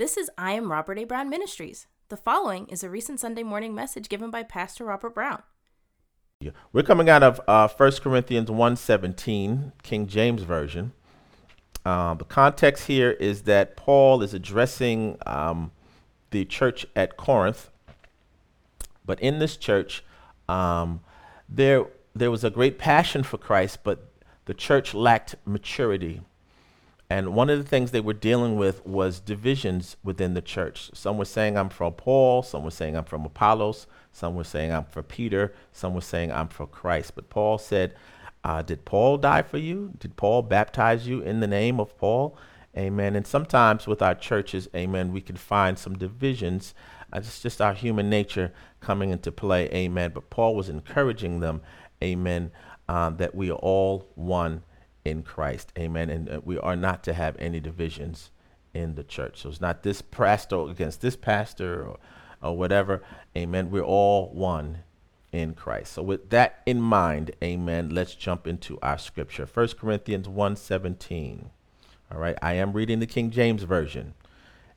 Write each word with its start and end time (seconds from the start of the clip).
This 0.00 0.16
is 0.16 0.30
I 0.38 0.52
Am 0.52 0.72
Robert 0.72 0.98
A. 0.98 1.04
Brown 1.04 1.28
Ministries. 1.28 1.86
The 2.08 2.16
following 2.16 2.66
is 2.68 2.82
a 2.82 2.88
recent 2.88 3.20
Sunday 3.20 3.42
morning 3.42 3.74
message 3.74 4.08
given 4.08 4.30
by 4.30 4.42
Pastor 4.42 4.86
Robert 4.86 5.14
Brown. 5.14 5.42
We're 6.72 6.84
coming 6.84 7.10
out 7.10 7.22
of 7.22 7.38
uh, 7.46 7.68
1 7.68 7.92
Corinthians 8.02 8.48
1.17, 8.48 9.72
King 9.82 10.06
James 10.06 10.42
Version. 10.42 10.94
Uh, 11.84 12.14
the 12.14 12.24
context 12.24 12.86
here 12.86 13.10
is 13.10 13.42
that 13.42 13.76
Paul 13.76 14.22
is 14.22 14.32
addressing 14.32 15.18
um, 15.26 15.70
the 16.30 16.46
church 16.46 16.86
at 16.96 17.18
Corinth. 17.18 17.68
But 19.04 19.20
in 19.20 19.38
this 19.38 19.58
church, 19.58 20.02
um, 20.48 21.00
there, 21.46 21.84
there 22.14 22.30
was 22.30 22.42
a 22.42 22.48
great 22.48 22.78
passion 22.78 23.22
for 23.22 23.36
Christ, 23.36 23.80
but 23.84 24.10
the 24.46 24.54
church 24.54 24.94
lacked 24.94 25.34
maturity. 25.44 26.22
And 27.10 27.34
one 27.34 27.50
of 27.50 27.58
the 27.58 27.68
things 27.68 27.90
they 27.90 28.00
were 28.00 28.14
dealing 28.14 28.56
with 28.56 28.86
was 28.86 29.18
divisions 29.18 29.96
within 30.04 30.34
the 30.34 30.40
church. 30.40 30.92
Some 30.94 31.18
were 31.18 31.24
saying, 31.24 31.58
I'm 31.58 31.68
from 31.68 31.94
Paul. 31.94 32.44
Some 32.44 32.62
were 32.62 32.70
saying, 32.70 32.96
I'm 32.96 33.04
from 33.04 33.24
Apollos. 33.24 33.88
Some 34.12 34.36
were 34.36 34.44
saying, 34.44 34.70
I'm 34.70 34.84
for 34.84 35.02
Peter. 35.02 35.52
Some 35.72 35.92
were 35.92 36.02
saying, 36.02 36.30
I'm 36.30 36.46
for 36.46 36.68
Christ. 36.68 37.16
But 37.16 37.28
Paul 37.28 37.58
said, 37.58 37.96
uh, 38.44 38.62
Did 38.62 38.84
Paul 38.84 39.18
die 39.18 39.42
for 39.42 39.58
you? 39.58 39.92
Did 39.98 40.16
Paul 40.16 40.42
baptize 40.42 41.08
you 41.08 41.20
in 41.20 41.40
the 41.40 41.48
name 41.48 41.80
of 41.80 41.98
Paul? 41.98 42.38
Amen. 42.78 43.16
And 43.16 43.26
sometimes 43.26 43.88
with 43.88 44.00
our 44.00 44.14
churches, 44.14 44.68
amen, 44.76 45.12
we 45.12 45.20
can 45.20 45.36
find 45.36 45.76
some 45.76 45.98
divisions. 45.98 46.74
Uh, 47.12 47.18
it's 47.18 47.42
just 47.42 47.60
our 47.60 47.74
human 47.74 48.08
nature 48.08 48.52
coming 48.80 49.10
into 49.10 49.32
play. 49.32 49.68
Amen. 49.70 50.12
But 50.14 50.30
Paul 50.30 50.54
was 50.54 50.68
encouraging 50.68 51.40
them, 51.40 51.62
amen, 52.00 52.52
uh, 52.88 53.10
that 53.10 53.34
we 53.34 53.50
are 53.50 53.58
all 53.58 54.06
one 54.14 54.62
in 55.04 55.22
Christ. 55.22 55.72
Amen. 55.78 56.10
And 56.10 56.28
uh, 56.28 56.40
we 56.44 56.58
are 56.58 56.76
not 56.76 57.02
to 57.04 57.14
have 57.14 57.36
any 57.38 57.60
divisions 57.60 58.30
in 58.74 58.94
the 58.94 59.04
church. 59.04 59.40
So 59.40 59.48
it's 59.48 59.60
not 59.60 59.82
this 59.82 60.02
pastor 60.02 60.68
against 60.68 61.00
this 61.00 61.16
pastor 61.16 61.86
or, 61.86 61.98
or 62.42 62.56
whatever. 62.56 63.02
Amen. 63.36 63.70
We're 63.70 63.82
all 63.82 64.30
one 64.32 64.84
in 65.32 65.54
Christ. 65.54 65.92
So 65.92 66.02
with 66.02 66.30
that 66.30 66.62
in 66.66 66.80
mind, 66.80 67.32
amen, 67.42 67.90
let's 67.90 68.14
jump 68.14 68.46
into 68.46 68.78
our 68.82 68.98
scripture. 68.98 69.46
1 69.46 69.68
Corinthians 69.78 70.28
1:17. 70.28 71.50
All 72.12 72.18
right, 72.18 72.36
I 72.42 72.54
am 72.54 72.72
reading 72.72 72.98
the 72.98 73.06
King 73.06 73.30
James 73.30 73.62
version. 73.62 74.14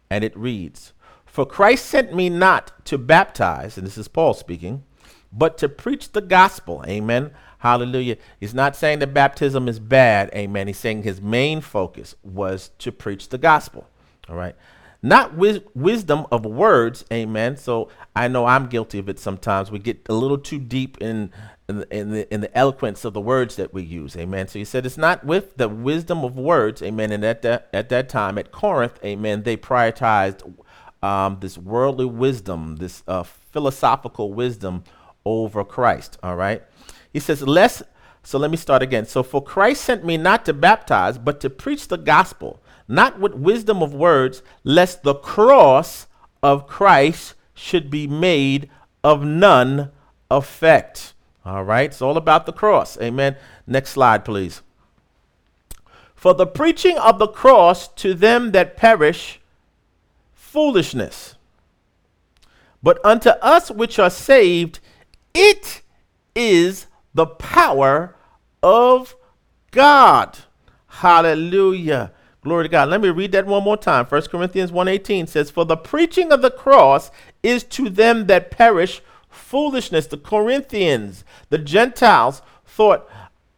And 0.10 0.24
it 0.24 0.38
reads, 0.38 0.94
"For 1.26 1.46
Christ 1.46 1.86
sent 1.86 2.14
me 2.14 2.30
not 2.30 2.86
to 2.86 2.98
baptize, 2.98 3.78
and 3.78 3.88
this 3.88 3.98
is 3.98 4.08
Paul 4.08 4.36
speaking, 4.36 4.84
but 5.32 5.58
to 5.58 5.70
preach 5.70 6.12
the 6.12 6.22
gospel." 6.22 6.84
Amen. 6.88 7.32
Hallelujah. 7.64 8.18
He's 8.42 8.54
not 8.54 8.76
saying 8.76 9.00
that 9.00 9.14
baptism 9.14 9.70
is 9.70 9.80
bad. 9.80 10.30
Amen. 10.36 10.68
He's 10.68 10.78
saying 10.78 11.04
his 11.04 11.22
main 11.22 11.62
focus 11.62 12.14
was 12.22 12.72
to 12.80 12.92
preach 12.92 13.30
the 13.30 13.38
gospel. 13.38 13.88
All 14.28 14.36
right. 14.36 14.54
Not 15.02 15.38
wis- 15.38 15.62
wisdom 15.74 16.26
of 16.30 16.46
words. 16.46 17.06
Amen. 17.10 17.56
So 17.56 17.88
I 18.14 18.28
know 18.28 18.48
I'm 18.48 18.68
guilty 18.68 19.00
of 19.00 19.08
it 19.08 19.18
sometimes. 19.18 19.72
We 19.72 19.80
get 19.80 20.02
a 20.10 20.14
little 20.14 20.38
too 20.38 20.60
deep 20.60 20.98
in, 20.98 21.32
in, 21.70 21.78
the, 21.78 21.96
in, 21.98 22.12
the, 22.12 22.34
in 22.34 22.42
the 22.42 22.58
eloquence 22.58 23.06
of 23.06 23.14
the 23.14 23.22
words 23.22 23.56
that 23.56 23.74
we 23.74 23.82
use. 23.82 24.18
Amen. 24.18 24.50
So 24.50 24.60
he 24.60 24.66
said 24.66 24.86
it's 24.86 24.98
not 24.98 25.24
with 25.24 25.56
the 25.56 25.70
wisdom 25.70 26.26
of 26.26 26.38
words. 26.38 26.82
Amen. 26.82 27.14
And 27.14 27.24
at 27.24 27.44
that, 27.44 27.70
at 27.72 27.88
that 27.88 28.10
time 28.10 28.38
at 28.38 28.52
Corinth, 28.52 29.00
amen, 29.06 29.44
they 29.44 29.56
prioritized 29.56 30.54
um, 31.02 31.38
this 31.40 31.58
worldly 31.58 32.08
wisdom, 32.08 32.76
this 32.76 33.04
uh, 33.08 33.24
philosophical 33.24 34.34
wisdom 34.34 34.84
over 35.24 35.64
Christ. 35.64 36.18
All 36.22 36.36
right. 36.36 36.62
He 37.14 37.20
says, 37.20 37.44
less. 37.44 37.84
So 38.24 38.40
let 38.40 38.52
me 38.52 38.58
start 38.58 38.82
again. 38.82 39.06
So 39.06 39.24
for 39.24 39.42
Christ 39.42 39.84
sent 39.84 40.04
me 40.04 40.18
not 40.18 40.44
to 40.46 40.54
baptize, 40.54 41.18
but 41.18 41.40
to 41.42 41.50
preach 41.50 41.88
the 41.88 41.98
gospel, 41.98 42.60
not 42.88 43.20
with 43.20 43.36
wisdom 43.36 43.82
of 43.82 43.94
words, 43.94 44.42
lest 44.64 45.04
the 45.04 45.14
cross 45.14 46.08
of 46.42 46.68
Christ 46.68 47.36
should 47.54 47.90
be 47.90 48.08
made 48.08 48.70
of 49.04 49.24
none 49.24 49.92
effect. 50.32 51.14
All 51.46 51.64
right. 51.64 51.86
It's 51.86 52.02
all 52.02 52.18
about 52.18 52.46
the 52.46 52.54
cross. 52.54 52.98
Amen. 53.00 53.36
Next 53.68 53.92
slide, 53.92 54.26
please. 54.26 54.62
For 56.16 56.34
the 56.34 56.48
preaching 56.48 56.98
of 56.98 57.20
the 57.20 57.28
cross 57.28 57.90
to 57.96 58.14
them 58.14 58.52
that 58.52 58.78
perish, 58.78 59.42
foolishness. 60.34 61.36
But 62.82 63.04
unto 63.06 63.30
us 63.30 63.70
which 63.70 64.00
are 64.00 64.10
saved, 64.10 64.80
it 65.34 65.82
is 66.36 66.88
the 67.14 67.26
power 67.26 68.16
of 68.62 69.16
God. 69.72 70.40
Hallelujah. 70.88 72.12
Glory 72.42 72.66
to 72.66 72.70
God. 72.70 72.90
Let 72.90 73.02
me 73.02 73.10
read 73.10 73.32
that 73.32 73.46
one 73.46 73.64
more 73.64 73.78
time. 73.78 74.06
1 74.06 74.30
Corinthians 74.30 74.72
1:18 74.72 75.28
says, 75.28 75.50
"For 75.50 75.66
the 75.66 75.78
preaching 75.78 76.32
of 76.32 76.42
the 76.42 76.52
cross 76.52 77.10
is 77.42 77.64
to 77.66 77.90
them 77.90 78.28
that 78.28 78.52
perish 78.52 79.02
foolishness." 79.30 80.08
The 80.08 80.18
Corinthians, 80.18 81.24
the 81.50 81.58
Gentiles, 81.58 82.42
thought 82.66 83.08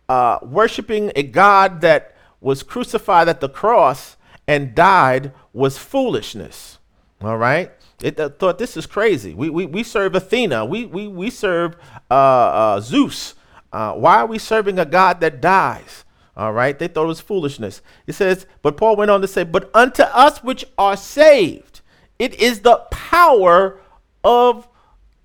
uh, 0.07 0.37
worshiping 0.43 1.11
a 1.16 1.23
God 1.23 1.81
that 1.81 2.16
was 2.39 2.61
crucified 2.61 3.27
at 3.27 3.41
the 3.41 3.49
cross 3.49 4.17
and 4.47 4.75
died 4.75 5.31
was 5.51 5.77
foolishness. 5.77 6.77
All 7.22 7.37
right? 7.37 7.72
It 8.01 8.19
uh, 8.19 8.29
thought 8.29 8.59
this 8.59 8.77
is 8.77 8.85
crazy. 8.85 9.33
We, 9.33 9.49
we, 9.49 9.66
we 9.66 9.83
serve 9.83 10.13
Athena. 10.16 10.66
We, 10.66 10.85
we, 10.85 11.07
we 11.07 11.29
serve 11.29 11.75
uh, 12.11 12.13
uh 12.13 12.79
Zeus. 12.81 13.33
Uh, 13.75 13.91
why 13.91 14.15
are 14.15 14.25
we 14.25 14.39
serving 14.39 14.79
a 14.79 14.85
God 14.85 15.19
that 15.19 15.41
dies? 15.41 16.05
All 16.37 16.53
right, 16.53 16.79
they 16.79 16.87
thought 16.87 17.03
it 17.03 17.07
was 17.07 17.19
foolishness. 17.19 17.81
It 18.07 18.13
says, 18.13 18.45
but 18.61 18.77
Paul 18.77 18.95
went 18.95 19.11
on 19.11 19.19
to 19.19 19.27
say, 19.27 19.43
but 19.43 19.69
unto 19.75 20.03
us 20.03 20.41
which 20.41 20.63
are 20.77 20.95
saved, 20.95 21.81
it 22.17 22.35
is 22.35 22.61
the 22.61 22.77
power 22.89 23.81
of 24.23 24.65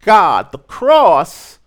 God. 0.03 0.51
The 0.51 0.59
cross, 0.59 1.61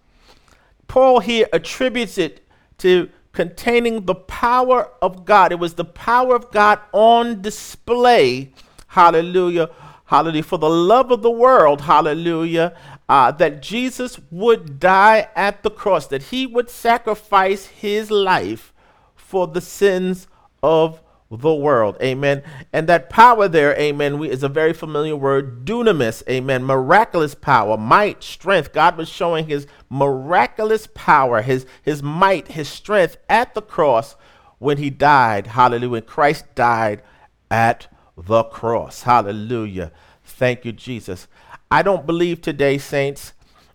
Paul 0.89 1.21
here 1.21 1.47
attributes 1.53 2.17
it 2.17 2.45
to 2.79 3.07
containing 3.31 4.03
the 4.03 4.15
power 4.15 4.91
of 5.01 5.23
God. 5.23 5.53
It 5.53 5.59
was 5.59 5.75
the 5.75 5.85
power 5.85 6.35
of 6.35 6.51
God 6.51 6.81
on 6.91 7.41
display. 7.41 8.51
Hallelujah. 8.87 9.69
Hallelujah. 10.03 10.43
For 10.43 10.57
the 10.57 10.69
love 10.69 11.11
of 11.11 11.21
the 11.21 11.31
world. 11.31 11.79
Hallelujah 11.79 12.75
uh, 13.09 13.31
that 13.31 13.61
Jesus 13.61 14.19
would 14.31 14.79
die 14.79 15.29
at 15.35 15.63
the 15.63 15.69
cross, 15.69 16.07
that 16.07 16.23
he 16.23 16.47
would 16.47 16.69
sacrifice 16.69 17.65
his 17.67 18.09
life 18.09 18.73
for 19.15 19.47
the 19.47 19.61
sins 19.61 20.27
of 20.61 21.01
the 21.29 21.53
world. 21.53 21.97
Amen. 22.01 22.43
And 22.71 22.87
that 22.87 23.09
power 23.09 23.47
there, 23.47 23.75
amen, 23.77 24.19
we, 24.19 24.29
is 24.29 24.43
a 24.43 24.49
very 24.49 24.73
familiar 24.73 25.15
word, 25.15 25.65
dunamis. 25.65 26.23
Amen. 26.29 26.63
Miraculous 26.63 27.35
power, 27.35 27.77
might, 27.77 28.23
strength. 28.23 28.71
God 28.73 28.97
was 28.97 29.09
showing 29.09 29.47
his 29.47 29.67
miraculous 29.89 30.87
power, 30.93 31.41
his, 31.41 31.65
his 31.81 32.03
might, 32.03 32.49
his 32.49 32.69
strength 32.69 33.17
at 33.29 33.53
the 33.53 33.61
cross 33.61 34.15
when 34.59 34.77
he 34.77 34.89
died. 34.89 35.47
Hallelujah. 35.47 36.01
Christ 36.01 36.45
died 36.55 37.01
at 37.49 37.87
the 38.15 38.43
cross. 38.43 39.03
Hallelujah. 39.03 39.91
Thank 40.23 40.65
you, 40.65 40.71
Jesus. 40.71 41.27
I 41.73 41.81
don't 41.81 42.05
believe 42.05 42.39
today, 42.39 42.77
saints, 42.77 43.33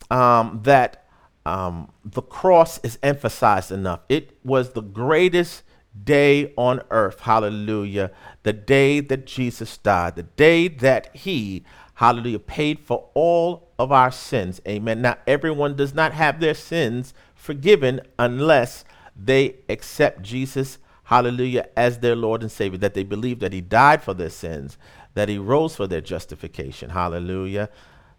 um, 0.08 0.60
that 0.62 1.08
um, 1.44 1.90
the 2.04 2.22
cross 2.22 2.78
is 2.84 2.96
emphasized 3.02 3.72
enough. 3.72 4.02
It 4.08 4.38
was 4.44 4.70
the 4.70 4.82
greatest 4.82 5.64
day 6.04 6.54
on 6.56 6.80
earth. 6.92 7.18
Hallelujah. 7.18 8.12
The 8.44 8.52
day 8.52 9.00
that 9.00 9.26
Jesus 9.26 9.76
died, 9.78 10.14
the 10.14 10.22
day 10.22 10.68
that 10.68 11.10
he, 11.12 11.64
hallelujah, 11.94 12.38
paid 12.38 12.78
for 12.78 13.10
all 13.14 13.72
of 13.80 13.90
our 13.90 14.12
sins. 14.12 14.60
Amen. 14.68 15.02
Now, 15.02 15.16
everyone 15.26 15.74
does 15.74 15.92
not 15.92 16.12
have 16.12 16.38
their 16.38 16.54
sins 16.54 17.14
forgiven 17.34 18.00
unless 18.16 18.84
they 19.16 19.56
accept 19.68 20.22
Jesus, 20.22 20.78
hallelujah, 21.02 21.68
as 21.76 21.98
their 21.98 22.14
Lord 22.14 22.42
and 22.42 22.52
Savior, 22.52 22.78
that 22.78 22.94
they 22.94 23.02
believe 23.02 23.40
that 23.40 23.52
he 23.52 23.60
died 23.60 24.04
for 24.04 24.14
their 24.14 24.30
sins, 24.30 24.78
that 25.18 25.28
he 25.28 25.38
rose 25.38 25.74
for 25.74 25.86
their 25.86 26.00
justification. 26.00 26.90
Hallelujah. 26.90 27.68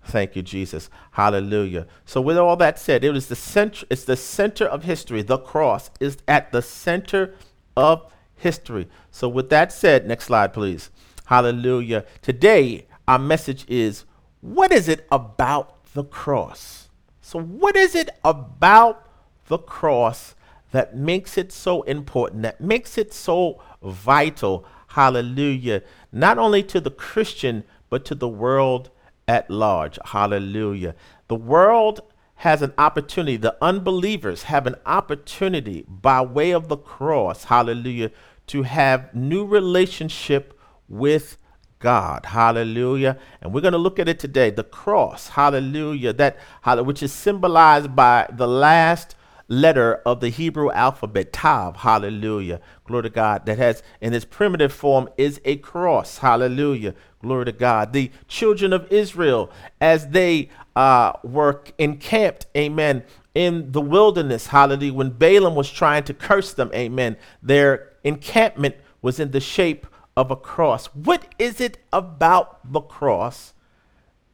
Thank 0.03 0.35
you, 0.35 0.41
Jesus. 0.41 0.89
Hallelujah. 1.11 1.87
So, 2.05 2.21
with 2.21 2.37
all 2.37 2.55
that 2.57 2.79
said, 2.79 3.03
it 3.03 3.15
is 3.15 3.27
the 3.27 3.35
center, 3.35 3.85
it's 3.89 4.05
the 4.05 4.17
center 4.17 4.65
of 4.65 4.83
history. 4.83 5.21
The 5.21 5.37
cross 5.37 5.91
is 5.99 6.17
at 6.27 6.51
the 6.51 6.61
center 6.61 7.35
of 7.75 8.11
history. 8.35 8.87
So, 9.11 9.27
with 9.29 9.49
that 9.49 9.71
said, 9.71 10.07
next 10.07 10.25
slide, 10.25 10.53
please. 10.53 10.89
Hallelujah. 11.25 12.05
Today, 12.21 12.87
our 13.07 13.19
message 13.19 13.65
is 13.67 14.05
what 14.41 14.71
is 14.71 14.87
it 14.87 15.05
about 15.11 15.83
the 15.93 16.03
cross? 16.03 16.89
So, 17.21 17.39
what 17.39 17.75
is 17.75 17.95
it 17.95 18.09
about 18.23 19.07
the 19.47 19.57
cross 19.57 20.35
that 20.71 20.95
makes 20.95 21.37
it 21.37 21.51
so 21.51 21.81
important, 21.83 22.41
that 22.43 22.61
makes 22.61 22.97
it 22.97 23.13
so 23.13 23.61
vital? 23.83 24.65
Hallelujah. 24.89 25.83
Not 26.11 26.37
only 26.37 26.63
to 26.63 26.79
the 26.79 26.91
Christian, 26.91 27.63
but 27.89 28.05
to 28.05 28.15
the 28.15 28.27
world 28.27 28.89
at 29.27 29.49
large. 29.49 29.97
Hallelujah. 30.05 30.95
The 31.27 31.35
world 31.35 32.01
has 32.35 32.61
an 32.61 32.73
opportunity, 32.77 33.35
the 33.35 33.57
unbelievers 33.61 34.43
have 34.43 34.65
an 34.65 34.75
opportunity 34.85 35.83
by 35.87 36.21
way 36.21 36.51
of 36.51 36.69
the 36.69 36.77
cross, 36.77 37.43
hallelujah, 37.43 38.11
to 38.47 38.63
have 38.63 39.13
new 39.13 39.45
relationship 39.45 40.57
with 40.87 41.37
God. 41.79 42.25
Hallelujah. 42.27 43.17
And 43.41 43.53
we're 43.53 43.61
going 43.61 43.73
to 43.73 43.77
look 43.77 43.99
at 43.99 44.09
it 44.09 44.19
today. 44.19 44.49
The 44.49 44.63
cross. 44.63 45.29
Hallelujah. 45.29 46.13
That 46.13 46.37
which 46.85 47.03
is 47.03 47.11
symbolized 47.11 47.95
by 47.95 48.27
the 48.31 48.47
last 48.47 49.15
letter 49.49 49.95
of 50.05 50.21
the 50.21 50.29
Hebrew 50.29 50.71
alphabet, 50.71 51.33
Tav. 51.33 51.77
Hallelujah. 51.77 52.61
Glory 52.85 53.03
to 53.03 53.09
God. 53.09 53.45
That 53.45 53.57
has 53.57 53.83
in 53.99 54.13
its 54.13 54.23
primitive 54.23 54.71
form 54.71 55.09
is 55.17 55.41
a 55.43 55.57
cross. 55.57 56.19
Hallelujah. 56.19 56.95
Glory 57.19 57.45
to 57.45 57.51
God. 57.51 57.91
The 57.91 58.11
children 58.27 58.71
of 58.71 58.89
Israel, 58.91 59.51
as 59.81 60.09
they 60.09 60.49
uh, 60.75 61.13
were 61.23 61.63
encamped, 61.77 62.45
amen, 62.55 63.03
in 63.35 63.71
the 63.71 63.81
wilderness, 63.81 64.47
hallelujah, 64.47 64.93
when 64.93 65.09
Balaam 65.09 65.55
was 65.55 65.69
trying 65.69 66.03
to 66.05 66.13
curse 66.13 66.53
them, 66.53 66.71
amen, 66.73 67.17
their 67.43 67.93
encampment 68.03 68.75
was 69.01 69.19
in 69.19 69.31
the 69.31 69.39
shape 69.39 69.87
of 70.15 70.31
a 70.31 70.35
cross. 70.35 70.87
What 70.87 71.33
is 71.37 71.59
it 71.59 71.77
about 71.91 72.71
the 72.71 72.81
cross? 72.81 73.53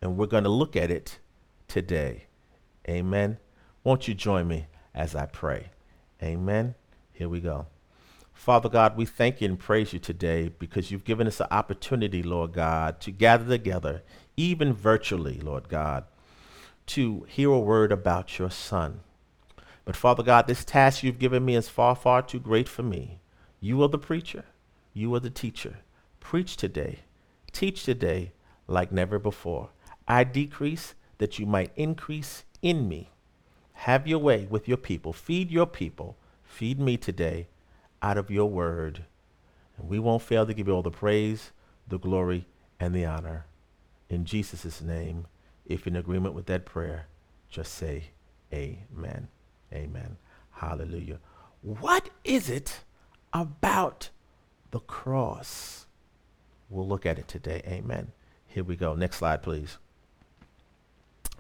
And 0.01 0.17
we're 0.17 0.27
going 0.27 0.43
to 0.43 0.49
look 0.49 0.75
at 0.75 0.91
it 0.91 1.19
today. 1.67 2.25
Amen. 2.87 3.37
Won't 3.83 4.07
you 4.07 4.13
join 4.13 4.47
me 4.47 4.67
as 4.95 5.13
I 5.13 5.27
pray? 5.27 5.69
Amen. 6.23 6.73
Here 7.13 7.29
we 7.29 7.41
go. 7.41 7.67
Father 8.33 8.69
God, 8.69 8.97
we 8.97 9.05
thank 9.05 9.41
you 9.41 9.47
and 9.47 9.59
praise 9.59 9.93
you 9.93 9.99
today 9.99 10.49
because 10.59 10.91
you've 10.91 11.05
given 11.05 11.27
us 11.27 11.39
an 11.39 11.47
opportunity, 11.51 12.23
Lord 12.23 12.53
God, 12.53 12.99
to 13.01 13.11
gather 13.11 13.45
together, 13.45 14.03
even 14.35 14.73
virtually, 14.73 15.39
Lord 15.39 15.69
God, 15.69 16.05
to 16.87 17.25
hear 17.29 17.51
a 17.51 17.59
word 17.59 17.91
about 17.91 18.37
your 18.37 18.49
Son. 18.49 19.01
But 19.85 19.95
Father 19.95 20.23
God, 20.23 20.47
this 20.47 20.65
task 20.65 21.03
you've 21.03 21.19
given 21.19 21.45
me 21.45 21.55
is 21.55 21.69
far, 21.69 21.95
far 21.95 22.21
too 22.21 22.39
great 22.39 22.67
for 22.67 22.83
me. 22.83 23.19
You 23.59 23.81
are 23.83 23.87
the 23.87 23.97
preacher. 23.97 24.45
You 24.93 25.13
are 25.15 25.19
the 25.19 25.29
teacher. 25.29 25.77
Preach 26.19 26.57
today. 26.57 26.99
Teach 27.51 27.83
today 27.83 28.31
like 28.67 28.91
never 28.91 29.19
before. 29.19 29.69
I 30.07 30.23
decrease 30.23 30.95
that 31.19 31.39
you 31.39 31.45
might 31.45 31.71
increase 31.75 32.43
in 32.61 32.87
me. 32.89 33.11
Have 33.79 34.07
your 34.07 34.19
way 34.19 34.47
with 34.49 34.67
your 34.67 34.77
people. 34.77 35.13
Feed 35.13 35.51
your 35.51 35.67
people. 35.67 36.17
Feed 36.43 36.79
me 36.79 36.97
today 36.97 37.47
out 38.01 38.17
of 38.17 38.31
your 38.31 38.49
word. 38.49 39.05
And 39.77 39.89
we 39.89 39.99
won't 39.99 40.21
fail 40.21 40.45
to 40.45 40.53
give 40.53 40.67
you 40.67 40.73
all 40.73 40.81
the 40.81 40.91
praise, 40.91 41.51
the 41.87 41.99
glory, 41.99 42.45
and 42.79 42.95
the 42.95 43.05
honor. 43.05 43.45
In 44.09 44.25
Jesus' 44.25 44.81
name, 44.81 45.27
if 45.65 45.85
in 45.85 45.95
agreement 45.95 46.33
with 46.33 46.45
that 46.47 46.65
prayer, 46.65 47.07
just 47.49 47.73
say 47.73 48.05
amen. 48.53 49.27
Amen. 49.73 50.17
Hallelujah. 50.51 51.19
What 51.61 52.09
is 52.23 52.49
it 52.49 52.79
about 53.33 54.09
the 54.71 54.79
cross? 54.79 55.85
We'll 56.69 56.87
look 56.87 57.05
at 57.05 57.19
it 57.19 57.27
today. 57.27 57.61
Amen. 57.67 58.13
Here 58.47 58.63
we 58.63 58.75
go. 58.75 58.93
Next 58.93 59.17
slide, 59.17 59.43
please. 59.43 59.77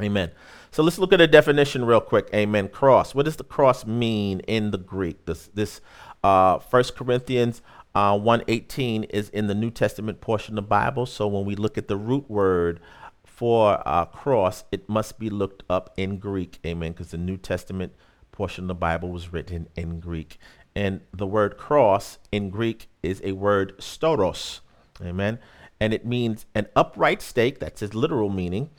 Amen. 0.01 0.31
So 0.71 0.83
let's 0.83 0.99
look 0.99 1.13
at 1.13 1.21
a 1.21 1.27
definition 1.27 1.85
real 1.85 2.01
quick. 2.01 2.29
Amen. 2.33 2.67
Cross. 2.67 3.15
What 3.15 3.25
does 3.25 3.37
the 3.37 3.43
cross 3.43 3.85
mean 3.85 4.41
in 4.41 4.71
the 4.71 4.77
Greek? 4.77 5.25
This 5.25 5.49
this 5.53 5.79
uh, 6.23 6.59
1 6.59 6.83
Corinthians 6.95 7.61
uh, 7.93 8.17
118 8.17 9.05
is 9.05 9.29
in 9.29 9.47
the 9.47 9.55
New 9.55 9.71
Testament 9.71 10.19
portion 10.19 10.57
of 10.57 10.65
the 10.65 10.67
Bible. 10.67 11.05
So 11.05 11.27
when 11.27 11.45
we 11.45 11.55
look 11.55 11.77
at 11.77 11.87
the 11.87 11.95
root 11.95 12.29
word 12.29 12.81
for 13.23 13.81
uh, 13.85 14.05
cross, 14.05 14.65
it 14.71 14.89
must 14.89 15.17
be 15.17 15.29
looked 15.29 15.63
up 15.69 15.93
in 15.95 16.17
Greek. 16.19 16.59
Amen. 16.65 16.91
Because 16.91 17.11
the 17.11 17.17
New 17.17 17.37
Testament 17.37 17.93
portion 18.33 18.65
of 18.65 18.67
the 18.67 18.75
Bible 18.75 19.09
was 19.09 19.31
written 19.31 19.69
in 19.77 20.01
Greek. 20.01 20.37
And 20.75 21.01
the 21.13 21.25
word 21.25 21.57
cross 21.57 22.19
in 22.33 22.49
Greek 22.49 22.89
is 23.01 23.21
a 23.23 23.31
word 23.31 23.77
stauros. 23.77 24.59
Amen. 25.01 25.39
And 25.79 25.93
it 25.93 26.05
means 26.05 26.45
an 26.53 26.67
upright 26.75 27.21
stake, 27.21 27.59
that's 27.59 27.81
its 27.81 27.93
literal 27.93 28.29
meaning, 28.29 28.69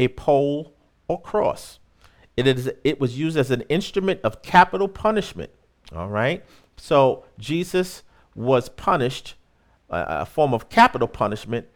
a 0.00 0.08
pole 0.08 0.74
or 1.08 1.20
cross. 1.20 1.78
It, 2.36 2.46
is, 2.46 2.72
it 2.84 2.98
was 2.98 3.18
used 3.18 3.36
as 3.36 3.50
an 3.50 3.60
instrument 3.62 4.20
of 4.24 4.40
capital 4.40 4.88
punishment. 4.88 5.50
All 5.94 6.08
right. 6.08 6.42
So 6.78 7.24
Jesus 7.38 8.02
was 8.34 8.70
punished, 8.70 9.34
uh, 9.90 10.04
a 10.08 10.26
form 10.26 10.54
of 10.54 10.70
capital 10.70 11.06
punishment 11.06 11.66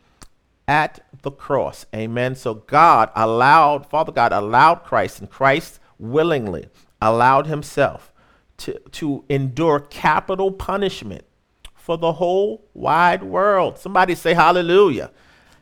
at 0.67 1.05
the 1.21 1.31
cross. 1.31 1.85
Amen. 1.95 2.35
So 2.35 2.55
God 2.55 3.11
allowed, 3.15 3.85
Father 3.91 4.11
God 4.11 4.33
allowed 4.33 4.85
Christ, 4.85 5.21
and 5.21 5.29
Christ 5.29 5.79
willingly 5.99 6.69
allowed 7.03 7.47
himself 7.47 8.11
to, 8.57 8.79
to 8.93 9.25
endure 9.29 9.81
capital 9.81 10.51
punishment 10.51 11.27
for 11.75 11.99
the 11.99 12.13
whole 12.13 12.65
wide 12.73 13.23
world. 13.23 13.77
Somebody 13.79 14.15
say 14.15 14.33
hallelujah. 14.33 15.11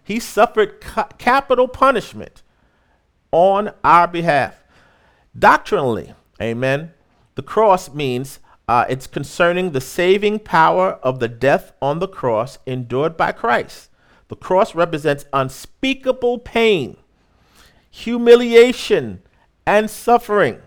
He 0.04 0.20
suffered 0.20 0.80
ca- 0.80 1.08
capital 1.18 1.66
punishment 1.66 2.44
on 3.32 3.72
our 3.82 4.06
behalf. 4.06 4.62
Doctrinally, 5.36 6.14
amen, 6.40 6.92
the 7.34 7.42
cross 7.42 7.92
means 7.92 8.38
uh, 8.68 8.84
it's 8.88 9.06
concerning 9.06 9.72
the 9.72 9.80
saving 9.80 10.38
power 10.38 10.92
of 11.02 11.18
the 11.18 11.28
death 11.28 11.72
on 11.82 11.98
the 11.98 12.08
cross 12.08 12.58
endured 12.66 13.16
by 13.16 13.32
Christ. 13.32 13.90
The 14.28 14.36
cross 14.36 14.74
represents 14.74 15.26
unspeakable 15.32 16.38
pain, 16.38 16.96
humiliation, 17.90 19.22
and 19.66 19.90
suffering 19.90 20.60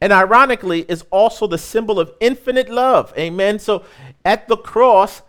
and 0.00 0.12
ironically 0.12 0.86
is 0.88 1.04
also 1.10 1.46
the 1.46 1.58
symbol 1.58 2.00
of 2.00 2.12
infinite 2.20 2.68
love. 2.68 3.12
Amen. 3.18 3.58
So 3.58 3.84
at 4.24 4.48
the 4.48 4.56
cross, 4.56 5.22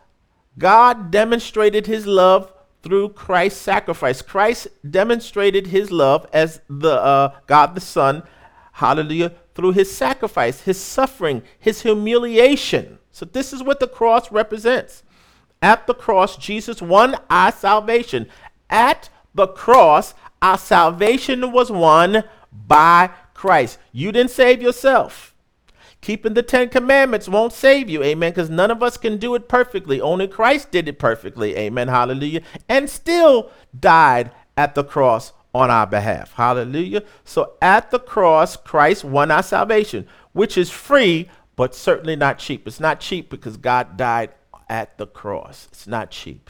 God 0.58 1.12
demonstrated 1.12 1.88
his 1.88 2.08
love 2.08 2.52
through 2.84 3.10
Christ's 3.10 3.62
sacrifice. 3.62 4.22
Christ 4.22 4.68
demonstrated 4.90 5.68
his 5.68 5.92
love 5.92 6.26
as 6.34 6.62
the 6.70 7.02
uh, 7.02 7.36
God 7.48 7.76
the 7.76 7.82
Son, 7.82 8.24
hallelujah, 8.74 9.34
through 9.54 9.72
his 9.74 9.96
sacrifice, 9.96 10.62
his 10.62 10.80
suffering, 10.80 11.44
his 11.60 11.82
humiliation. 11.82 13.00
So 13.12 13.26
this 13.26 13.54
is 13.54 13.62
what 13.62 13.80
the 13.80 13.88
cross 13.88 14.32
represents. 14.32 15.04
At 15.62 15.86
the 15.86 15.94
cross, 15.94 16.38
Jesus 16.38 16.82
won 16.82 17.16
our 17.30 17.52
salvation. 17.52 18.28
At 18.70 19.10
the 19.36 19.48
cross, 19.48 20.14
our 20.42 20.58
salvation 20.58 21.52
was 21.52 21.72
won 21.72 22.24
by 22.52 23.12
Christ. 23.34 23.78
You 23.92 24.12
didn't 24.12 24.32
save 24.32 24.62
yourself. 24.62 25.31
Keeping 26.02 26.34
the 26.34 26.42
Ten 26.42 26.70
Commandments 26.70 27.30
won't 27.30 27.54
save 27.54 27.88
you, 27.88 28.02
amen, 28.04 28.32
because 28.32 28.50
none 28.50 28.72
of 28.72 28.82
us 28.82 28.98
can 28.98 29.18
do 29.18 29.36
it 29.36 29.48
perfectly. 29.48 30.02
Only 30.02 30.28
Christ 30.28 30.72
did 30.72 30.88
it 30.88 30.98
perfectly, 30.98 31.56
amen, 31.56 31.90
hallelujah, 31.90 32.42
and 32.68 32.90
still 32.90 33.52
died 33.80 34.32
at 34.58 34.74
the 34.74 34.84
cross 34.84 35.32
on 35.54 35.70
our 35.70 35.86
behalf, 35.86 36.34
hallelujah. 36.34 37.04
So 37.24 37.54
at 37.62 37.92
the 37.92 38.00
cross, 38.00 38.58
Christ 38.58 39.04
won 39.04 39.30
our 39.30 39.44
salvation, 39.44 40.08
which 40.34 40.58
is 40.58 40.72
free, 40.72 41.30
but 41.56 41.76
certainly 41.76 42.16
not 42.16 42.40
cheap. 42.40 42.68
It's 42.68 42.80
not 42.80 43.00
cheap 43.00 43.30
because 43.30 43.58
God 43.58 43.96
died 43.96 44.32
at 44.70 44.98
the 44.98 45.06
cross. 45.06 45.68
It's 45.72 45.86
not 45.86 46.10
cheap, 46.10 46.50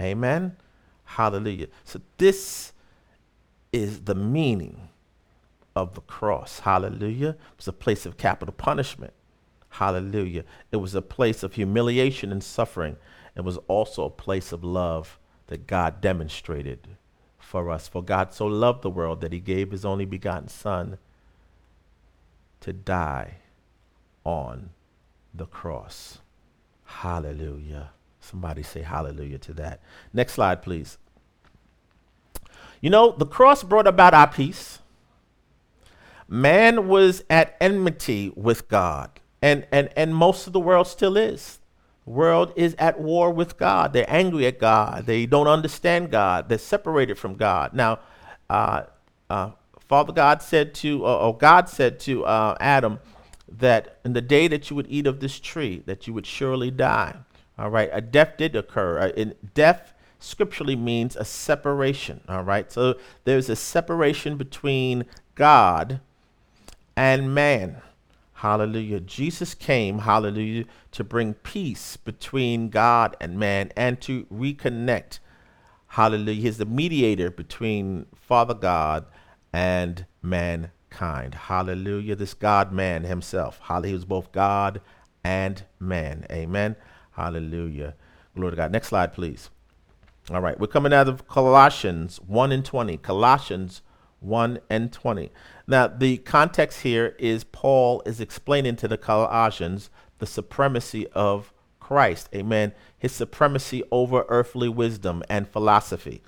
amen, 0.00 0.56
hallelujah. 1.04 1.68
So 1.84 2.00
this 2.16 2.72
is 3.72 4.00
the 4.00 4.16
meaning 4.16 4.87
of 5.78 5.94
the 5.94 6.00
cross. 6.02 6.60
Hallelujah. 6.60 7.30
It 7.30 7.56
was 7.56 7.68
a 7.68 7.72
place 7.72 8.04
of 8.04 8.16
capital 8.16 8.52
punishment. 8.52 9.12
Hallelujah. 9.70 10.44
It 10.72 10.76
was 10.76 10.94
a 10.94 11.02
place 11.02 11.42
of 11.42 11.54
humiliation 11.54 12.32
and 12.32 12.42
suffering. 12.42 12.96
It 13.36 13.42
was 13.42 13.58
also 13.68 14.04
a 14.04 14.10
place 14.10 14.50
of 14.50 14.64
love 14.64 15.18
that 15.46 15.66
God 15.66 16.00
demonstrated 16.00 16.88
for 17.38 17.70
us. 17.70 17.86
For 17.86 18.02
God 18.02 18.34
so 18.34 18.46
loved 18.46 18.82
the 18.82 18.90
world 18.90 19.20
that 19.20 19.32
he 19.32 19.40
gave 19.40 19.70
his 19.70 19.84
only 19.84 20.04
begotten 20.04 20.48
Son 20.48 20.98
to 22.60 22.72
die 22.72 23.36
on 24.24 24.70
the 25.32 25.46
cross. 25.46 26.18
Hallelujah. 26.84 27.90
Somebody 28.20 28.62
say 28.62 28.82
hallelujah 28.82 29.38
to 29.38 29.52
that. 29.54 29.80
Next 30.12 30.32
slide, 30.34 30.60
please. 30.62 30.98
You 32.80 32.90
know, 32.90 33.12
the 33.12 33.26
cross 33.26 33.62
brought 33.62 33.86
about 33.86 34.14
our 34.14 34.26
peace. 34.26 34.80
Man 36.28 36.88
was 36.88 37.24
at 37.30 37.56
enmity 37.60 38.32
with 38.36 38.68
God, 38.68 39.10
and, 39.40 39.66
and, 39.72 39.88
and 39.96 40.14
most 40.14 40.46
of 40.46 40.52
the 40.52 40.60
world 40.60 40.86
still 40.86 41.16
is. 41.16 41.58
The 42.04 42.10
world 42.10 42.52
is 42.54 42.74
at 42.78 43.00
war 43.00 43.30
with 43.30 43.56
God. 43.56 43.94
They're 43.94 44.04
angry 44.08 44.46
at 44.46 44.58
God. 44.58 45.06
They 45.06 45.24
don't 45.24 45.48
understand 45.48 46.10
God. 46.10 46.48
They're 46.48 46.58
separated 46.58 47.18
from 47.18 47.36
God. 47.36 47.72
Now, 47.72 48.00
uh, 48.50 48.82
uh, 49.30 49.52
Father 49.88 50.12
God 50.12 50.42
said 50.42 50.74
to, 50.76 51.06
uh, 51.06 51.16
or 51.16 51.36
God 51.36 51.68
said 51.68 51.98
to 52.00 52.26
uh, 52.26 52.56
Adam, 52.60 53.00
that 53.50 53.98
in 54.04 54.12
the 54.12 54.20
day 54.20 54.48
that 54.48 54.68
you 54.68 54.76
would 54.76 54.86
eat 54.90 55.06
of 55.06 55.20
this 55.20 55.40
tree, 55.40 55.82
that 55.86 56.06
you 56.06 56.12
would 56.12 56.26
surely 56.26 56.70
die. 56.70 57.16
All 57.58 57.70
right, 57.70 57.88
a 57.92 58.00
death 58.00 58.36
did 58.36 58.54
occur. 58.54 59.12
Uh, 59.16 59.24
death 59.54 59.94
scripturally 60.18 60.76
means 60.76 61.16
a 61.16 61.24
separation. 61.24 62.20
All 62.28 62.44
right, 62.44 62.70
so 62.70 62.96
there's 63.24 63.48
a 63.48 63.56
separation 63.56 64.36
between 64.36 65.06
God 65.34 66.00
and 66.98 67.34
man. 67.34 67.80
Hallelujah. 68.34 69.00
Jesus 69.00 69.54
came, 69.54 70.00
hallelujah, 70.00 70.64
to 70.92 71.02
bring 71.02 71.34
peace 71.34 71.96
between 71.96 72.68
God 72.68 73.16
and 73.20 73.38
man 73.38 73.72
and 73.76 74.00
to 74.02 74.24
reconnect 74.26 75.18
Hallelujah. 75.88 76.42
He's 76.42 76.58
the 76.58 76.66
mediator 76.66 77.30
between 77.30 78.06
Father 78.14 78.54
God 78.54 79.06
and 79.52 80.04
mankind. 80.22 81.34
Hallelujah. 81.34 82.14
This 82.14 82.34
God 82.34 82.72
man 82.72 83.04
himself. 83.04 83.58
Hallelujah. 83.62 83.88
He 83.88 83.94
was 83.94 84.04
both 84.04 84.30
God 84.30 84.80
and 85.24 85.64
man. 85.80 86.26
Amen. 86.30 86.76
Hallelujah. 87.12 87.94
Glory 88.36 88.52
to 88.52 88.56
God. 88.56 88.70
Next 88.70 88.88
slide, 88.88 89.14
please. 89.14 89.48
All 90.30 90.42
right. 90.42 90.60
We're 90.60 90.66
coming 90.66 90.92
out 90.92 91.08
of 91.08 91.26
Colossians 91.26 92.20
1 92.26 92.52
and 92.52 92.64
20. 92.64 92.98
Colossians 92.98 93.80
1 94.20 94.58
and 94.68 94.92
20. 94.92 95.32
Now, 95.70 95.86
the 95.86 96.16
context 96.16 96.80
here 96.80 97.14
is 97.18 97.44
Paul 97.44 98.02
is 98.06 98.20
explaining 98.20 98.76
to 98.76 98.88
the 98.88 98.96
Colossians 98.96 99.90
the 100.18 100.26
supremacy 100.26 101.06
of 101.08 101.52
Christ. 101.78 102.30
Amen. 102.34 102.72
His 102.98 103.12
supremacy 103.12 103.82
over 103.92 104.24
earthly 104.30 104.70
wisdom 104.70 105.22
and 105.28 105.46
philosophy. 105.46 106.22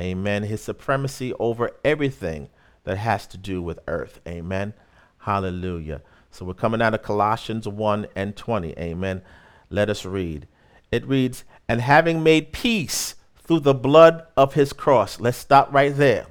Amen. 0.00 0.44
His 0.44 0.60
supremacy 0.60 1.32
over 1.40 1.72
everything 1.84 2.48
that 2.84 2.98
has 2.98 3.26
to 3.26 3.36
do 3.36 3.60
with 3.60 3.80
earth. 3.88 4.20
Amen. 4.28 4.74
Hallelujah. 5.18 6.00
So 6.30 6.44
we're 6.44 6.54
coming 6.54 6.80
out 6.80 6.94
of 6.94 7.02
Colossians 7.02 7.66
1 7.66 8.06
and 8.14 8.36
20. 8.36 8.78
Amen. 8.78 9.22
Let 9.70 9.90
us 9.90 10.04
read. 10.04 10.46
It 10.92 11.04
reads, 11.04 11.42
And 11.68 11.80
having 11.80 12.22
made 12.22 12.52
peace 12.52 13.16
through 13.36 13.60
the 13.60 13.74
blood 13.74 14.24
of 14.36 14.54
his 14.54 14.72
cross. 14.72 15.18
Let's 15.18 15.36
stop 15.36 15.72
right 15.72 15.94
there. 15.94 16.26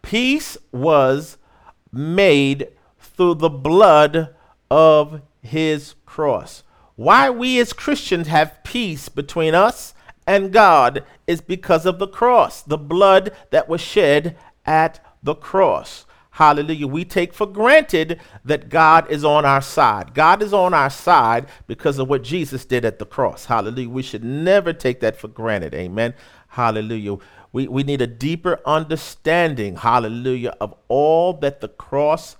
Peace 0.00 0.56
was 0.70 1.38
made 1.92 2.68
through 2.98 3.34
the 3.34 3.50
blood 3.50 4.34
of 4.70 5.22
his 5.42 5.94
cross. 6.06 6.62
Why 6.96 7.30
we 7.30 7.58
as 7.60 7.72
Christians 7.72 8.28
have 8.28 8.62
peace 8.64 9.08
between 9.08 9.54
us 9.54 9.94
and 10.26 10.52
God 10.52 11.04
is 11.26 11.40
because 11.40 11.84
of 11.86 11.98
the 11.98 12.06
cross, 12.06 12.62
the 12.62 12.78
blood 12.78 13.32
that 13.50 13.68
was 13.68 13.80
shed 13.80 14.36
at 14.64 15.04
the 15.22 15.34
cross. 15.34 16.06
Hallelujah. 16.36 16.86
We 16.86 17.04
take 17.04 17.34
for 17.34 17.46
granted 17.46 18.18
that 18.44 18.70
God 18.70 19.10
is 19.10 19.22
on 19.22 19.44
our 19.44 19.60
side. 19.60 20.14
God 20.14 20.42
is 20.42 20.54
on 20.54 20.72
our 20.72 20.88
side 20.88 21.46
because 21.66 21.98
of 21.98 22.08
what 22.08 22.24
Jesus 22.24 22.64
did 22.64 22.86
at 22.86 22.98
the 22.98 23.04
cross. 23.04 23.44
Hallelujah. 23.44 23.90
We 23.90 24.02
should 24.02 24.24
never 24.24 24.72
take 24.72 25.00
that 25.00 25.18
for 25.18 25.28
granted. 25.28 25.74
Amen. 25.74 26.14
Hallelujah. 26.48 27.16
We, 27.52 27.68
we 27.68 27.82
need 27.82 28.00
a 28.00 28.06
deeper 28.06 28.60
understanding, 28.64 29.76
hallelujah, 29.76 30.54
of 30.60 30.74
all 30.88 31.34
that 31.34 31.60
the 31.60 31.68
cross 31.68 32.36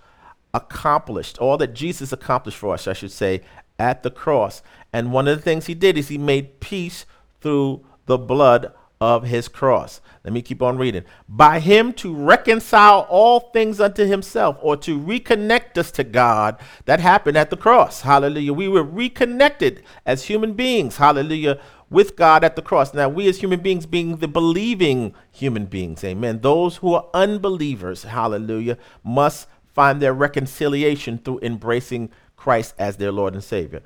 accomplished, 0.55 1.39
all 1.39 1.59
that 1.59 1.75
Jesus 1.75 2.13
accomplished 2.13 2.59
for 2.59 2.75
us, 2.75 2.89
I 2.89 2.95
should 2.95 3.13
say, 3.13 3.43
at 3.79 4.03
the 4.03 4.11
cross. 4.11 4.63
And 4.93 5.13
one 5.13 5.29
of 5.29 5.37
the 5.37 5.43
things 5.43 5.67
he 5.67 5.75
did 5.75 5.99
is 5.99 6.09
he 6.09 6.19
made 6.19 6.61
peace 6.61 7.05
through 7.41 7.85
the 8.07 8.19
blood 8.19 8.73
of 9.01 9.25
his 9.25 9.49
cross. 9.49 10.01
Let 10.23 10.33
me 10.33 10.43
keep 10.43 10.63
on 10.63 10.79
reading. 10.79 11.03
By 11.29 11.59
him 11.59 11.93
to 11.95 12.15
reconcile 12.15 13.01
all 13.11 13.51
things 13.53 13.81
unto 13.81 14.07
himself 14.07 14.57
or 14.61 14.77
to 14.77 14.97
reconnect 14.97 15.77
us 15.77 15.91
to 15.93 16.05
God. 16.05 16.57
That 16.85 17.01
happened 17.01 17.37
at 17.37 17.51
the 17.51 17.57
cross. 17.57 18.03
Hallelujah. 18.03 18.53
We 18.53 18.69
were 18.69 18.85
reconnected 18.85 19.83
as 20.07 20.25
human 20.25 20.53
beings. 20.53 20.99
Hallelujah. 20.99 21.59
With 21.93 22.17
God 22.17 22.43
at 22.43 22.57
the 22.57 22.63
cross. 22.63 22.95
Now, 22.95 23.09
we 23.09 23.29
as 23.29 23.39
human 23.39 23.61
beings, 23.61 23.87
being 23.87 24.17
the 24.17 24.27
believing 24.27 25.15
human 25.31 25.67
beings, 25.67 26.03
amen. 26.03 26.41
Those 26.41 26.79
who 26.79 26.95
are 26.95 27.07
unbelievers, 27.13 28.05
hallelujah, 28.05 28.79
must 29.05 29.47
find 29.67 30.01
their 30.01 30.15
reconciliation 30.15 31.19
through 31.19 31.41
embracing 31.43 32.11
Christ 32.37 32.75
as 32.79 32.97
their 32.97 33.13
Lord 33.13 33.35
and 33.35 33.45
Savior. 33.45 33.83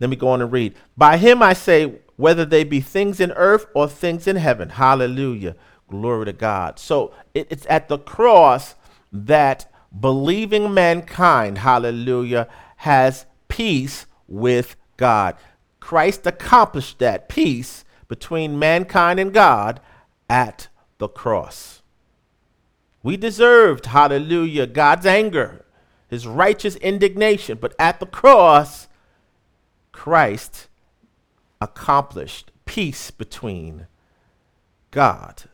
Let 0.00 0.10
me 0.10 0.16
go 0.16 0.28
on 0.28 0.40
and 0.40 0.50
read. 0.50 0.74
By 0.96 1.18
him 1.18 1.42
I 1.42 1.52
say, 1.52 2.00
whether 2.16 2.44
they 2.44 2.64
be 2.64 2.80
things 2.80 3.18
in 3.18 3.32
earth 3.32 3.66
or 3.74 3.88
things 3.88 4.26
in 4.26 4.36
heaven. 4.36 4.70
Hallelujah. 4.70 5.56
Glory 5.88 6.26
to 6.26 6.32
God. 6.32 6.78
So 6.78 7.14
it, 7.34 7.46
it's 7.50 7.66
at 7.68 7.88
the 7.88 7.98
cross 7.98 8.74
that 9.12 9.70
believing 9.98 10.72
mankind, 10.72 11.58
hallelujah, 11.58 12.46
has 12.76 13.26
peace 13.48 14.06
with 14.28 14.76
God. 14.96 15.36
Christ 15.80 16.26
accomplished 16.26 16.98
that 16.98 17.28
peace 17.28 17.84
between 18.06 18.58
mankind 18.58 19.18
and 19.18 19.32
God 19.32 19.80
at 20.28 20.68
the 20.98 21.08
cross. 21.08 21.82
We 23.02 23.16
deserved, 23.16 23.86
hallelujah, 23.86 24.66
God's 24.66 25.06
anger, 25.06 25.64
his 26.08 26.26
righteous 26.26 26.76
indignation, 26.76 27.58
but 27.58 27.74
at 27.78 27.98
the 27.98 28.06
cross, 28.06 28.88
Christ 29.92 30.68
accomplished 31.60 32.50
peace 32.66 33.10
between 33.10 33.86
God 34.90 35.44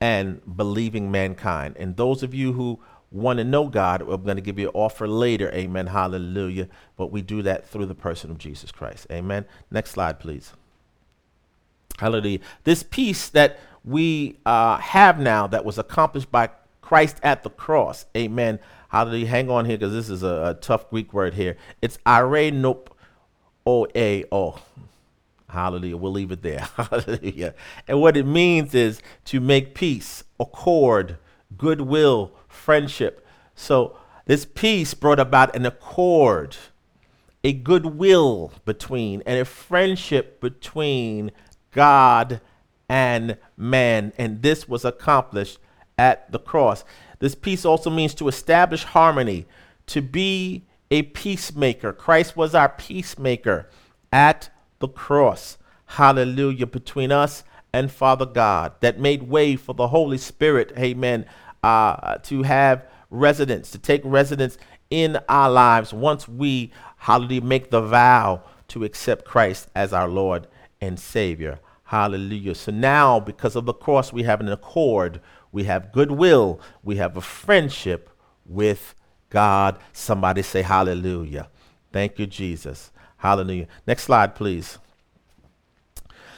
and 0.00 0.40
believing 0.56 1.10
mankind. 1.10 1.76
And 1.78 1.96
those 1.96 2.22
of 2.22 2.34
you 2.34 2.52
who 2.52 2.80
want 3.10 3.38
to 3.38 3.44
know 3.44 3.68
God, 3.68 4.02
I'm 4.02 4.22
going 4.22 4.36
to 4.36 4.42
give 4.42 4.58
you 4.58 4.68
an 4.68 4.74
offer 4.74 5.08
later. 5.08 5.50
Amen. 5.52 5.86
Hallelujah. 5.86 6.68
But 6.96 7.10
we 7.10 7.22
do 7.22 7.42
that 7.42 7.66
through 7.66 7.86
the 7.86 7.94
person 7.94 8.30
of 8.30 8.38
Jesus 8.38 8.70
Christ. 8.70 9.06
Amen. 9.10 9.46
Next 9.70 9.92
slide, 9.92 10.20
please. 10.20 10.52
Hallelujah. 11.98 12.40
This 12.64 12.82
peace 12.82 13.28
that 13.30 13.58
we 13.84 14.38
uh, 14.44 14.76
have 14.78 15.18
now 15.18 15.46
that 15.46 15.64
was 15.64 15.78
accomplished 15.78 16.30
by 16.30 16.50
Christ 16.80 17.18
at 17.22 17.42
the 17.42 17.50
cross. 17.50 18.06
Amen. 18.16 18.58
Hallelujah. 18.88 19.26
Hang 19.26 19.50
on 19.50 19.64
here 19.64 19.76
because 19.76 19.92
this 19.92 20.08
is 20.08 20.22
a, 20.22 20.50
a, 20.50 20.54
tough 20.54 20.88
Greek 20.90 21.12
word 21.12 21.34
here. 21.34 21.56
It's 21.82 21.98
are 22.06 22.50
nope 22.50 22.96
o 23.66 23.86
a 23.94 24.24
o. 24.32 24.58
Hallelujah. 25.48 25.96
We'll 25.96 26.12
leave 26.12 26.30
it 26.30 26.42
there. 26.42 26.60
Hallelujah. 26.76 27.54
And 27.86 28.00
what 28.00 28.16
it 28.16 28.26
means 28.26 28.74
is 28.74 29.00
to 29.26 29.40
make 29.40 29.74
peace, 29.74 30.24
accord, 30.38 31.18
goodwill, 31.56 32.32
friendship. 32.58 33.26
So 33.54 33.96
this 34.26 34.44
peace 34.44 34.92
brought 34.92 35.18
about 35.18 35.56
an 35.56 35.64
accord, 35.64 36.56
a 37.42 37.52
goodwill 37.52 38.52
between, 38.64 39.22
and 39.24 39.38
a 39.40 39.44
friendship 39.44 40.40
between 40.40 41.30
God 41.70 42.40
and 42.88 43.38
man. 43.56 44.12
And 44.18 44.42
this 44.42 44.68
was 44.68 44.84
accomplished 44.84 45.58
at 45.96 46.30
the 46.30 46.38
cross. 46.38 46.84
This 47.18 47.34
peace 47.34 47.64
also 47.64 47.90
means 47.90 48.14
to 48.14 48.28
establish 48.28 48.84
harmony, 48.84 49.46
to 49.86 50.02
be 50.02 50.64
a 50.90 51.02
peacemaker. 51.02 51.92
Christ 51.92 52.36
was 52.36 52.54
our 52.54 52.68
peacemaker 52.68 53.68
at 54.12 54.50
the 54.78 54.88
cross. 54.88 55.58
Hallelujah. 55.86 56.66
Between 56.66 57.10
us 57.10 57.44
and 57.72 57.90
Father 57.90 58.26
God 58.26 58.72
that 58.80 59.00
made 59.00 59.24
way 59.24 59.56
for 59.56 59.74
the 59.74 59.88
Holy 59.88 60.18
Spirit, 60.18 60.72
amen, 60.78 61.26
uh, 61.62 62.16
to 62.18 62.42
have 62.42 62.86
residence, 63.10 63.70
to 63.70 63.78
take 63.78 64.02
residence 64.04 64.58
in 64.90 65.18
our 65.28 65.50
lives 65.50 65.92
once 65.92 66.28
we, 66.28 66.72
hallelujah, 66.96 67.42
make 67.42 67.70
the 67.70 67.80
vow 67.80 68.42
to 68.68 68.84
accept 68.84 69.24
Christ 69.24 69.68
as 69.74 69.92
our 69.92 70.08
Lord 70.08 70.46
and 70.80 70.98
Savior. 70.98 71.60
Hallelujah. 71.84 72.54
So 72.54 72.70
now, 72.70 73.18
because 73.18 73.56
of 73.56 73.64
the 73.64 73.72
cross, 73.72 74.12
we 74.12 74.22
have 74.24 74.40
an 74.40 74.48
accord, 74.48 75.20
we 75.52 75.64
have 75.64 75.92
goodwill, 75.92 76.60
we 76.82 76.96
have 76.96 77.16
a 77.16 77.22
friendship 77.22 78.10
with 78.44 78.94
God. 79.30 79.78
Somebody 79.92 80.42
say 80.42 80.62
hallelujah. 80.62 81.48
Thank 81.92 82.18
you, 82.18 82.26
Jesus. 82.26 82.92
Hallelujah. 83.18 83.66
Next 83.86 84.04
slide, 84.04 84.34
please. 84.34 84.78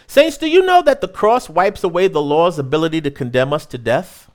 Saints, 0.06 0.38
do 0.38 0.48
you 0.48 0.64
know 0.64 0.82
that 0.82 1.00
the 1.00 1.08
cross 1.08 1.48
wipes 1.48 1.84
away 1.84 2.08
the 2.08 2.22
law's 2.22 2.58
ability 2.58 3.00
to 3.02 3.10
condemn 3.10 3.52
us 3.52 3.66
to 3.66 3.78
death? 3.78 4.29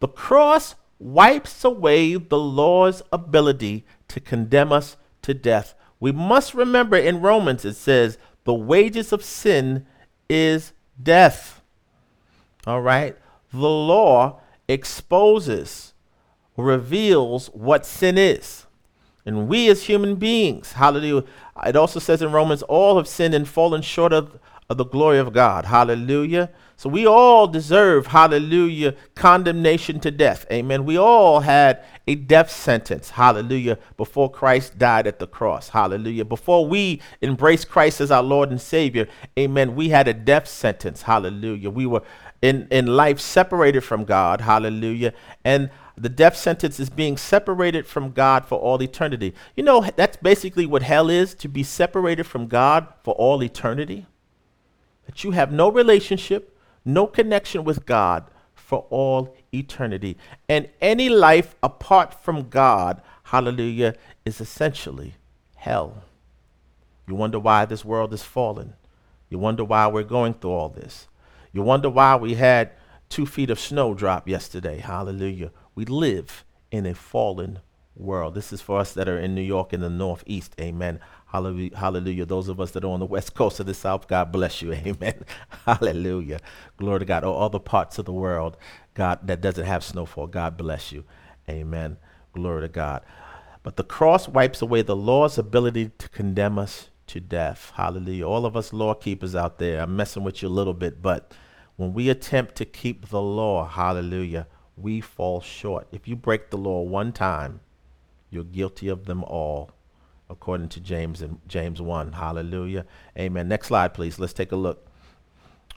The 0.00 0.08
cross 0.08 0.74
wipes 0.98 1.64
away 1.64 2.16
the 2.16 2.38
law's 2.38 3.02
ability 3.12 3.84
to 4.08 4.20
condemn 4.20 4.72
us 4.72 4.96
to 5.22 5.32
death. 5.32 5.74
We 5.98 6.12
must 6.12 6.54
remember 6.54 6.96
in 6.96 7.20
Romans 7.20 7.64
it 7.64 7.76
says, 7.76 8.18
the 8.44 8.54
wages 8.54 9.12
of 9.12 9.22
sin 9.22 9.86
is 10.28 10.72
death. 11.00 11.62
All 12.66 12.80
right? 12.80 13.16
The 13.52 13.68
law 13.68 14.40
exposes, 14.68 15.92
reveals 16.56 17.48
what 17.48 17.84
sin 17.86 18.16
is. 18.16 18.66
And 19.26 19.48
we 19.48 19.68
as 19.68 19.84
human 19.84 20.16
beings, 20.16 20.72
hallelujah. 20.72 21.24
It 21.66 21.76
also 21.76 22.00
says 22.00 22.22
in 22.22 22.32
Romans, 22.32 22.62
all 22.62 22.96
have 22.96 23.06
sinned 23.06 23.34
and 23.34 23.46
fallen 23.46 23.82
short 23.82 24.12
of, 24.12 24.38
of 24.70 24.76
the 24.76 24.84
glory 24.84 25.18
of 25.18 25.32
God. 25.32 25.64
Hallelujah. 25.64 26.48
So 26.76 26.88
we 26.88 27.04
all 27.04 27.48
deserve, 27.48 28.06
hallelujah, 28.06 28.94
condemnation 29.16 29.98
to 30.00 30.12
death. 30.12 30.46
Amen. 30.50 30.84
We 30.84 30.96
all 30.96 31.40
had 31.40 31.84
a 32.06 32.14
death 32.14 32.50
sentence, 32.50 33.10
hallelujah, 33.10 33.78
before 33.96 34.30
Christ 34.30 34.78
died 34.78 35.08
at 35.08 35.18
the 35.18 35.26
cross. 35.26 35.70
Hallelujah. 35.70 36.24
Before 36.24 36.66
we 36.66 37.02
embraced 37.20 37.68
Christ 37.68 38.00
as 38.00 38.12
our 38.12 38.22
Lord 38.22 38.50
and 38.50 38.60
Savior, 38.60 39.08
amen, 39.36 39.74
we 39.74 39.88
had 39.88 40.06
a 40.06 40.14
death 40.14 40.46
sentence. 40.46 41.02
Hallelujah. 41.02 41.68
We 41.68 41.84
were 41.84 42.02
in, 42.40 42.68
in 42.70 42.86
life 42.86 43.18
separated 43.18 43.82
from 43.82 44.04
God. 44.04 44.40
Hallelujah. 44.40 45.12
And 45.44 45.68
the 45.98 46.08
death 46.08 46.36
sentence 46.36 46.78
is 46.78 46.88
being 46.88 47.16
separated 47.16 47.86
from 47.86 48.12
God 48.12 48.46
for 48.46 48.58
all 48.58 48.80
eternity. 48.82 49.34
You 49.56 49.64
know, 49.64 49.84
that's 49.96 50.16
basically 50.16 50.64
what 50.64 50.82
hell 50.82 51.10
is 51.10 51.34
to 51.34 51.48
be 51.48 51.64
separated 51.64 52.24
from 52.24 52.46
God 52.46 52.86
for 53.02 53.14
all 53.14 53.42
eternity. 53.42 54.06
That 55.10 55.24
you 55.24 55.32
have 55.32 55.50
no 55.50 55.68
relationship, 55.68 56.56
no 56.84 57.08
connection 57.08 57.64
with 57.64 57.84
God 57.84 58.30
for 58.54 58.86
all 58.90 59.36
eternity. 59.52 60.16
And 60.48 60.68
any 60.80 61.08
life 61.08 61.56
apart 61.64 62.22
from 62.22 62.48
God, 62.48 63.02
hallelujah, 63.24 63.96
is 64.24 64.40
essentially 64.40 65.14
hell. 65.56 66.04
You 67.08 67.16
wonder 67.16 67.40
why 67.40 67.64
this 67.64 67.84
world 67.84 68.14
is 68.14 68.22
fallen. 68.22 68.74
You 69.28 69.40
wonder 69.40 69.64
why 69.64 69.88
we're 69.88 70.04
going 70.04 70.34
through 70.34 70.52
all 70.52 70.68
this. 70.68 71.08
You 71.52 71.62
wonder 71.62 71.90
why 71.90 72.14
we 72.14 72.34
had 72.34 72.70
two 73.08 73.26
feet 73.26 73.50
of 73.50 73.58
snow 73.58 73.94
drop 73.94 74.28
yesterday. 74.28 74.78
Hallelujah. 74.78 75.50
We 75.74 75.86
live 75.86 76.44
in 76.70 76.86
a 76.86 76.94
fallen 76.94 77.58
world. 77.96 78.36
This 78.36 78.52
is 78.52 78.60
for 78.60 78.78
us 78.78 78.92
that 78.92 79.08
are 79.08 79.18
in 79.18 79.34
New 79.34 79.42
York 79.42 79.72
in 79.72 79.80
the 79.80 79.90
Northeast. 79.90 80.54
Amen. 80.60 81.00
Hallelujah. 81.32 82.26
Those 82.26 82.48
of 82.48 82.60
us 82.60 82.72
that 82.72 82.84
are 82.84 82.90
on 82.90 83.00
the 83.00 83.06
west 83.06 83.34
coast 83.34 83.60
of 83.60 83.66
the 83.66 83.74
South, 83.74 84.08
God 84.08 84.32
bless 84.32 84.62
you. 84.62 84.72
Amen. 84.86 85.24
Hallelujah. 85.66 86.40
Glory 86.76 87.00
to 87.00 87.04
God. 87.04 87.24
Or 87.24 87.40
other 87.42 87.58
parts 87.58 87.98
of 87.98 88.04
the 88.04 88.12
world, 88.12 88.56
God, 88.94 89.26
that 89.26 89.40
doesn't 89.40 89.66
have 89.66 89.84
snowfall. 89.84 90.26
God 90.26 90.56
bless 90.56 90.92
you. 90.92 91.04
Amen. 91.48 91.98
Glory 92.32 92.62
to 92.62 92.68
God. 92.68 93.02
But 93.62 93.76
the 93.76 93.84
cross 93.84 94.26
wipes 94.28 94.62
away 94.62 94.82
the 94.82 94.96
law's 94.96 95.38
ability 95.38 95.90
to 95.98 96.08
condemn 96.08 96.58
us 96.58 96.88
to 97.08 97.20
death. 97.20 97.72
Hallelujah. 97.74 98.26
All 98.26 98.46
of 98.46 98.56
us 98.56 98.72
law 98.72 98.94
keepers 98.94 99.34
out 99.34 99.58
there, 99.58 99.82
I'm 99.82 99.96
messing 99.96 100.22
with 100.22 100.42
you 100.42 100.48
a 100.48 100.50
little 100.50 100.74
bit, 100.74 101.02
but 101.02 101.34
when 101.76 101.92
we 101.92 102.08
attempt 102.08 102.54
to 102.56 102.64
keep 102.64 103.08
the 103.08 103.20
law, 103.20 103.66
hallelujah, 103.66 104.46
we 104.76 105.00
fall 105.00 105.40
short. 105.40 105.88
If 105.92 106.06
you 106.06 106.14
break 106.14 106.50
the 106.50 106.56
law 106.56 106.82
one 106.82 107.12
time, 107.12 107.60
you're 108.30 108.44
guilty 108.44 108.88
of 108.88 109.06
them 109.06 109.24
all, 109.24 109.70
according 110.30 110.68
to 110.70 110.80
James 110.80 111.20
and 111.20 111.40
James 111.48 111.82
1. 111.82 112.12
Hallelujah. 112.12 112.86
Amen. 113.18 113.48
Next 113.48 113.66
slide, 113.66 113.92
please. 113.92 114.18
Let's 114.18 114.32
take 114.32 114.52
a 114.52 114.56
look. 114.56 114.86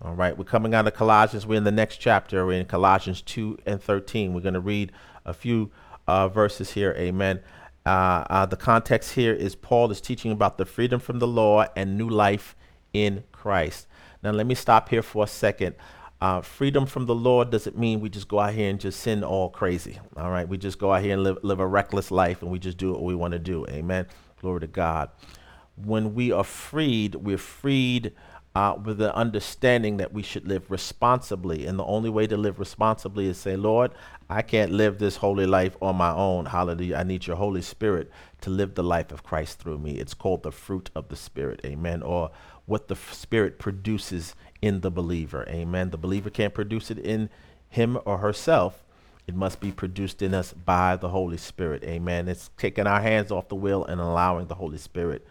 All 0.01 0.13
right, 0.15 0.37
we're 0.37 0.43
coming 0.43 0.73
out 0.73 0.87
of 0.87 0.93
Colossians. 0.93 1.45
We're 1.45 1.57
in 1.57 1.63
the 1.63 1.71
next 1.71 1.97
chapter. 1.97 2.45
We're 2.45 2.59
in 2.59 2.65
Colossians 2.65 3.21
2 3.21 3.59
and 3.65 3.81
13. 3.81 4.33
We're 4.33 4.41
going 4.41 4.53
to 4.53 4.59
read 4.59 4.91
a 5.25 5.33
few 5.33 5.71
uh, 6.07 6.27
verses 6.27 6.71
here. 6.71 6.93
Amen. 6.97 7.39
Uh, 7.85 8.25
uh, 8.29 8.45
the 8.45 8.57
context 8.57 9.13
here 9.13 9.33
is 9.33 9.55
Paul 9.55 9.91
is 9.91 10.01
teaching 10.01 10.31
about 10.31 10.57
the 10.57 10.65
freedom 10.65 10.99
from 10.99 11.19
the 11.19 11.27
law 11.27 11.65
and 11.75 11.97
new 11.97 12.09
life 12.09 12.55
in 12.91 13.23
Christ. 13.31 13.87
Now, 14.21 14.31
let 14.31 14.45
me 14.45 14.55
stop 14.55 14.89
here 14.89 15.03
for 15.03 15.23
a 15.23 15.27
second. 15.27 15.75
Uh, 16.21 16.41
freedom 16.41 16.85
from 16.85 17.05
the 17.05 17.15
Lord 17.15 17.49
doesn't 17.49 17.77
mean 17.77 17.99
we 17.99 18.09
just 18.09 18.27
go 18.27 18.39
out 18.39 18.53
here 18.53 18.69
and 18.69 18.79
just 18.79 19.01
sin 19.01 19.23
all 19.23 19.49
crazy. 19.49 19.99
All 20.15 20.31
right. 20.31 20.47
We 20.47 20.57
just 20.57 20.79
go 20.79 20.93
out 20.93 21.01
here 21.01 21.13
and 21.13 21.23
live, 21.23 21.37
live 21.43 21.59
a 21.59 21.67
reckless 21.67 22.11
life 22.11 22.41
and 22.41 22.49
we 22.49 22.59
just 22.59 22.77
do 22.77 22.91
what 22.93 23.03
we 23.03 23.15
want 23.15 23.33
to 23.33 23.39
do. 23.39 23.65
Amen. 23.67 24.05
Glory 24.43 24.59
to 24.59 24.67
God. 24.67 25.09
When 25.77 26.13
we 26.13 26.29
are 26.33 26.43
freed, 26.43 27.15
we're 27.15 27.37
freed 27.37 28.11
uh, 28.53 28.75
with 28.83 28.97
the 28.97 29.15
understanding 29.15 29.95
that 29.97 30.11
we 30.11 30.21
should 30.21 30.45
live 30.45 30.69
responsibly. 30.69 31.65
And 31.65 31.79
the 31.79 31.85
only 31.85 32.09
way 32.09 32.27
to 32.27 32.35
live 32.35 32.59
responsibly 32.59 33.27
is 33.27 33.37
say, 33.37 33.55
Lord, 33.55 33.93
I 34.29 34.41
can't 34.41 34.73
live 34.73 34.99
this 34.99 35.15
holy 35.15 35.45
life 35.45 35.77
on 35.81 35.95
my 35.95 36.11
own. 36.11 36.47
Hallelujah. 36.47 36.97
I 36.97 37.03
need 37.03 37.25
your 37.25 37.37
Holy 37.37 37.61
Spirit 37.61 38.11
to 38.41 38.49
live 38.49 38.75
the 38.75 38.83
life 38.83 39.13
of 39.13 39.23
Christ 39.23 39.59
through 39.59 39.77
me. 39.77 39.93
It's 39.93 40.13
called 40.13 40.43
the 40.43 40.51
fruit 40.51 40.89
of 40.93 41.07
the 41.07 41.15
Spirit. 41.15 41.61
Amen. 41.65 42.03
Or 42.03 42.29
what 42.65 42.89
the 42.89 42.95
f- 42.95 43.13
Spirit 43.13 43.59
produces 43.59 44.35
in 44.61 44.81
the 44.81 44.91
believer. 44.91 45.45
Amen. 45.47 45.91
The 45.91 45.97
believer 45.97 46.29
can't 46.29 46.53
produce 46.53 46.91
it 46.91 46.99
in 46.99 47.29
him 47.69 47.97
or 48.03 48.17
herself. 48.17 48.82
It 49.25 49.35
must 49.35 49.59
be 49.59 49.71
produced 49.71 50.21
in 50.21 50.33
us 50.33 50.53
by 50.53 50.97
the 50.97 51.09
Holy 51.09 51.37
Spirit. 51.37 51.83
Amen. 51.83 52.27
It's 52.27 52.49
taking 52.57 52.87
our 52.87 53.01
hands 53.01 53.31
off 53.31 53.47
the 53.47 53.55
wheel 53.55 53.85
and 53.85 54.01
allowing 54.01 54.47
the 54.47 54.55
Holy 54.55 54.77
Spirit 54.77 55.25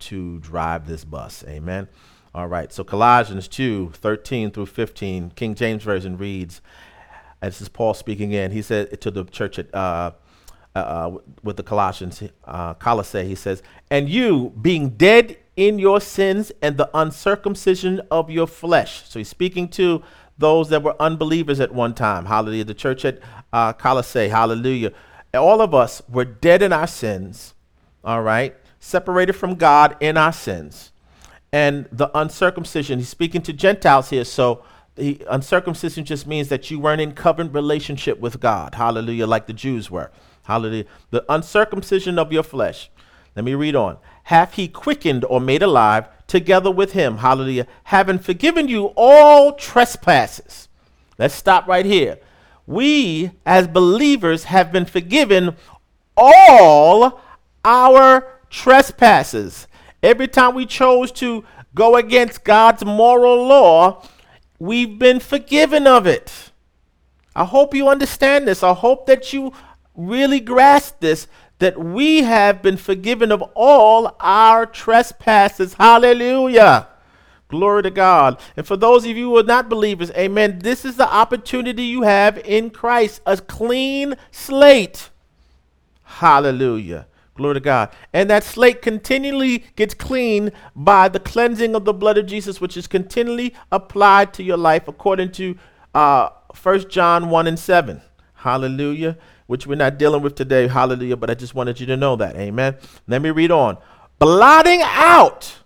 to 0.00 0.38
drive 0.40 0.86
this 0.86 1.04
bus. 1.04 1.44
Amen. 1.46 1.88
All 2.34 2.46
right, 2.46 2.72
so 2.72 2.84
Colossians 2.84 3.48
2 3.48 3.90
13 3.94 4.52
through 4.52 4.66
15, 4.66 5.32
King 5.34 5.54
James 5.54 5.82
Version 5.82 6.16
reads, 6.16 6.60
and 7.42 7.50
this 7.50 7.60
is 7.60 7.68
Paul 7.68 7.94
speaking 7.94 8.32
in, 8.32 8.52
he 8.52 8.62
said 8.62 9.00
to 9.00 9.10
the 9.10 9.24
church 9.24 9.58
at, 9.58 9.74
uh, 9.74 10.12
uh, 10.76 10.78
uh, 10.78 11.18
with 11.42 11.56
the 11.56 11.64
Colossians, 11.64 12.22
uh, 12.44 12.74
Colossae, 12.74 13.24
he 13.24 13.34
says, 13.34 13.62
And 13.90 14.08
you, 14.08 14.52
being 14.60 14.90
dead 14.90 15.38
in 15.56 15.80
your 15.80 16.00
sins 16.00 16.52
and 16.62 16.76
the 16.76 16.88
uncircumcision 16.94 18.00
of 18.10 18.30
your 18.30 18.46
flesh. 18.46 19.08
So 19.08 19.18
he's 19.18 19.28
speaking 19.28 19.68
to 19.70 20.02
those 20.40 20.70
that 20.70 20.82
were 20.82 21.00
unbelievers 21.00 21.60
at 21.60 21.72
one 21.72 21.94
time. 21.94 22.26
Hallelujah. 22.26 22.64
The 22.64 22.74
church 22.74 23.04
at 23.04 23.20
uh, 23.52 23.72
Colossae. 23.74 24.28
Hallelujah. 24.28 24.92
All 25.34 25.60
of 25.60 25.74
us 25.74 26.02
were 26.08 26.24
dead 26.24 26.62
in 26.62 26.72
our 26.72 26.88
sins, 26.88 27.54
all 28.02 28.22
right, 28.22 28.56
separated 28.80 29.34
from 29.34 29.54
God 29.54 29.96
in 30.00 30.16
our 30.16 30.32
sins 30.32 30.90
and 31.52 31.88
the 31.92 32.10
uncircumcision. 32.18 32.98
He's 32.98 33.08
speaking 33.08 33.42
to 33.42 33.52
Gentiles 33.52 34.10
here. 34.10 34.24
So 34.24 34.64
the 34.96 35.24
uncircumcision 35.28 36.04
just 36.04 36.26
means 36.26 36.48
that 36.48 36.70
you 36.70 36.80
weren't 36.80 37.00
in 37.00 37.12
covenant 37.12 37.54
relationship 37.54 38.18
with 38.18 38.40
God. 38.40 38.74
Hallelujah, 38.74 39.26
like 39.26 39.46
the 39.46 39.52
Jews 39.52 39.90
were. 39.90 40.10
Hallelujah. 40.44 40.86
The 41.10 41.24
uncircumcision 41.28 42.18
of 42.18 42.32
your 42.32 42.42
flesh. 42.42 42.90
Let 43.36 43.44
me 43.44 43.54
read 43.54 43.76
on. 43.76 43.98
Hath 44.30 44.54
he 44.54 44.68
quickened 44.68 45.24
or 45.24 45.40
made 45.40 45.60
alive 45.60 46.06
together 46.28 46.70
with 46.70 46.92
him? 46.92 47.16
Hallelujah. 47.16 47.66
Having 47.82 48.20
forgiven 48.20 48.68
you 48.68 48.92
all 48.94 49.54
trespasses. 49.54 50.68
Let's 51.18 51.34
stop 51.34 51.66
right 51.66 51.84
here. 51.84 52.16
We, 52.64 53.32
as 53.44 53.66
believers, 53.66 54.44
have 54.44 54.70
been 54.70 54.84
forgiven 54.84 55.56
all 56.16 57.20
our 57.64 58.40
trespasses. 58.50 59.66
Every 60.00 60.28
time 60.28 60.54
we 60.54 60.64
chose 60.64 61.10
to 61.14 61.44
go 61.74 61.96
against 61.96 62.44
God's 62.44 62.84
moral 62.84 63.48
law, 63.48 64.06
we've 64.60 64.96
been 64.96 65.18
forgiven 65.18 65.88
of 65.88 66.06
it. 66.06 66.52
I 67.34 67.44
hope 67.44 67.74
you 67.74 67.88
understand 67.88 68.46
this. 68.46 68.62
I 68.62 68.74
hope 68.74 69.06
that 69.06 69.32
you 69.32 69.52
really 69.96 70.38
grasp 70.38 71.00
this 71.00 71.26
that 71.60 71.78
we 71.78 72.22
have 72.22 72.60
been 72.62 72.76
forgiven 72.76 73.30
of 73.30 73.42
all 73.54 74.16
our 74.20 74.66
trespasses. 74.66 75.74
Hallelujah. 75.74 76.88
Glory 77.48 77.82
to 77.82 77.90
God. 77.90 78.40
And 78.56 78.66
for 78.66 78.76
those 78.76 79.04
of 79.04 79.16
you 79.16 79.30
who 79.30 79.38
are 79.38 79.42
not 79.42 79.68
believers, 79.68 80.10
amen, 80.12 80.60
this 80.60 80.84
is 80.84 80.96
the 80.96 81.12
opportunity 81.12 81.82
you 81.82 82.02
have 82.02 82.38
in 82.38 82.70
Christ 82.70 83.20
a 83.26 83.36
clean 83.36 84.14
slate. 84.30 85.10
Hallelujah. 86.02 87.06
Glory 87.34 87.54
to 87.54 87.60
God. 87.60 87.90
And 88.12 88.28
that 88.30 88.44
slate 88.44 88.82
continually 88.82 89.64
gets 89.74 89.94
cleaned 89.94 90.52
by 90.76 91.08
the 91.08 91.20
cleansing 91.20 91.74
of 91.74 91.84
the 91.84 91.92
blood 91.92 92.18
of 92.18 92.26
Jesus, 92.26 92.60
which 92.60 92.76
is 92.76 92.86
continually 92.86 93.54
applied 93.72 94.34
to 94.34 94.42
your 94.42 94.56
life 94.56 94.86
according 94.88 95.32
to 95.32 95.56
uh, 95.94 96.30
1 96.62 96.88
John 96.88 97.30
1 97.30 97.46
and 97.46 97.58
7. 97.58 98.00
Hallelujah. 98.34 99.16
Which 99.50 99.66
we're 99.66 99.74
not 99.74 99.98
dealing 99.98 100.22
with 100.22 100.36
today. 100.36 100.68
Hallelujah. 100.68 101.16
But 101.16 101.28
I 101.28 101.34
just 101.34 101.56
wanted 101.56 101.80
you 101.80 101.86
to 101.86 101.96
know 101.96 102.14
that. 102.14 102.36
Amen. 102.36 102.76
Let 103.08 103.20
me 103.20 103.30
read 103.30 103.50
on. 103.50 103.78
Blotting 104.20 104.80
out 104.84 105.56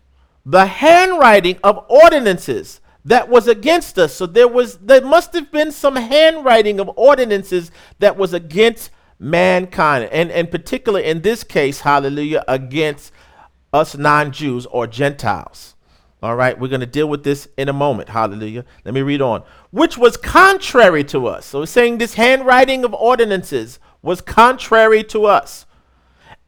the 0.46 0.64
handwriting 0.64 1.58
of 1.62 1.84
ordinances 1.90 2.80
that 3.04 3.28
was 3.28 3.46
against 3.46 3.98
us. 3.98 4.14
So 4.14 4.24
there 4.24 4.48
was 4.48 4.78
there 4.78 5.02
must 5.04 5.34
have 5.34 5.52
been 5.52 5.70
some 5.70 5.96
handwriting 5.96 6.80
of 6.80 6.90
ordinances 6.96 7.70
that 7.98 8.16
was 8.16 8.32
against 8.32 8.90
mankind, 9.18 10.08
and 10.10 10.30
in 10.30 10.46
particular 10.46 11.00
in 11.00 11.20
this 11.20 11.44
case, 11.44 11.80
hallelujah, 11.80 12.42
against 12.48 13.12
us 13.70 13.94
non 13.98 14.32
Jews 14.32 14.64
or 14.64 14.86
Gentiles. 14.86 15.73
All 16.24 16.36
right, 16.36 16.58
we're 16.58 16.68
going 16.68 16.80
to 16.80 16.86
deal 16.86 17.06
with 17.06 17.22
this 17.22 17.48
in 17.58 17.68
a 17.68 17.74
moment. 17.74 18.08
Hallelujah. 18.08 18.64
Let 18.86 18.94
me 18.94 19.02
read 19.02 19.20
on. 19.20 19.42
Which 19.70 19.98
was 19.98 20.16
contrary 20.16 21.04
to 21.04 21.26
us. 21.26 21.44
So 21.44 21.60
it's 21.60 21.72
saying 21.72 21.98
this 21.98 22.14
handwriting 22.14 22.82
of 22.82 22.94
ordinances 22.94 23.78
was 24.00 24.22
contrary 24.22 25.04
to 25.04 25.26
us 25.26 25.66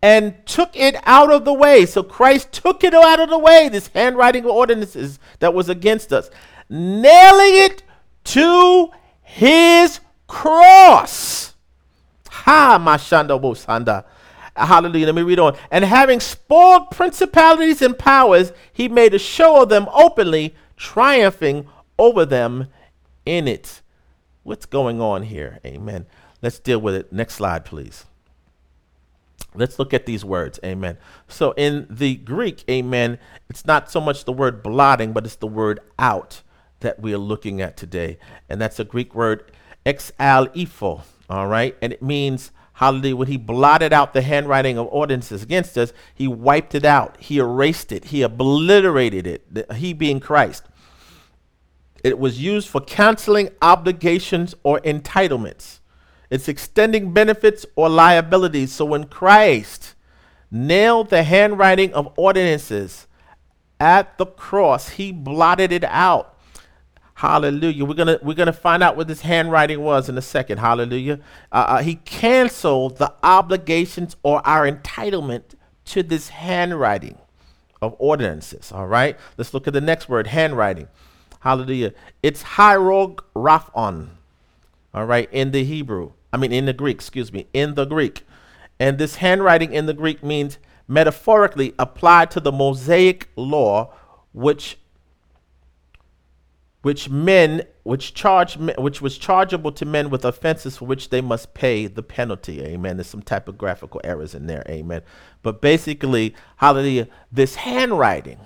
and 0.01 0.35
took 0.47 0.75
it 0.75 0.97
out 1.03 1.31
of 1.31 1.45
the 1.45 1.53
way. 1.53 1.85
So 1.85 2.03
Christ 2.03 2.53
took 2.53 2.85
it 2.85 2.95
out 2.95 3.21
of 3.21 3.29
the 3.29 3.39
way, 3.39 3.69
this 3.69 3.89
handwriting 3.89 4.45
of 4.45 4.51
ordinances 4.51 5.19
that 5.41 5.53
was 5.53 5.69
against 5.69 6.11
us, 6.11 6.31
nailing 6.71 7.57
it 7.57 7.83
to 8.25 8.89
his 9.21 10.01
cross. 10.27 11.55
Ha, 12.31 12.79
Mashanda 12.81 13.39
Bosanda. 13.39 14.07
Hallelujah. 14.57 15.07
Let 15.07 15.15
me 15.15 15.23
read 15.23 15.39
on. 15.39 15.57
And 15.71 15.85
having 15.85 16.21
spoiled 16.21 16.91
principalities 16.91 17.83
and 17.83 17.99
powers, 17.99 18.53
he 18.73 18.89
made 18.89 19.15
a 19.15 19.19
show 19.19 19.63
of 19.63 19.69
them 19.69 19.89
openly, 19.93 20.55
triumphing 20.77 21.69
over 21.99 22.25
them 22.25 22.69
in 23.25 23.49
it. 23.49 23.83
What's 24.43 24.67
going 24.67 25.01
on 25.01 25.25
here? 25.25 25.61
Amen. 25.65 26.07
Let's 26.43 26.59
deal 26.59 26.81
with 26.81 26.95
it. 26.95 27.13
Next 27.13 27.35
slide, 27.35 27.65
please. 27.65 28.05
Let's 29.55 29.79
look 29.79 29.95
at 29.95 30.07
these 30.07 30.25
words. 30.25 30.61
Amen. 30.65 30.99
So 31.29 31.53
in 31.53 31.87
the 31.89 32.17
Greek, 32.17 32.63
amen, 32.71 33.19
it's 33.49 33.65
not 33.65 33.91
so 33.91 34.01
much 34.01 34.25
the 34.25 34.33
word 34.33 34.63
blotting, 34.63 35.13
but 35.13 35.25
it's 35.25 35.37
the 35.37 35.47
word 35.47 35.81
out 35.99 36.43
that 36.81 37.01
we 37.01 37.15
are 37.15 37.19
looking 37.19 37.61
at 37.61 37.77
today. 37.77 38.19
And 38.49 38.61
that's 38.61 38.79
a 38.79 38.85
Greek 38.85 39.15
word, 39.15 39.51
exaleipho. 39.85 41.03
All 41.29 41.47
right. 41.47 41.77
And 41.81 41.93
it 41.93 42.03
means, 42.03 42.53
hallelujah, 42.77 43.17
when 43.17 43.29
he 43.29 43.37
blotted 43.37 43.93
out 43.93 44.13
the 44.15 44.23
handwriting 44.23 44.79
of 44.79 44.87
ordinances 44.91 45.43
against 45.43 45.77
us, 45.77 45.93
he 46.15 46.29
wiped 46.29 46.75
it 46.75 46.85
out. 46.85 47.17
He 47.19 47.39
erased 47.39 47.91
it. 47.91 48.07
He 48.07 48.23
obliterated 48.23 49.27
it. 49.27 49.73
He 49.75 49.93
being 49.93 50.21
Christ. 50.21 50.65
it 52.05 52.19
was 52.21 52.41
used 52.41 52.69
for 52.69 52.81
canceling 52.81 53.51
obligations 53.61 54.55
or 54.63 54.79
entitlements. 54.81 55.81
It's 56.31 56.49
extending 56.49 57.13
benefits 57.13 57.67
or 57.75 57.89
liabilities. 57.89 58.73
So 58.73 58.85
when 58.85 59.05
Christ 59.05 59.95
nailed 60.51 61.11
the 61.11 61.25
handwriting 61.25 61.93
of 61.95 62.13
ordinances 62.17 63.09
at 63.81 64.17
the 64.19 64.27
cross, 64.27 64.91
he 64.91 65.11
blotted 65.11 65.73
it 65.73 65.83
out. 65.85 66.36
Hallelujah. 67.17 67.87
We're 67.87 67.95
gonna 67.95 68.19
we're 68.23 68.35
gonna 68.35 68.53
find 68.53 68.83
out 68.83 68.95
what 68.95 69.09
this 69.09 69.23
handwriting 69.23 69.81
was 69.81 70.11
in 70.11 70.19
a 70.19 70.23
second. 70.23 70.59
Hallelujah. 70.59 71.19
Uh, 71.51 71.65
uh, 71.69 71.83
he 71.83 71.95
canceled 71.95 72.99
the 72.99 73.11
obligations 73.23 74.17
or 74.23 74.47
our 74.47 74.71
entitlement 74.71 75.55
to 75.87 76.03
this 76.03 76.29
handwriting 76.29 77.17
of 77.81 77.97
ordinances. 77.99 78.71
All 78.71 78.87
right. 78.87 79.17
Let's 79.39 79.55
look 79.55 79.67
at 79.67 79.73
the 79.73 79.81
next 79.81 80.11
word, 80.11 80.27
handwriting. 80.27 80.89
Hallelujah. 81.41 81.95
It's 82.23 82.43
cheirographon. 82.43 84.09
All 84.93 85.07
right, 85.07 85.29
in 85.33 85.53
the 85.53 85.65
Hebrew. 85.65 86.13
I 86.35 86.37
mean, 86.37 86.53
in 86.53 86.67
the 86.67 86.75
Greek. 86.75 86.97
Excuse 86.97 87.33
me, 87.33 87.47
in 87.55 87.77
the 87.77 87.87
Greek. 87.87 88.27
And 88.79 88.99
this 88.99 89.17
handwriting 89.17 89.73
in 89.73 89.87
the 89.87 89.95
Greek 89.95 90.23
means 90.23 90.59
metaphorically 90.87 91.75
applied 91.79 92.31
to 92.33 92.41
the 92.41 92.53
Mosaic 92.53 93.31
law, 93.37 93.95
which 94.35 94.77
which 96.87 97.11
men 97.11 97.65
which 97.83 98.15
charge 98.15 98.57
which 98.79 99.03
was 99.03 99.19
chargeable 99.19 99.73
to 99.73 99.85
men 99.85 100.09
with 100.09 100.25
offenses 100.25 100.77
for 100.77 100.85
which 100.85 101.11
they 101.11 101.21
must 101.21 101.53
pay 101.53 101.89
the 101.89 102.01
penalty. 102.01 102.63
Amen. 102.63 102.97
There's 102.97 103.09
some 103.09 103.23
typographical 103.23 104.01
errors 104.05 104.37
in 104.37 104.47
there. 104.47 104.63
Amen. 104.69 105.03
But 105.43 105.61
basically 105.61 106.33
hallelujah 106.59 107.09
this 107.33 107.57
handwriting 107.57 108.39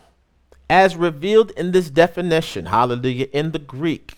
as 0.70 0.96
revealed 0.96 1.50
in 1.50 1.72
this 1.72 1.90
definition 1.90 2.64
hallelujah 2.64 3.26
in 3.30 3.50
the 3.50 3.58
greek 3.58 4.14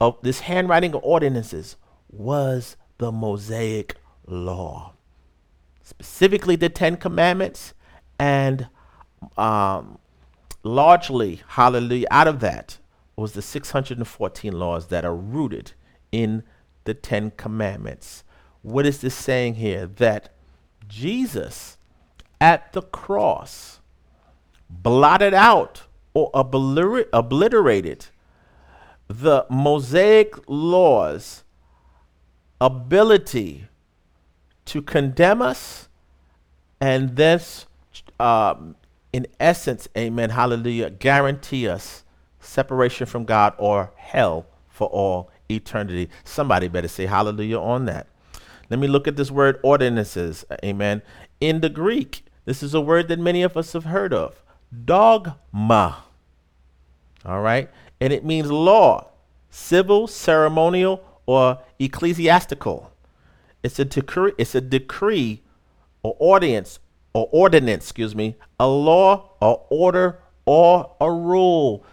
of 0.00 0.16
this 0.22 0.40
handwriting 0.40 0.94
of 0.94 1.02
ordinances 1.02 1.74
was 2.12 2.76
the 2.98 3.10
mosaic 3.10 3.96
law. 4.28 4.92
Specifically 5.82 6.54
the 6.54 6.68
ten 6.68 6.96
commandments 6.96 7.74
and 8.20 8.68
um, 9.36 9.98
largely 10.62 11.42
hallelujah 11.48 12.06
out 12.12 12.28
of 12.28 12.38
that 12.38 12.78
was 13.20 13.32
the 13.32 13.42
614 13.42 14.52
laws 14.52 14.86
that 14.86 15.04
are 15.04 15.14
rooted 15.14 15.72
in 16.10 16.42
the 16.84 16.94
Ten 16.94 17.30
Commandments. 17.32 18.24
What 18.62 18.86
is 18.86 19.00
this 19.00 19.14
saying 19.14 19.56
here? 19.56 19.86
That 19.86 20.30
Jesus 20.88 21.76
at 22.40 22.72
the 22.72 22.82
cross 22.82 23.80
blotted 24.68 25.34
out 25.34 25.82
or 26.14 26.30
obliter- 26.32 27.08
obliterated 27.12 28.06
the 29.06 29.44
Mosaic 29.50 30.34
laws' 30.48 31.44
ability 32.60 33.66
to 34.64 34.80
condemn 34.80 35.42
us 35.42 35.88
and 36.80 37.16
thus, 37.16 37.66
um, 38.18 38.76
in 39.12 39.26
essence, 39.38 39.88
amen, 39.98 40.30
hallelujah, 40.30 40.88
guarantee 40.90 41.68
us 41.68 42.04
separation 42.40 43.06
from 43.06 43.24
God 43.24 43.54
or 43.58 43.92
hell 43.96 44.46
for 44.68 44.88
all 44.88 45.30
eternity. 45.50 46.08
Somebody 46.24 46.68
better 46.68 46.88
say 46.88 47.06
hallelujah 47.06 47.58
on 47.58 47.84
that. 47.86 48.06
Let 48.70 48.78
me 48.78 48.86
look 48.86 49.08
at 49.08 49.16
this 49.16 49.30
word 49.30 49.58
ordinances. 49.62 50.44
Amen. 50.64 51.02
In 51.40 51.60
the 51.60 51.68
Greek, 51.68 52.24
this 52.44 52.62
is 52.62 52.74
a 52.74 52.80
word 52.80 53.08
that 53.08 53.18
many 53.18 53.42
of 53.42 53.56
us 53.56 53.72
have 53.72 53.84
heard 53.84 54.14
of 54.14 54.42
dogma. 54.84 56.04
All 57.24 57.40
right. 57.40 57.68
And 58.00 58.12
it 58.12 58.24
means 58.24 58.50
law, 58.50 59.10
civil, 59.50 60.06
ceremonial, 60.06 61.04
or 61.26 61.58
ecclesiastical. 61.78 62.90
It's 63.62 63.78
a 63.78 63.84
decree, 63.84 64.32
it's 64.38 64.54
a 64.54 64.60
decree 64.60 65.42
or 66.02 66.16
ordinance 66.18 66.78
or 67.12 67.28
ordinance, 67.32 67.84
excuse 67.84 68.14
me, 68.14 68.36
a 68.58 68.66
law 68.66 69.32
or 69.40 69.66
order 69.68 70.20
or 70.46 70.96
a 71.00 71.10
rule 71.10 71.84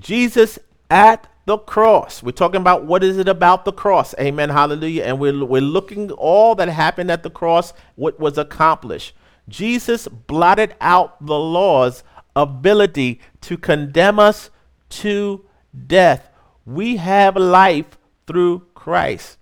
Jesus 0.00 0.58
at 0.90 1.28
the 1.46 1.58
cross. 1.58 2.22
We're 2.22 2.32
talking 2.32 2.60
about 2.60 2.84
what 2.84 3.04
is 3.04 3.18
it 3.18 3.28
about 3.28 3.64
the 3.64 3.72
cross. 3.72 4.14
Amen. 4.18 4.50
Hallelujah. 4.50 5.04
And 5.04 5.18
we're, 5.18 5.44
we're 5.44 5.60
looking 5.60 6.10
all 6.12 6.54
that 6.56 6.68
happened 6.68 7.10
at 7.10 7.22
the 7.22 7.30
cross, 7.30 7.72
what 7.96 8.18
was 8.18 8.38
accomplished. 8.38 9.14
Jesus 9.48 10.08
blotted 10.08 10.74
out 10.80 11.24
the 11.24 11.38
law's 11.38 12.02
ability 12.36 13.20
to 13.42 13.56
condemn 13.56 14.18
us 14.18 14.50
to 14.88 15.44
death. 15.86 16.30
We 16.64 16.96
have 16.96 17.36
life 17.36 17.98
through 18.26 18.66
Christ. 18.74 19.38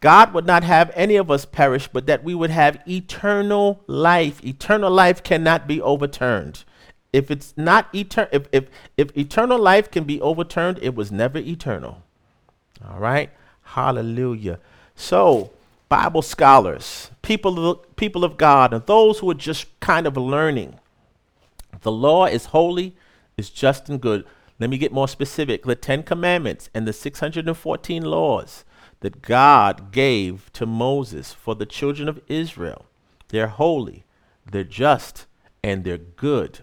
God 0.00 0.34
would 0.34 0.46
not 0.46 0.64
have 0.64 0.90
any 0.94 1.16
of 1.16 1.30
us 1.30 1.44
perish, 1.44 1.88
but 1.92 2.06
that 2.06 2.24
we 2.24 2.34
would 2.34 2.50
have 2.50 2.82
eternal 2.88 3.82
life. 3.86 4.44
Eternal 4.44 4.90
life 4.90 5.22
cannot 5.22 5.68
be 5.68 5.80
overturned. 5.80 6.64
If 7.12 7.30
it's 7.30 7.54
not 7.56 7.94
eternal, 7.94 8.30
if, 8.32 8.46
if, 8.52 8.68
if 8.96 9.16
eternal 9.16 9.58
life 9.58 9.90
can 9.90 10.04
be 10.04 10.20
overturned, 10.20 10.78
it 10.80 10.94
was 10.94 11.12
never 11.12 11.38
eternal. 11.38 12.02
All 12.88 12.98
right? 12.98 13.30
Hallelujah. 13.62 14.58
So, 14.94 15.50
Bible 15.88 16.22
scholars, 16.22 17.10
people 17.20 17.70
of, 17.70 17.96
people 17.96 18.24
of 18.24 18.36
God, 18.36 18.72
and 18.72 18.84
those 18.86 19.18
who 19.18 19.30
are 19.30 19.34
just 19.34 19.66
kind 19.80 20.06
of 20.06 20.16
learning, 20.16 20.78
the 21.82 21.92
law 21.92 22.26
is 22.26 22.46
holy, 22.46 22.96
is 23.36 23.50
just 23.50 23.88
and 23.88 24.00
good. 24.00 24.24
Let 24.58 24.70
me 24.70 24.78
get 24.78 24.92
more 24.92 25.08
specific. 25.08 25.64
The 25.64 25.74
Ten 25.74 26.02
Commandments 26.02 26.70
and 26.72 26.86
the 26.86 26.92
614 26.92 28.02
laws 28.02 28.64
that 29.00 29.20
God 29.20 29.90
gave 29.90 30.52
to 30.52 30.64
Moses 30.64 31.32
for 31.32 31.54
the 31.54 31.66
children 31.66 32.08
of 32.08 32.20
Israel, 32.28 32.86
they're 33.28 33.48
holy, 33.48 34.04
they're 34.50 34.64
just, 34.64 35.26
and 35.62 35.84
they're 35.84 35.98
good. 35.98 36.60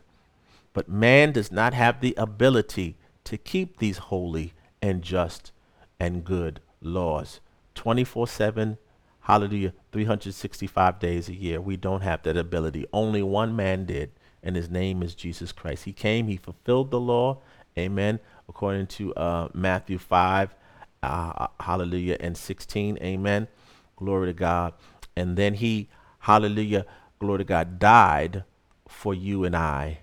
But 0.74 0.90
man 0.90 1.32
does 1.32 1.52
not 1.52 1.74
have 1.74 2.02
the 2.02 2.14
ability 2.18 2.98
to 3.26 3.38
keep 3.38 3.78
these 3.78 3.98
holy 3.98 4.54
and 4.82 5.02
just 5.02 5.52
and 6.00 6.24
good 6.24 6.62
laws 6.82 7.42
24 7.76 8.28
7, 8.28 8.78
hallelujah, 9.22 9.74
365 9.92 11.00
days 11.00 11.30
a 11.30 11.34
year. 11.34 11.62
We 11.62 11.78
don't 11.78 12.02
have 12.02 12.24
that 12.24 12.36
ability. 12.36 12.86
Only 12.92 13.24
one 13.24 13.56
man 13.56 13.86
did, 13.86 14.12
and 14.44 14.56
his 14.56 14.70
name 14.70 15.02
is 15.02 15.16
Jesus 15.16 15.52
Christ. 15.52 15.86
He 15.86 15.94
came, 15.94 16.28
he 16.28 16.38
fulfilled 16.38 16.92
the 16.92 17.00
law, 17.00 17.42
amen, 17.78 18.20
according 18.50 18.88
to 18.88 19.14
uh, 19.16 19.48
Matthew 19.54 19.98
5, 19.98 20.54
uh, 21.02 21.48
hallelujah, 21.60 22.18
and 22.20 22.36
16, 22.36 22.98
amen. 23.02 23.48
Glory 23.96 24.28
to 24.28 24.34
God. 24.34 24.74
And 25.16 25.38
then 25.38 25.54
he, 25.54 25.90
hallelujah, 26.20 26.86
glory 27.20 27.40
to 27.40 27.44
God, 27.46 27.80
died 27.80 28.44
for 28.88 29.14
you 29.14 29.46
and 29.46 29.56
I 29.56 30.00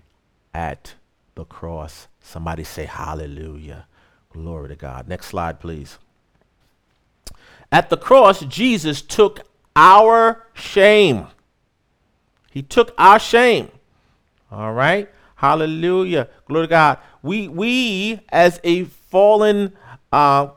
at 0.57 0.95
the 1.35 1.45
cross. 1.45 2.07
Somebody 2.19 2.63
say 2.63 2.85
hallelujah. 2.85 3.85
Glory 4.33 4.69
to 4.69 4.75
God. 4.75 5.07
Next 5.07 5.27
slide, 5.27 5.59
please. 5.59 5.99
At 7.71 7.91
the 7.91 7.97
cross, 7.97 8.39
Jesus 8.39 9.03
took 9.03 9.41
our 9.75 10.47
shame. 10.55 11.27
He 12.49 12.63
took 12.63 12.95
our 12.97 13.19
shame. 13.19 13.69
All 14.51 14.73
right? 14.73 15.07
Hallelujah. 15.35 16.27
Glory 16.45 16.65
to 16.65 16.71
God. 16.71 16.97
We 17.21 17.47
we 17.47 18.21
as 18.29 18.59
a 18.63 18.85
fallen 18.85 19.73
uh, 20.11 20.47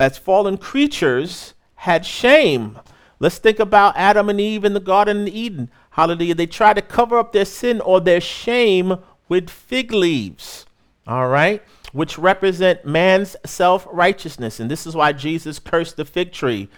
as 0.00 0.18
fallen 0.18 0.58
creatures 0.58 1.54
had 1.76 2.04
shame. 2.04 2.80
Let's 3.20 3.38
think 3.38 3.60
about 3.60 3.96
Adam 3.96 4.28
and 4.28 4.40
Eve 4.40 4.64
in 4.64 4.74
the 4.74 4.80
Garden 4.80 5.22
of 5.22 5.28
Eden. 5.28 5.70
Hallelujah. 5.90 6.34
They 6.34 6.46
tried 6.46 6.74
to 6.74 6.82
cover 6.82 7.16
up 7.16 7.32
their 7.32 7.44
sin 7.44 7.80
or 7.80 8.00
their 8.00 8.20
shame 8.20 8.98
with 9.28 9.50
fig 9.50 9.92
leaves, 9.92 10.66
all 11.06 11.28
right, 11.28 11.62
which 11.92 12.18
represent 12.18 12.84
man's 12.84 13.36
self 13.44 13.86
righteousness. 13.90 14.60
And 14.60 14.70
this 14.70 14.86
is 14.86 14.94
why 14.94 15.12
Jesus 15.12 15.58
cursed 15.58 15.96
the 15.96 16.04
fig 16.04 16.32
tree 16.32 16.68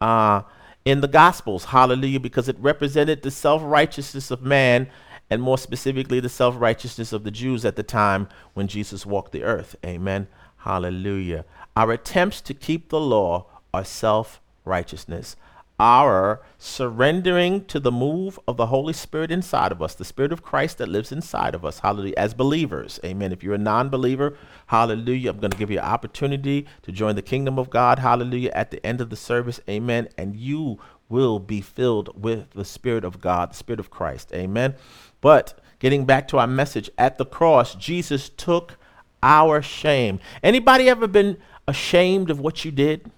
uh, 0.00 0.42
in 0.84 1.00
the 1.00 1.08
Gospels, 1.08 1.66
hallelujah, 1.66 2.20
because 2.20 2.48
it 2.48 2.58
represented 2.58 3.22
the 3.22 3.30
self 3.30 3.62
righteousness 3.64 4.30
of 4.30 4.42
man 4.42 4.88
and 5.30 5.40
more 5.42 5.58
specifically 5.58 6.20
the 6.20 6.28
self 6.28 6.54
righteousness 6.58 7.12
of 7.12 7.24
the 7.24 7.30
Jews 7.30 7.64
at 7.64 7.76
the 7.76 7.82
time 7.82 8.28
when 8.52 8.68
Jesus 8.68 9.06
walked 9.06 9.32
the 9.32 9.42
earth. 9.42 9.76
Amen. 9.84 10.28
Hallelujah. 10.58 11.44
Our 11.76 11.92
attempts 11.92 12.40
to 12.42 12.54
keep 12.54 12.88
the 12.88 13.00
law 13.00 13.46
are 13.72 13.84
self 13.84 14.40
righteousness 14.64 15.36
our 15.78 16.40
surrendering 16.56 17.64
to 17.64 17.80
the 17.80 17.90
move 17.90 18.38
of 18.46 18.56
the 18.56 18.66
Holy 18.66 18.92
Spirit 18.92 19.30
inside 19.30 19.72
of 19.72 19.82
us, 19.82 19.94
the 19.94 20.04
Spirit 20.04 20.32
of 20.32 20.42
Christ 20.42 20.78
that 20.78 20.88
lives 20.88 21.10
inside 21.10 21.54
of 21.54 21.64
us, 21.64 21.80
hallelujah, 21.80 22.14
as 22.16 22.32
believers. 22.34 23.00
Amen. 23.04 23.32
If 23.32 23.42
you're 23.42 23.54
a 23.54 23.58
non 23.58 23.88
believer, 23.88 24.36
hallelujah, 24.68 25.30
I'm 25.30 25.40
going 25.40 25.50
to 25.50 25.58
give 25.58 25.70
you 25.70 25.78
an 25.78 25.84
opportunity 25.84 26.66
to 26.82 26.92
join 26.92 27.16
the 27.16 27.22
kingdom 27.22 27.58
of 27.58 27.70
God, 27.70 27.98
hallelujah, 27.98 28.52
at 28.54 28.70
the 28.70 28.84
end 28.86 29.00
of 29.00 29.10
the 29.10 29.16
service, 29.16 29.60
amen. 29.68 30.08
And 30.16 30.36
you 30.36 30.78
will 31.08 31.38
be 31.38 31.60
filled 31.60 32.22
with 32.22 32.50
the 32.50 32.64
Spirit 32.64 33.04
of 33.04 33.20
God, 33.20 33.50
the 33.50 33.56
Spirit 33.56 33.80
of 33.80 33.90
Christ, 33.90 34.32
amen. 34.32 34.74
But 35.20 35.58
getting 35.80 36.04
back 36.04 36.28
to 36.28 36.38
our 36.38 36.46
message, 36.46 36.88
at 36.96 37.18
the 37.18 37.26
cross, 37.26 37.74
Jesus 37.74 38.28
took 38.28 38.78
our 39.22 39.60
shame. 39.60 40.20
Anybody 40.42 40.88
ever 40.88 41.08
been 41.08 41.38
ashamed 41.66 42.30
of 42.30 42.38
what 42.38 42.64
you 42.64 42.70
did? 42.70 43.10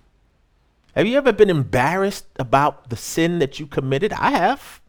Have 0.96 1.06
you 1.06 1.18
ever 1.18 1.30
been 1.30 1.50
embarrassed 1.50 2.24
about 2.36 2.88
the 2.88 2.96
sin 2.96 3.38
that 3.40 3.60
you 3.60 3.66
committed? 3.66 4.14
I 4.14 4.30
have. 4.30 4.80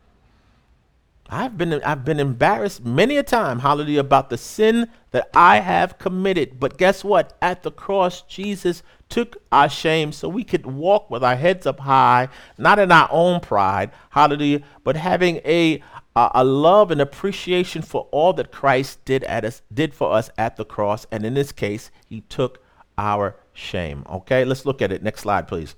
I've 1.30 1.58
been 1.58 1.74
I've 1.84 2.06
been 2.06 2.22
embarrassed 2.22 2.86
many 2.86 3.18
a 3.18 3.24
time, 3.24 3.60
hallelujah, 3.60 4.00
about 4.00 4.30
the 4.30 4.38
sin 4.38 4.88
that 5.12 5.30
I 5.34 5.60
have 5.60 5.98
committed. 5.98 6.62
But 6.62 6.78
guess 6.78 7.04
what? 7.04 7.38
At 7.42 7.64
the 7.64 7.72
cross, 7.72 8.22
Jesus 8.22 8.84
took 9.10 9.36
our 9.52 9.68
shame 9.68 10.14
so 10.14 10.30
we 10.30 10.46
could 10.46 10.66
walk 10.66 11.10
with 11.10 11.26
our 11.26 11.36
heads 11.36 11.68
up 11.68 11.82
high, 11.82 12.30
not 12.58 12.80
in 12.80 12.90
our 12.90 13.10
own 13.12 13.42
pride, 13.42 13.92
hallelujah, 14.12 14.62
but 14.86 14.96
having 14.96 15.42
a 15.44 15.84
a, 16.16 16.32
a 16.36 16.44
love 16.46 16.90
and 16.90 17.02
appreciation 17.02 17.82
for 17.82 18.08
all 18.12 18.32
that 18.32 18.54
Christ 18.54 19.04
did 19.04 19.26
at 19.26 19.44
us 19.44 19.62
did 19.74 19.94
for 19.94 20.14
us 20.14 20.30
at 20.38 20.56
the 20.56 20.64
cross. 20.64 21.06
And 21.12 21.26
in 21.26 21.34
this 21.34 21.52
case, 21.52 21.92
he 22.08 22.22
took 22.22 22.64
our 22.98 23.36
shame. 23.52 24.06
Okay, 24.10 24.46
let's 24.46 24.66
look 24.66 24.82
at 24.82 24.94
it. 24.94 25.04
Next 25.04 25.20
slide, 25.20 25.50
please. 25.50 25.76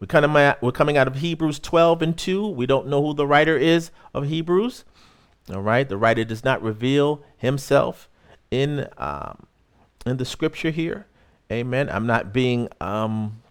We're, 0.00 0.06
kind 0.06 0.24
of, 0.24 0.56
we're 0.62 0.72
coming 0.72 0.96
out 0.96 1.06
of 1.06 1.16
Hebrews 1.16 1.58
12 1.58 2.02
and 2.02 2.18
2. 2.18 2.48
We 2.48 2.66
don't 2.66 2.88
know 2.88 3.04
who 3.04 3.14
the 3.14 3.26
writer 3.26 3.56
is 3.56 3.90
of 4.14 4.26
Hebrews. 4.26 4.84
All 5.52 5.62
right, 5.62 5.88
the 5.88 5.96
writer 5.96 6.24
does 6.24 6.44
not 6.44 6.62
reveal 6.62 7.22
himself 7.38 8.08
in 8.50 8.86
um, 8.98 9.46
in 10.04 10.16
the 10.16 10.24
scripture 10.24 10.70
here. 10.70 11.06
Amen. 11.50 11.88
I'm 11.90 12.06
not 12.06 12.32
being 12.32 12.68
um, 12.80 13.42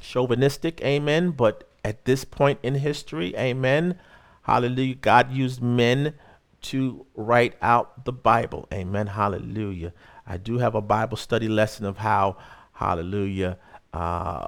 chauvinistic. 0.00 0.80
Amen. 0.82 1.30
But 1.32 1.68
at 1.84 2.04
this 2.04 2.24
point 2.24 2.58
in 2.62 2.76
history, 2.76 3.34
amen. 3.36 3.98
Hallelujah. 4.42 4.94
God 4.94 5.32
used 5.32 5.62
men 5.62 6.14
to 6.62 7.06
write 7.14 7.54
out 7.60 8.04
the 8.04 8.12
Bible. 8.12 8.68
Amen. 8.72 9.08
Hallelujah. 9.08 9.92
I 10.26 10.36
do 10.36 10.58
have 10.58 10.74
a 10.74 10.80
Bible 10.80 11.16
study 11.16 11.48
lesson 11.48 11.84
of 11.84 11.98
how, 11.98 12.36
hallelujah, 12.72 13.58
uh, 13.92 14.46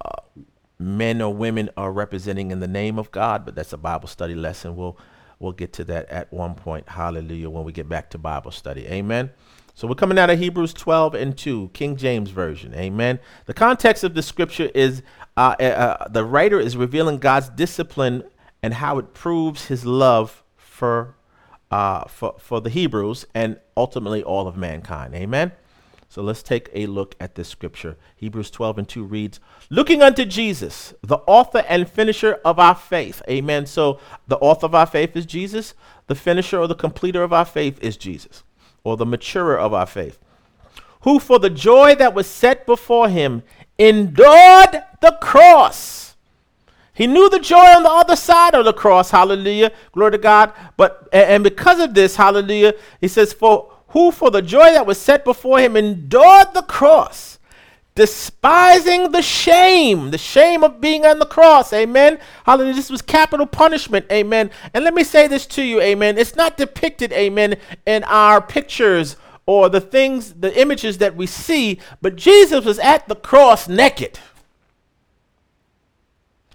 men 0.78 1.22
or 1.22 1.32
women 1.32 1.70
are 1.76 1.92
representing 1.92 2.50
in 2.50 2.60
the 2.60 2.68
name 2.68 2.98
of 2.98 3.10
God, 3.10 3.44
but 3.44 3.54
that's 3.54 3.72
a 3.72 3.78
Bible 3.78 4.08
study 4.08 4.34
lesson. 4.34 4.76
We'll 4.76 4.98
we'll 5.38 5.52
get 5.52 5.72
to 5.74 5.84
that 5.84 6.08
at 6.10 6.32
one 6.32 6.54
point. 6.54 6.88
Hallelujah. 6.88 7.50
When 7.50 7.64
we 7.64 7.72
get 7.72 7.88
back 7.88 8.10
to 8.10 8.18
Bible 8.18 8.50
study. 8.50 8.86
Amen. 8.86 9.30
So 9.74 9.86
we're 9.86 9.94
coming 9.94 10.18
out 10.18 10.30
of 10.30 10.38
Hebrews 10.38 10.72
12 10.72 11.14
and 11.14 11.36
2, 11.36 11.70
King 11.74 11.96
James 11.96 12.30
Version. 12.30 12.74
Amen. 12.74 13.18
The 13.44 13.52
context 13.52 14.04
of 14.04 14.14
the 14.14 14.22
scripture 14.22 14.70
is 14.74 15.02
uh, 15.36 15.54
uh, 15.60 15.64
uh, 15.64 16.08
the 16.08 16.24
writer 16.24 16.58
is 16.58 16.78
revealing 16.78 17.18
God's 17.18 17.50
discipline 17.50 18.24
and 18.62 18.72
how 18.72 18.96
it 18.96 19.12
proves 19.12 19.66
his 19.66 19.84
love 19.84 20.42
for, 20.56 21.14
uh, 21.70 22.04
for, 22.08 22.36
for 22.38 22.62
the 22.62 22.70
Hebrews 22.70 23.26
and 23.34 23.60
ultimately 23.76 24.22
all 24.22 24.48
of 24.48 24.56
mankind. 24.56 25.14
Amen. 25.14 25.52
So 26.16 26.22
let's 26.22 26.42
take 26.42 26.70
a 26.72 26.86
look 26.86 27.14
at 27.20 27.34
this 27.34 27.46
scripture. 27.46 27.98
Hebrews 28.16 28.50
12 28.50 28.78
and 28.78 28.88
2 28.88 29.04
reads, 29.04 29.38
Looking 29.68 30.00
unto 30.00 30.24
Jesus, 30.24 30.94
the 31.02 31.18
author 31.26 31.62
and 31.68 31.86
finisher 31.86 32.40
of 32.42 32.58
our 32.58 32.74
faith. 32.74 33.20
Amen. 33.28 33.66
So 33.66 34.00
the 34.26 34.38
author 34.38 34.64
of 34.64 34.74
our 34.74 34.86
faith 34.86 35.14
is 35.14 35.26
Jesus. 35.26 35.74
The 36.06 36.14
finisher 36.14 36.58
or 36.58 36.68
the 36.68 36.74
completer 36.74 37.22
of 37.22 37.34
our 37.34 37.44
faith 37.44 37.78
is 37.82 37.98
Jesus, 37.98 38.44
or 38.82 38.96
the 38.96 39.04
maturer 39.04 39.58
of 39.58 39.74
our 39.74 39.84
faith. 39.84 40.18
Who 41.02 41.18
for 41.18 41.38
the 41.38 41.50
joy 41.50 41.94
that 41.96 42.14
was 42.14 42.26
set 42.26 42.64
before 42.64 43.10
him 43.10 43.42
endured 43.78 44.84
the 45.02 45.18
cross. 45.20 46.16
He 46.94 47.06
knew 47.06 47.28
the 47.28 47.40
joy 47.40 47.58
on 47.58 47.82
the 47.82 47.90
other 47.90 48.16
side 48.16 48.54
of 48.54 48.64
the 48.64 48.72
cross. 48.72 49.10
Hallelujah. 49.10 49.70
Glory 49.92 50.12
to 50.12 50.18
God. 50.18 50.54
But 50.78 51.10
and 51.12 51.44
because 51.44 51.78
of 51.78 51.92
this, 51.92 52.16
hallelujah, 52.16 52.72
he 53.02 53.08
says, 53.08 53.34
For 53.34 53.75
who 53.96 54.10
for 54.10 54.30
the 54.30 54.42
joy 54.42 54.72
that 54.72 54.84
was 54.84 55.00
set 55.00 55.24
before 55.24 55.58
him 55.58 55.74
endured 55.74 56.52
the 56.52 56.60
cross, 56.60 57.38
despising 57.94 59.10
the 59.10 59.22
shame, 59.22 60.10
the 60.10 60.18
shame 60.18 60.62
of 60.62 60.82
being 60.82 61.06
on 61.06 61.18
the 61.18 61.24
cross. 61.24 61.72
Amen. 61.72 62.18
Hallelujah. 62.44 62.74
This 62.74 62.90
was 62.90 63.00
capital 63.00 63.46
punishment. 63.46 64.04
Amen. 64.12 64.50
And 64.74 64.84
let 64.84 64.92
me 64.92 65.02
say 65.02 65.28
this 65.28 65.46
to 65.46 65.62
you. 65.62 65.80
Amen. 65.80 66.18
It's 66.18 66.36
not 66.36 66.58
depicted, 66.58 67.10
amen, 67.14 67.56
in 67.86 68.04
our 68.04 68.42
pictures 68.42 69.16
or 69.46 69.70
the 69.70 69.80
things, 69.80 70.34
the 70.34 70.54
images 70.60 70.98
that 70.98 71.16
we 71.16 71.26
see, 71.26 71.80
but 72.02 72.16
Jesus 72.16 72.66
was 72.66 72.78
at 72.80 73.08
the 73.08 73.16
cross 73.16 73.66
naked. 73.66 74.18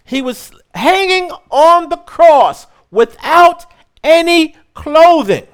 He 0.04 0.22
was 0.22 0.52
hanging 0.76 1.32
on 1.50 1.90
the 1.90 1.98
cross 1.98 2.68
without 2.92 3.66
any 4.04 4.56
clothing 4.76 5.48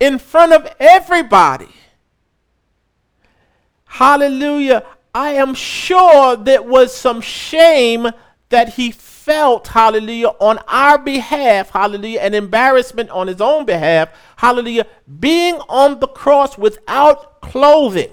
in 0.00 0.18
front 0.18 0.52
of 0.52 0.74
everybody. 0.80 1.68
Hallelujah. 3.84 4.84
I 5.14 5.32
am 5.32 5.54
sure 5.54 6.36
there 6.36 6.62
was 6.62 6.94
some 6.96 7.20
shame 7.20 8.08
that 8.48 8.74
he 8.74 8.90
felt, 8.90 9.68
hallelujah, 9.68 10.28
on 10.40 10.58
our 10.66 10.98
behalf, 10.98 11.70
hallelujah, 11.70 12.20
and 12.20 12.34
embarrassment 12.34 13.10
on 13.10 13.26
his 13.26 13.40
own 13.40 13.64
behalf, 13.64 14.08
hallelujah, 14.36 14.86
being 15.18 15.56
on 15.68 16.00
the 16.00 16.08
cross 16.08 16.56
without 16.56 17.40
clothing. 17.40 18.10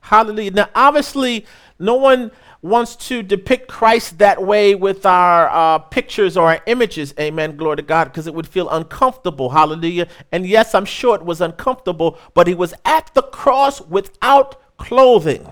Hallelujah. 0.00 0.50
Now, 0.50 0.68
obviously, 0.74 1.46
no 1.78 1.94
one 1.94 2.30
wants 2.62 2.94
to 2.94 3.24
depict 3.24 3.66
Christ 3.66 4.18
that 4.18 4.40
way 4.40 4.76
with 4.76 5.04
our 5.04 5.48
uh, 5.50 5.78
pictures 5.78 6.36
or 6.36 6.48
our 6.48 6.62
images, 6.66 7.12
amen, 7.18 7.56
glory 7.56 7.76
to 7.76 7.82
God, 7.82 8.04
because 8.04 8.28
it 8.28 8.34
would 8.34 8.46
feel 8.46 8.70
uncomfortable, 8.70 9.50
hallelujah. 9.50 10.06
And 10.30 10.46
yes, 10.46 10.72
I'm 10.74 10.84
sure 10.84 11.16
it 11.16 11.24
was 11.24 11.40
uncomfortable, 11.40 12.18
but 12.34 12.46
he 12.46 12.54
was 12.54 12.72
at 12.84 13.12
the 13.14 13.22
cross 13.22 13.80
without 13.80 14.78
clothing. 14.78 15.48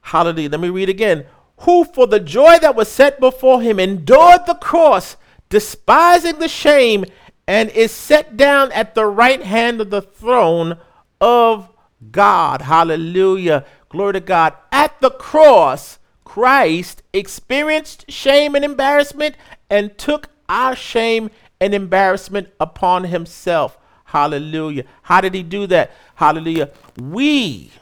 Hallelujah. 0.00 0.48
Let 0.48 0.60
me 0.60 0.70
read 0.70 0.88
again. 0.88 1.26
Who 1.62 1.84
for 1.84 2.06
the 2.06 2.20
joy 2.20 2.58
that 2.60 2.76
was 2.76 2.88
set 2.88 3.18
before 3.18 3.60
him 3.60 3.80
endured 3.80 4.46
the 4.46 4.54
cross, 4.54 5.16
despising 5.48 6.38
the 6.38 6.48
shame, 6.48 7.04
and 7.48 7.68
is 7.70 7.90
set 7.90 8.36
down 8.36 8.70
at 8.72 8.94
the 8.94 9.06
right 9.06 9.42
hand 9.42 9.80
of 9.80 9.90
the 9.90 10.02
throne 10.02 10.78
of 11.20 11.68
God. 12.10 12.62
Hallelujah. 12.62 13.64
Glory 13.88 14.14
to 14.14 14.20
God. 14.20 14.54
At 14.70 15.00
the 15.00 15.10
cross, 15.10 15.98
Christ 16.24 17.02
experienced 17.12 18.10
shame 18.10 18.54
and 18.54 18.64
embarrassment 18.64 19.36
and 19.70 19.96
took 19.98 20.28
our 20.48 20.76
shame 20.76 21.30
and 21.60 21.74
embarrassment 21.74 22.48
upon 22.60 23.04
himself. 23.04 23.78
Hallelujah. 24.04 24.84
How 25.02 25.20
did 25.20 25.34
he 25.34 25.42
do 25.42 25.66
that? 25.66 25.90
Hallelujah. 26.14 26.70
We 26.98 27.72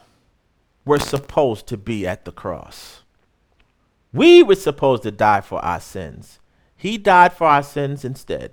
were 0.85 0.99
supposed 0.99 1.67
to 1.69 1.77
be 1.77 2.07
at 2.07 2.25
the 2.25 2.33
cross. 2.33 3.03
We 4.13 4.43
were 4.43 4.55
supposed 4.55 5.03
to 5.03 5.11
die 5.11 5.41
for 5.41 5.63
our 5.65 5.81
sins. 5.81 6.39
He 6.77 6.99
died 6.99 7.33
for 7.33 7.47
our 7.47 7.63
sins 7.63 8.05
instead. 8.05 8.53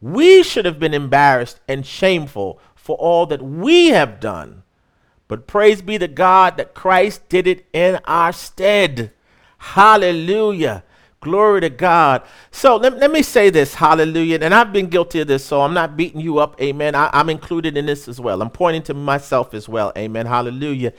We 0.00 0.42
should 0.42 0.64
have 0.64 0.78
been 0.78 0.94
embarrassed 0.94 1.60
and 1.68 1.86
shameful 1.86 2.58
for 2.82 2.96
all 2.96 3.26
that 3.26 3.40
we 3.40 3.90
have 3.90 4.18
done. 4.18 4.64
But 5.28 5.46
praise 5.46 5.80
be 5.80 5.98
to 5.98 6.08
God 6.08 6.56
that 6.56 6.74
Christ 6.74 7.28
did 7.28 7.46
it 7.46 7.64
in 7.72 8.00
our 8.06 8.32
stead. 8.32 9.12
Hallelujah. 9.56 10.82
Glory 11.20 11.60
to 11.60 11.70
God. 11.70 12.22
So 12.50 12.74
let, 12.74 12.98
let 12.98 13.12
me 13.12 13.22
say 13.22 13.50
this, 13.50 13.74
hallelujah. 13.74 14.40
And 14.42 14.52
I've 14.52 14.72
been 14.72 14.88
guilty 14.88 15.20
of 15.20 15.28
this, 15.28 15.44
so 15.44 15.60
I'm 15.60 15.72
not 15.72 15.96
beating 15.96 16.20
you 16.20 16.38
up, 16.38 16.60
amen. 16.60 16.96
I, 16.96 17.08
I'm 17.12 17.30
included 17.30 17.76
in 17.76 17.86
this 17.86 18.08
as 18.08 18.18
well. 18.20 18.42
I'm 18.42 18.50
pointing 18.50 18.82
to 18.82 18.94
myself 18.94 19.54
as 19.54 19.68
well, 19.68 19.92
amen. 19.96 20.26
Hallelujah. 20.26 20.92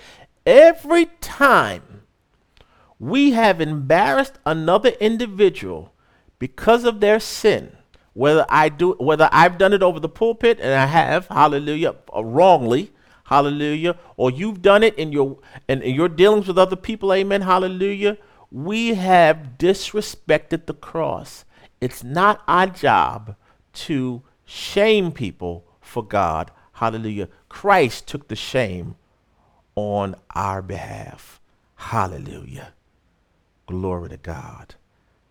Every 0.45 1.07
time 1.19 2.03
we 2.97 3.31
have 3.31 3.59
embarrassed 3.59 4.39
another 4.45 4.91
individual 5.01 5.93
because 6.39 6.85
of 6.85 7.01
their 7.01 7.19
sin, 7.19 7.75
whether 8.13 8.45
I 8.49 8.69
do 8.69 8.93
whether 8.93 9.29
I've 9.31 9.57
done 9.57 9.73
it 9.73 9.83
over 9.83 9.99
the 9.99 10.09
pulpit 10.09 10.59
and 10.59 10.73
I 10.73 10.85
have, 10.85 11.27
hallelujah, 11.27 11.95
uh, 12.15 12.23
wrongly, 12.23 12.91
hallelujah, 13.25 13.97
or 14.17 14.31
you've 14.31 14.61
done 14.61 14.83
it 14.83 14.95
in 14.95 15.11
your 15.11 15.39
in, 15.67 15.81
in 15.81 15.95
your 15.95 16.09
dealings 16.09 16.47
with 16.47 16.57
other 16.57 16.75
people, 16.75 17.13
amen, 17.13 17.41
hallelujah. 17.41 18.17
We 18.51 18.93
have 18.93 19.57
disrespected 19.57 20.67
the 20.67 20.75
cross. 20.75 21.43
It's 21.81 22.03
not 22.03 22.43
our 22.47 22.67
job 22.67 23.35
to 23.73 24.21
shame 24.45 25.11
people 25.11 25.65
for 25.81 26.03
God. 26.03 26.51
Hallelujah. 26.73 27.29
Christ 27.49 28.07
took 28.07 28.27
the 28.27 28.35
shame 28.35 28.95
on 29.75 30.15
our 30.35 30.61
behalf. 30.61 31.41
Hallelujah. 31.75 32.73
Glory 33.65 34.09
to 34.09 34.17
God. 34.17 34.75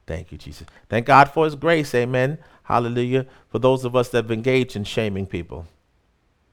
Thank 0.07 0.33
you, 0.33 0.38
Jesus. 0.38 0.66
Thank 0.88 1.07
God 1.07 1.31
for 1.31 1.45
his 1.45 1.55
grace. 1.55 1.95
Amen. 1.95 2.38
Hallelujah. 2.64 3.27
For 3.48 3.59
those 3.59 3.85
of 3.85 3.94
us 3.96 4.09
that 4.11 4.25
have 4.25 4.31
engaged 4.31 4.77
in 4.77 4.85
shaming 4.85 5.27
people, 5.27 5.66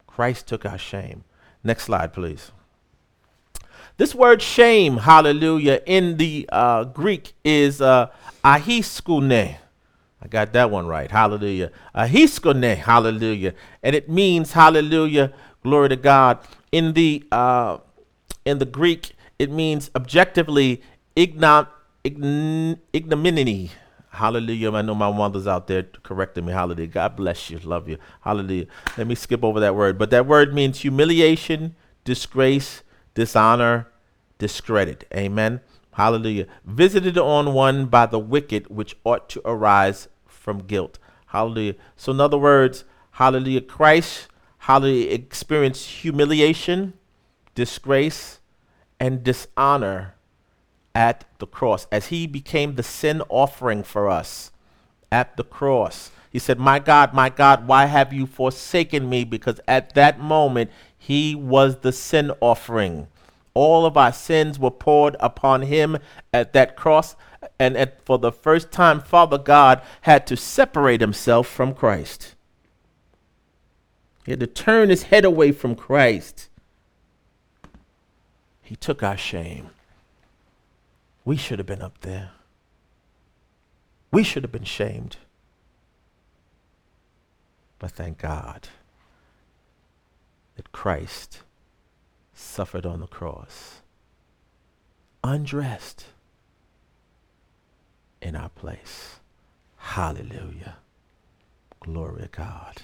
Christ 0.07 0.47
took 0.47 0.65
our 0.65 0.77
shame. 0.77 1.23
Next 1.63 1.83
slide, 1.83 2.13
please. 2.13 2.51
This 3.97 4.15
word 4.15 4.41
shame, 4.41 4.97
hallelujah, 4.97 5.81
in 5.85 6.17
the 6.17 6.47
uh, 6.51 6.85
Greek 6.85 7.33
is 7.43 7.81
uh, 7.81 8.07
ahiskune. 8.45 9.57
I 10.21 10.27
got 10.27 10.53
that 10.53 10.71
one 10.71 10.87
right. 10.87 11.09
Hallelujah. 11.09 11.71
Ahiskone, 11.95 12.77
hallelujah. 12.77 13.53
And 13.83 13.95
it 13.95 14.09
means 14.09 14.53
hallelujah, 14.53 15.33
glory 15.63 15.89
to 15.89 15.95
God. 15.95 16.39
In 16.71 16.93
the 16.93 17.23
uh, 17.31 17.79
in 18.45 18.59
the 18.59 18.65
Greek, 18.65 19.11
it 19.37 19.51
means 19.51 19.89
objectively 19.95 20.81
ignom- 21.15 21.67
ign- 22.03 22.79
ignominy. 22.93 23.71
Hallelujah. 24.11 24.71
I 24.73 24.81
know 24.81 24.95
my 24.95 25.11
mother's 25.11 25.47
out 25.47 25.67
there 25.67 25.83
correcting 26.03 26.45
me. 26.45 26.53
Hallelujah. 26.53 26.87
God 26.87 27.15
bless 27.15 27.49
you. 27.49 27.59
Love 27.59 27.87
you. 27.87 27.97
Hallelujah. 28.21 28.65
Let 28.97 29.07
me 29.07 29.15
skip 29.15 29.43
over 29.43 29.59
that 29.59 29.75
word. 29.75 29.97
But 29.97 30.09
that 30.09 30.25
word 30.25 30.53
means 30.53 30.79
humiliation, 30.79 31.75
disgrace, 32.03 32.81
dishonor, 33.13 33.87
discredit. 34.39 35.05
Amen. 35.13 35.61
Hallelujah. 35.93 36.47
Visited 36.65 37.17
on 37.17 37.53
one 37.53 37.85
by 37.85 38.05
the 38.05 38.19
wicked, 38.19 38.67
which 38.67 38.95
ought 39.03 39.29
to 39.29 39.41
arise 39.45 40.07
from 40.25 40.59
guilt. 40.59 40.97
Hallelujah. 41.27 41.75
So, 41.95 42.11
in 42.11 42.19
other 42.19 42.37
words, 42.37 42.85
hallelujah, 43.11 43.61
Christ, 43.61 44.27
hallelujah, 44.59 45.11
experienced 45.11 45.85
humiliation, 45.87 46.93
disgrace, 47.53 48.39
and 48.99 49.23
dishonor 49.23 50.15
at 50.99 51.23
the 51.37 51.47
cross 51.47 51.87
as 51.93 52.07
he 52.07 52.27
became 52.27 52.75
the 52.75 52.83
sin 52.83 53.23
offering 53.29 53.83
for 53.83 54.09
us 54.09 54.51
at 55.09 55.37
the 55.37 55.45
cross. 55.45 56.11
He 56.29 56.39
said, 56.39 56.59
My 56.59 56.77
God, 56.77 57.13
my 57.13 57.29
God, 57.29 57.65
why 57.65 57.85
have 57.85 58.11
you 58.11 58.25
forsaken 58.25 59.09
me? 59.09 59.23
Because 59.23 59.61
at 59.65 59.95
that 59.95 60.19
moment, 60.19 60.69
he 60.97 61.35
was 61.35 61.77
the 61.77 61.93
sin 61.93 62.33
offering. 62.41 63.07
All 63.53 63.85
of 63.85 63.95
our 63.95 64.11
sins 64.11 64.59
were 64.59 64.71
poured 64.71 65.15
upon 65.21 65.61
him 65.61 65.99
at 66.33 66.51
that 66.51 66.75
cross. 66.75 67.15
And 67.57 67.77
at, 67.77 68.05
for 68.05 68.19
the 68.19 68.33
first 68.33 68.69
time, 68.69 68.99
Father 68.99 69.37
God 69.37 69.81
had 70.01 70.27
to 70.27 70.35
separate 70.35 70.99
himself 70.99 71.47
from 71.47 71.73
Christ. 71.73 72.35
He 74.25 74.33
had 74.33 74.41
to 74.41 74.47
turn 74.47 74.89
his 74.89 75.03
head 75.03 75.23
away 75.23 75.53
from 75.53 75.75
Christ. 75.75 76.49
He 78.61 78.75
took 78.75 79.01
our 79.01 79.17
shame. 79.17 79.69
We 81.29 81.37
should 81.37 81.59
have 81.59 81.67
been 81.67 81.83
up 81.83 81.99
there. 82.01 82.31
We 84.11 84.23
should 84.23 84.41
have 84.41 84.51
been 84.51 84.63
shamed. 84.63 85.17
But 87.77 87.91
thank 87.91 88.17
God 88.17 88.69
that 90.55 90.71
Christ 90.71 91.43
suffered 92.33 92.83
on 92.83 92.99
the 92.99 93.05
cross, 93.05 93.81
undressed 95.23 96.05
in 98.23 98.35
our 98.35 98.49
place. 98.49 99.19
Hallelujah. 99.77 100.77
Glory 101.79 102.23
to 102.23 102.27
God. 102.29 102.81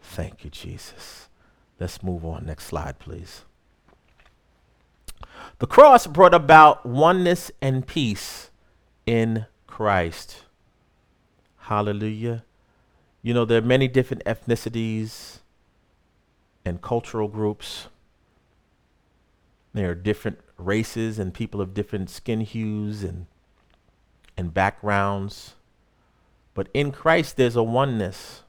Thank 0.00 0.44
you, 0.44 0.50
Jesus. 0.50 1.28
Let's 1.80 2.00
move 2.00 2.24
on. 2.24 2.46
Next 2.46 2.66
slide, 2.66 3.00
please. 3.00 3.45
The 5.58 5.66
cross 5.66 6.06
brought 6.06 6.34
about 6.34 6.84
oneness 6.84 7.50
and 7.60 7.86
peace 7.86 8.50
in 9.06 9.46
Christ. 9.66 10.44
Hallelujah. 11.58 12.44
You 13.22 13.34
know, 13.34 13.44
there 13.44 13.58
are 13.58 13.66
many 13.66 13.88
different 13.88 14.24
ethnicities 14.24 15.38
and 16.64 16.80
cultural 16.82 17.28
groups 17.28 17.88
there 19.76 19.90
are 19.90 19.94
different 19.94 20.38
races 20.56 21.18
and 21.18 21.34
people 21.34 21.60
of 21.60 21.74
different 21.74 22.08
skin 22.08 22.40
hues 22.40 23.02
and, 23.02 23.26
and 24.34 24.54
backgrounds. 24.54 25.52
But 26.54 26.68
in 26.72 26.92
Christ, 26.92 27.36
there's 27.36 27.56
a 27.56 27.62
oneness. 27.62 28.42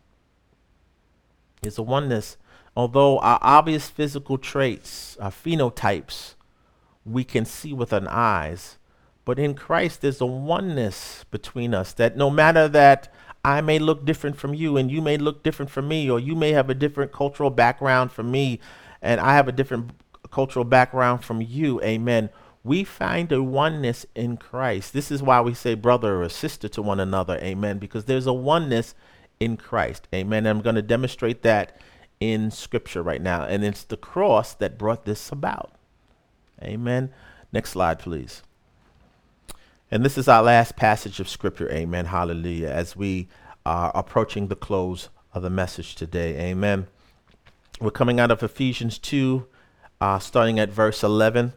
There's 1.61 1.77
a 1.77 1.83
oneness. 1.83 2.37
Although 2.77 3.19
our 3.19 3.39
obvious 3.41 3.89
physical 3.89 4.37
traits, 4.37 5.17
our 5.17 5.29
phenotypes, 5.29 6.35
we 7.07 7.23
can 7.23 7.45
see 7.45 7.73
with 7.73 7.93
our 7.93 8.07
eyes. 8.09 8.77
But 9.25 9.39
in 9.39 9.55
Christ, 9.55 10.01
there's 10.01 10.21
a 10.21 10.25
oneness 10.25 11.25
between 11.31 11.73
us 11.73 11.93
that 11.93 12.15
no 12.15 12.29
matter 12.29 12.67
that 12.69 13.13
I 13.43 13.61
may 13.61 13.79
look 13.79 14.05
different 14.05 14.37
from 14.37 14.53
you 14.53 14.77
and 14.77 14.89
you 14.91 15.01
may 15.01 15.17
look 15.17 15.43
different 15.43 15.71
from 15.71 15.87
me, 15.87 16.09
or 16.09 16.19
you 16.19 16.35
may 16.35 16.51
have 16.51 16.69
a 16.69 16.73
different 16.73 17.11
cultural 17.11 17.49
background 17.49 18.11
from 18.11 18.31
me 18.31 18.59
and 19.01 19.19
I 19.21 19.33
have 19.35 19.47
a 19.47 19.51
different 19.51 19.91
cultural 20.31 20.65
background 20.65 21.23
from 21.23 21.41
you, 21.41 21.81
amen, 21.81 22.29
we 22.63 22.83
find 22.83 23.31
a 23.31 23.41
oneness 23.41 24.05
in 24.15 24.37
Christ. 24.37 24.93
This 24.93 25.11
is 25.11 25.23
why 25.23 25.39
we 25.41 25.53
say 25.53 25.73
brother 25.73 26.21
or 26.21 26.29
sister 26.29 26.67
to 26.69 26.81
one 26.81 26.99
another, 26.99 27.37
amen, 27.37 27.77
because 27.77 28.05
there's 28.05 28.27
a 28.27 28.33
oneness 28.33 28.93
in 29.39 29.55
Christ, 29.55 30.07
amen. 30.13 30.45
And 30.45 30.57
I'm 30.57 30.63
going 30.63 30.75
to 30.75 30.81
demonstrate 30.81 31.43
that 31.43 31.79
in 32.19 32.51
scripture 32.51 33.03
right 33.03 33.21
now. 33.21 33.43
And 33.43 33.63
it's 33.63 33.83
the 33.83 33.97
cross 33.97 34.53
that 34.55 34.77
brought 34.77 35.05
this 35.05 35.31
about, 35.31 35.71
amen. 36.61 37.11
Next 37.51 37.71
slide, 37.71 37.99
please. 37.99 38.43
And 39.89 40.03
this 40.03 40.17
is 40.17 40.27
our 40.27 40.43
last 40.43 40.75
passage 40.75 41.19
of 41.19 41.29
scripture, 41.29 41.71
amen, 41.71 42.05
hallelujah, 42.05 42.69
as 42.69 42.95
we 42.95 43.29
are 43.65 43.91
approaching 43.95 44.47
the 44.47 44.55
close 44.55 45.09
of 45.33 45.43
the 45.43 45.49
message 45.49 45.95
today, 45.95 46.49
amen. 46.49 46.87
We're 47.79 47.91
coming 47.91 48.19
out 48.19 48.31
of 48.31 48.43
Ephesians 48.43 48.97
2 48.97 49.45
uh, 50.01 50.19
starting 50.19 50.59
at 50.59 50.69
verse 50.69 51.03
11. 51.03 51.53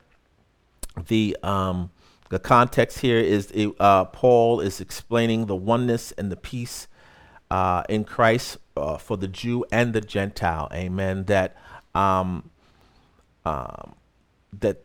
The, 1.09 1.37
um, 1.43 1.91
the 2.29 2.39
context 2.39 3.01
here 3.01 3.19
is 3.19 3.53
uh, 3.81 4.05
Paul 4.07 4.61
is 4.61 4.81
explaining 4.81 5.47
the 5.47 5.57
oneness 5.57 6.13
and 6.13 6.31
the 6.31 6.37
peace 6.37 6.87
uh, 7.51 7.83
in 7.89 8.05
Christ 8.05 8.59
uh, 8.77 8.97
for 8.97 9.17
the 9.17 9.29
Jew 9.29 9.65
and 9.73 9.93
the 9.93 10.01
Gentile. 10.01 10.69
Amen. 10.73 11.25
That 11.25 11.57
um, 11.95 12.51
um, 13.45 13.95
that 14.61 14.85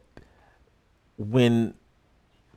when 1.18 1.74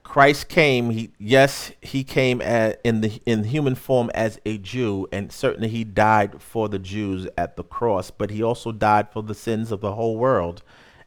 Christ 0.03 0.49
came, 0.49 0.91
he 0.91 1.11
yes, 1.19 1.73
he 1.83 2.03
came 2.03 2.41
at, 2.41 2.81
in 2.83 3.03
the 3.03 3.21
in 3.27 3.45
human 3.45 3.75
form 3.75 4.11
as 4.15 4.41
a 4.47 4.57
Jew, 4.57 5.07
and 5.13 5.31
certainly 5.31 5.69
he 5.69 5.85
died 5.85 6.41
for 6.41 6.69
the 6.69 6.79
Jews 6.79 7.29
at 7.37 7.57
the 7.57 7.63
cross, 7.63 8.11
but 8.11 8.31
he 8.31 8.43
also 8.43 8.73
died 8.73 9.13
for 9.13 9.23
the 9.23 9.35
sins 9.35 9.71
of 9.71 9.83
the 9.83 9.93
whole 9.93 10.17
world. 10.17 10.63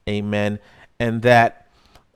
Amen. 0.07 0.59
And 0.99 1.23
that 1.23 1.67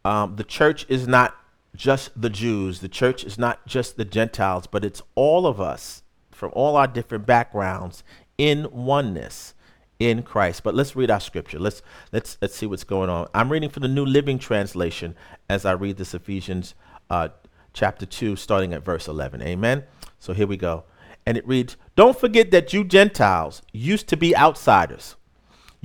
um, 0.04 0.36
the 0.36 0.44
church 0.44 0.86
is 0.88 1.08
not 1.08 1.36
just 1.76 2.10
the 2.20 2.30
Jews, 2.30 2.82
the 2.82 2.88
church 2.88 3.24
is 3.24 3.40
not 3.40 3.66
just 3.66 3.98
the 3.98 4.06
Gentiles, 4.06 4.68
but 4.68 4.86
it's 4.86 5.02
all 5.16 5.48
of 5.48 5.60
us 5.60 6.04
from 6.32 6.52
all 6.54 6.76
our 6.76 6.88
different 6.88 7.26
backgrounds 7.26 8.04
in 8.38 8.68
oneness 8.72 9.56
in 10.00 10.24
Christ. 10.24 10.64
But 10.64 10.76
let's 10.76 10.96
read 10.96 11.12
our 11.12 11.20
scripture. 11.20 11.60
Let's 11.60 11.82
let's 12.12 12.38
let's 12.42 12.56
see 12.56 12.66
what's 12.66 12.84
going 12.84 13.10
on. 13.10 13.28
I'm 13.34 13.52
reading 13.52 13.70
from 13.70 13.84
the 13.84 13.90
New 13.90 14.06
Living 14.06 14.40
Translation 14.40 15.16
as 15.50 15.66
I 15.66 15.74
read 15.74 15.98
this 15.98 16.14
Ephesians 16.14 16.76
uh, 17.10 17.30
chapter 17.74 18.06
2 18.06 18.36
starting 18.36 18.74
at 18.74 18.84
verse 18.84 19.08
11. 19.08 19.42
Amen. 19.42 19.84
So 20.20 20.34
here 20.34 20.48
we 20.48 20.58
go. 20.58 20.86
And 21.26 21.38
it 21.38 21.48
reads, 21.48 21.78
"Don't 21.96 22.20
forget 22.20 22.52
that 22.52 22.74
you 22.74 22.84
Gentiles 22.84 23.62
used 23.72 24.08
to 24.10 24.18
be 24.18 24.36
outsiders 24.36 25.16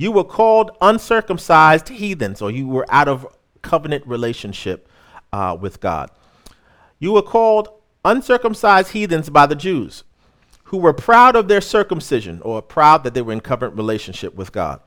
you 0.01 0.11
were 0.11 0.25
called 0.25 0.71
uncircumcised 0.81 1.91
heathens, 1.91 2.41
or 2.41 2.51
you 2.51 2.67
were 2.67 2.87
out 2.89 3.07
of 3.07 3.27
covenant 3.61 4.07
relationship 4.07 4.89
uh, 5.31 5.55
with 5.61 5.79
God. 5.79 6.11
You 6.99 7.13
were 7.13 7.21
called 7.21 7.69
uncircumcised 8.03 8.93
heathens 8.93 9.29
by 9.29 9.45
the 9.45 9.55
Jews, 9.55 10.05
who 10.71 10.79
were 10.79 10.93
proud 10.93 11.37
of 11.37 11.47
their 11.47 11.61
circumcision, 11.61 12.41
or 12.43 12.61
proud 12.63 13.05
that 13.05 13.15
they 13.15 13.23
were 13.23 13.33
in 13.33 13.41
covenant 13.41 13.77
relationship 13.77 14.35
with 14.35 14.51
God 14.51 14.81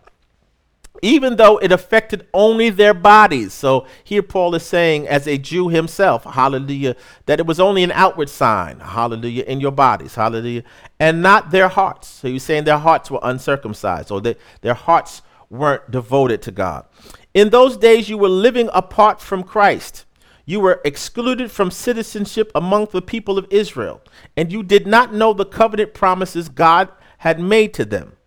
even 1.04 1.36
though 1.36 1.58
it 1.58 1.72
affected 1.72 2.26
only 2.34 2.70
their 2.70 2.94
bodies. 2.94 3.52
So 3.52 3.86
here 4.06 4.24
Paul 4.24 4.56
is 4.56 4.64
saying, 4.64 5.06
as 5.08 5.28
a 5.28 5.38
Jew 5.38 5.68
himself, 5.68 6.24
hallelujah, 6.24 6.96
that 7.26 7.42
it 7.42 7.46
was 7.46 7.60
only 7.60 7.84
an 7.84 7.92
outward 7.92 8.30
sign, 8.30 8.80
hallelujah, 8.80 9.44
in 9.44 9.60
your 9.60 9.74
bodies, 9.74 10.16
hallelujah, 10.16 10.64
and 11.02 11.22
not 11.22 11.52
their 11.52 11.68
hearts. 11.68 12.08
So 12.08 12.30
he's 12.30 12.44
saying 12.44 12.64
their 12.64 12.78
hearts 12.78 13.12
were 13.12 13.20
uncircumcised, 13.22 14.12
or 14.12 14.22
that 14.22 14.40
their 14.62 14.76
hearts 14.76 15.24
weren't 15.50 15.92
devoted 15.92 16.42
to 16.44 16.52
God. 16.52 16.86
In 17.34 17.50
those 17.50 17.76
days, 17.76 18.08
you 18.08 18.18
were 18.18 18.30
living 18.30 18.70
apart 18.74 19.20
from 19.20 19.44
Christ. 19.44 20.06
You 20.46 20.60
were 20.60 20.82
excluded 20.84 21.52
from 21.52 21.72
citizenship 21.72 22.52
among 22.54 22.88
the 22.92 23.02
people 23.02 23.38
of 23.38 23.48
Israel, 23.50 24.02
and 24.36 24.52
you 24.52 24.62
did 24.62 24.86
not 24.86 25.14
know 25.14 25.34
the 25.34 25.46
covenant 25.46 25.94
promises 25.94 26.50
God 26.50 26.90
had 27.20 27.40
made 27.40 27.74
to 27.76 27.86
them. 27.86 28.18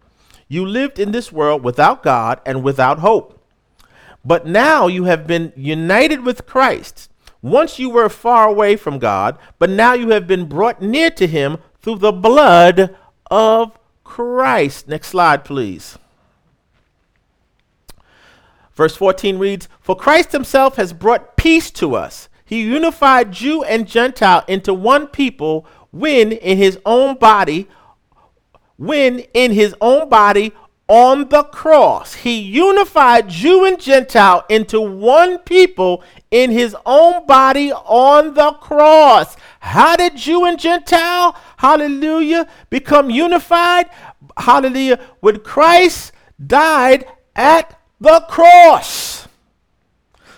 You 0.49 0.65
lived 0.65 0.99
in 0.99 1.13
this 1.13 1.31
world 1.31 1.63
without 1.63 2.03
God 2.03 2.41
and 2.47 2.63
without 2.63 3.01
hope. 3.01 3.43
But 4.25 4.47
now 4.47 4.87
you 4.87 5.05
have 5.05 5.27
been 5.27 5.53
united 5.57 6.25
with 6.25 6.47
Christ. 6.47 7.11
Once 7.43 7.79
you 7.79 7.91
were 7.91 8.09
far 8.09 8.49
away 8.49 8.77
from 8.77 8.99
God, 8.99 9.39
but 9.59 9.71
now 9.71 9.93
you 9.93 10.11
have 10.11 10.27
been 10.27 10.47
brought 10.47 10.81
near 10.81 11.11
to 11.11 11.27
Him 11.27 11.59
through 11.81 11.99
the 11.99 12.13
blood 12.13 12.97
of 13.31 13.79
Christ. 14.05 14.89
Next 14.89 15.09
slide, 15.09 15.45
please. 15.45 15.99
Verse 18.77 18.95
14 18.95 19.39
reads 19.39 19.69
For 19.81 19.97
Christ 19.97 20.33
Himself 20.33 20.77
has 20.77 20.93
brought 20.93 21.37
peace 21.37 21.71
to 21.73 21.97
us. 21.97 22.29
He 22.45 22.63
unified 22.63 23.33
Jew 23.33 23.65
and 23.65 23.89
Gentile 23.89 24.45
into 24.47 24.73
one 24.73 25.09
people 25.09 25.67
when 25.91 26.31
in 26.31 26.59
his 26.59 26.79
own 26.85 27.17
body, 27.17 27.69
when 28.77 29.21
in 29.35 29.53
his 29.53 29.75
own 29.81 30.09
body 30.09 30.53
on 30.89 31.29
the 31.31 31.43
cross, 31.43 32.15
he 32.15 32.39
unified 32.39 33.29
Jew 33.29 33.65
and 33.65 33.81
Gentile 33.81 34.45
into 34.49 34.81
one 34.81 35.39
people 35.39 36.05
in 36.31 36.53
his 36.53 36.77
own 36.87 37.27
body 37.27 37.73
on 37.73 38.35
the 38.35 38.53
cross. 38.53 39.37
How 39.59 39.97
did 39.97 40.17
Jew 40.17 40.45
and 40.45 40.61
Gentile, 40.61 41.35
hallelujah, 41.57 42.47
become 42.71 43.11
unified? 43.11 43.91
Hallelujah, 44.37 45.01
when 45.21 45.41
Christ 45.41 46.13
died 46.47 47.07
at 47.35 47.76
the 48.01 48.25
cross. 48.29 49.29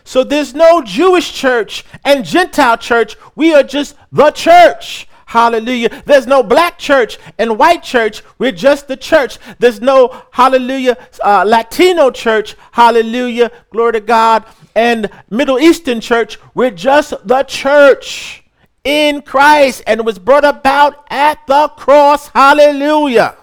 So 0.05 0.25
there's 0.25 0.55
no 0.55 0.83
Jewish 0.83 1.33
church 1.35 1.85
and 2.05 2.25
Gentile 2.25 2.79
church. 2.79 3.17
We 3.35 3.55
are 3.55 3.63
just 3.63 3.95
the 4.11 4.31
church. 4.31 5.07
Hallelujah. 5.27 6.03
There's 6.07 6.27
no 6.27 6.43
black 6.43 6.79
church 6.79 7.19
and 7.39 7.59
white 7.59 7.83
church. 7.83 8.23
We're 8.39 8.53
just 8.53 8.89
the 8.89 8.97
church. 8.97 9.39
There's 9.59 9.83
no, 9.83 10.23
hallelujah, 10.31 10.97
uh, 11.23 11.45
Latino 11.47 12.11
church. 12.11 12.57
Hallelujah. 12.73 13.51
Glory 13.71 13.93
to 13.93 14.01
God. 14.01 14.47
And 14.75 15.11
Middle 15.29 15.59
Eastern 15.59 16.01
church. 16.01 16.39
We're 16.55 16.71
just 16.71 17.13
the 17.27 17.43
church 17.43 18.45
in 18.85 19.21
Christ. 19.21 19.83
And 19.87 20.07
was 20.07 20.19
brought 20.19 20.47
about 20.47 21.05
at 21.11 21.47
the 21.47 21.69
cross. 21.77 22.29
Hallelujah. 22.29 23.37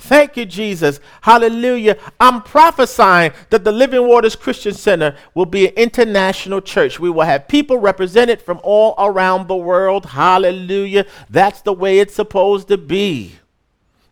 Thank 0.00 0.38
you, 0.38 0.46
Jesus. 0.46 0.98
Hallelujah. 1.20 1.98
I'm 2.18 2.42
prophesying 2.42 3.32
that 3.50 3.64
the 3.64 3.70
Living 3.70 4.08
Waters 4.08 4.34
Christian 4.34 4.72
Center 4.72 5.14
will 5.34 5.44
be 5.44 5.68
an 5.68 5.74
international 5.74 6.62
church. 6.62 6.98
We 6.98 7.10
will 7.10 7.22
have 7.22 7.48
people 7.48 7.76
represented 7.76 8.40
from 8.40 8.60
all 8.62 8.94
around 8.98 9.46
the 9.46 9.56
world. 9.56 10.06
Hallelujah. 10.06 11.04
That's 11.28 11.60
the 11.60 11.74
way 11.74 11.98
it's 11.98 12.14
supposed 12.14 12.68
to 12.68 12.78
be. 12.78 13.39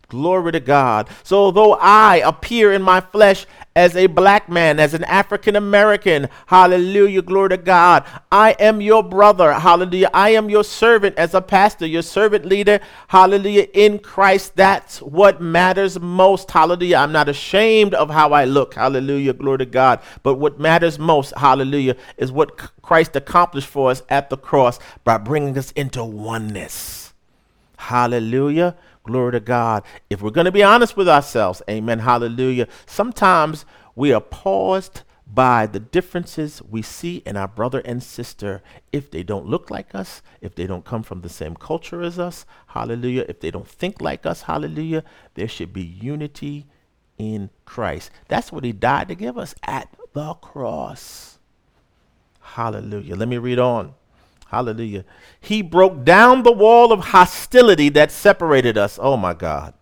Glory 0.09 0.52
to 0.52 0.61
God. 0.61 1.11
So, 1.22 1.50
though 1.50 1.74
I 1.74 2.22
appear 2.24 2.72
in 2.72 2.80
my 2.80 3.02
flesh 3.02 3.44
as 3.76 3.94
a 3.94 4.06
black 4.06 4.48
man, 4.48 4.80
as 4.80 4.94
an 4.94 5.04
African 5.04 5.54
American, 5.54 6.30
hallelujah, 6.46 7.20
glory 7.20 7.50
to 7.50 7.59
God, 7.59 8.06
I 8.32 8.52
am 8.52 8.80
your 8.80 9.02
brother, 9.02 9.52
hallelujah. 9.52 10.09
I 10.14 10.30
am 10.30 10.48
your 10.48 10.64
servant 10.64 11.18
as 11.18 11.34
a 11.34 11.42
pastor, 11.42 11.84
your 11.86 12.00
servant 12.00 12.46
leader, 12.46 12.80
hallelujah, 13.09 13.66
in 13.74 13.98
Christ. 13.98 14.56
That's 14.56 15.02
what 15.02 15.42
matters 15.42 16.00
most, 16.00 16.50
hallelujah. 16.50 16.96
I'm 16.96 17.12
not 17.12 17.28
ashamed 17.28 17.92
of 17.92 18.09
how 18.09 18.32
I 18.32 18.46
look, 18.46 18.72
hallelujah, 18.72 19.34
glory 19.34 19.59
to 19.59 19.66
God. 19.66 20.00
But 20.22 20.36
what 20.36 20.59
matters 20.59 20.98
most, 20.98 21.34
hallelujah, 21.36 21.96
is 22.16 22.32
what 22.32 22.56
Christ 22.80 23.14
accomplished 23.14 23.68
for 23.68 23.90
us 23.90 24.02
at 24.09 24.30
the 24.30 24.38
cross 24.38 24.78
by 25.04 25.18
bringing 25.18 25.59
us 25.59 25.70
into 25.72 26.02
oneness. 26.02 27.12
Hallelujah. 27.76 28.74
Glory 29.09 29.32
to 29.32 29.40
God. 29.40 29.84
If 30.11 30.20
we're 30.20 30.30
going 30.30 30.44
to 30.44 30.52
be 30.52 30.62
honest 30.62 30.94
with 30.94 31.09
ourselves, 31.09 31.62
amen, 31.68 32.00
hallelujah, 32.00 32.68
sometimes 32.84 33.64
we 33.96 34.12
are 34.12 34.20
paused 34.20 35.00
by 35.26 35.64
the 35.64 35.80
differences 35.80 36.61
we 36.68 36.82
see 36.82 37.22
in 37.24 37.34
our 37.34 37.48
brother 37.48 37.80
and 37.86 38.02
sister 38.02 38.62
if 38.92 39.11
they 39.11 39.22
don't 39.22 39.46
look 39.46 39.70
like 39.70 39.94
us, 39.94 40.20
if 40.42 40.54
they 40.54 40.66
don't 40.66 40.84
come 40.84 41.02
from 41.02 41.22
the 41.22 41.30
same 41.30 41.56
culture 41.56 42.02
as 42.02 42.18
us, 42.18 42.44
hallelujah, 42.66 43.24
if 43.30 43.40
they 43.40 43.50
don't 43.50 43.66
think 43.66 44.02
like 44.02 44.26
us, 44.26 44.42
hallelujah, 44.42 45.02
there 45.32 45.48
should 45.48 45.72
be 45.72 45.80
unity 45.82 46.66
in 47.16 47.48
Christ. 47.64 48.11
That's 48.28 48.52
what 48.52 48.62
he 48.62 48.72
died 48.72 49.09
to 49.09 49.14
give 49.14 49.38
us 49.38 49.54
at 49.62 49.88
the 50.12 50.34
cross. 50.34 51.38
Hallelujah. 52.40 53.16
Let 53.16 53.28
me 53.28 53.38
read 53.38 53.59
on. 53.59 53.94
Hallelujah. 54.49 55.05
He 55.40 55.62
broke 55.62 56.05
down 56.05 56.42
the 56.42 56.53
wall 56.53 56.92
of 56.92 57.07
hostility 57.07 57.88
that 57.90 58.11
separated 58.11 58.78
us. 58.78 58.99
Oh 59.01 59.16
my 59.16 59.34
God. 59.34 59.74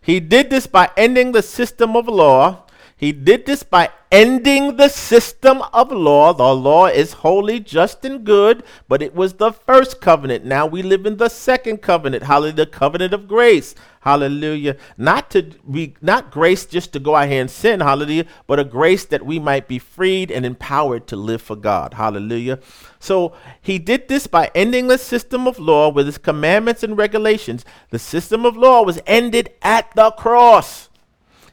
He 0.00 0.20
did 0.20 0.50
this 0.50 0.66
by 0.66 0.90
ending 0.96 1.32
the 1.32 1.42
system 1.42 1.96
of 1.96 2.08
law. 2.08 2.64
He 2.96 3.10
did 3.10 3.46
this 3.46 3.64
by 3.64 3.90
ending 4.12 4.76
the 4.76 4.88
system 4.88 5.62
of 5.72 5.90
law. 5.90 6.32
The 6.32 6.54
law 6.54 6.86
is 6.86 7.14
holy, 7.14 7.58
just, 7.58 8.04
and 8.04 8.24
good, 8.24 8.62
but 8.86 9.02
it 9.02 9.12
was 9.12 9.34
the 9.34 9.50
first 9.50 10.00
covenant. 10.00 10.44
Now 10.44 10.66
we 10.66 10.82
live 10.82 11.04
in 11.04 11.16
the 11.16 11.28
second 11.28 11.78
covenant. 11.78 12.22
Hallelujah, 12.22 12.54
the 12.54 12.66
covenant 12.66 13.12
of 13.12 13.26
grace. 13.26 13.74
Hallelujah. 14.02 14.76
Not 14.96 15.30
to 15.32 15.42
be 15.68 15.96
not 16.00 16.30
grace 16.30 16.64
just 16.64 16.92
to 16.92 17.00
go 17.00 17.16
out 17.16 17.28
here 17.28 17.40
and 17.40 17.50
sin, 17.50 17.80
hallelujah, 17.80 18.26
but 18.46 18.60
a 18.60 18.64
grace 18.64 19.04
that 19.06 19.26
we 19.26 19.40
might 19.40 19.66
be 19.66 19.80
freed 19.80 20.30
and 20.30 20.46
empowered 20.46 21.08
to 21.08 21.16
live 21.16 21.42
for 21.42 21.56
God. 21.56 21.94
Hallelujah. 21.94 22.60
So 23.02 23.32
he 23.60 23.80
did 23.80 24.06
this 24.06 24.28
by 24.28 24.52
ending 24.54 24.86
the 24.86 24.96
system 24.96 25.48
of 25.48 25.58
law 25.58 25.88
with 25.88 26.06
his 26.06 26.18
commandments 26.18 26.84
and 26.84 26.96
regulations. 26.96 27.64
The 27.90 27.98
system 27.98 28.46
of 28.46 28.56
law 28.56 28.84
was 28.84 29.00
ended 29.08 29.50
at 29.60 29.92
the 29.96 30.12
cross. 30.12 30.88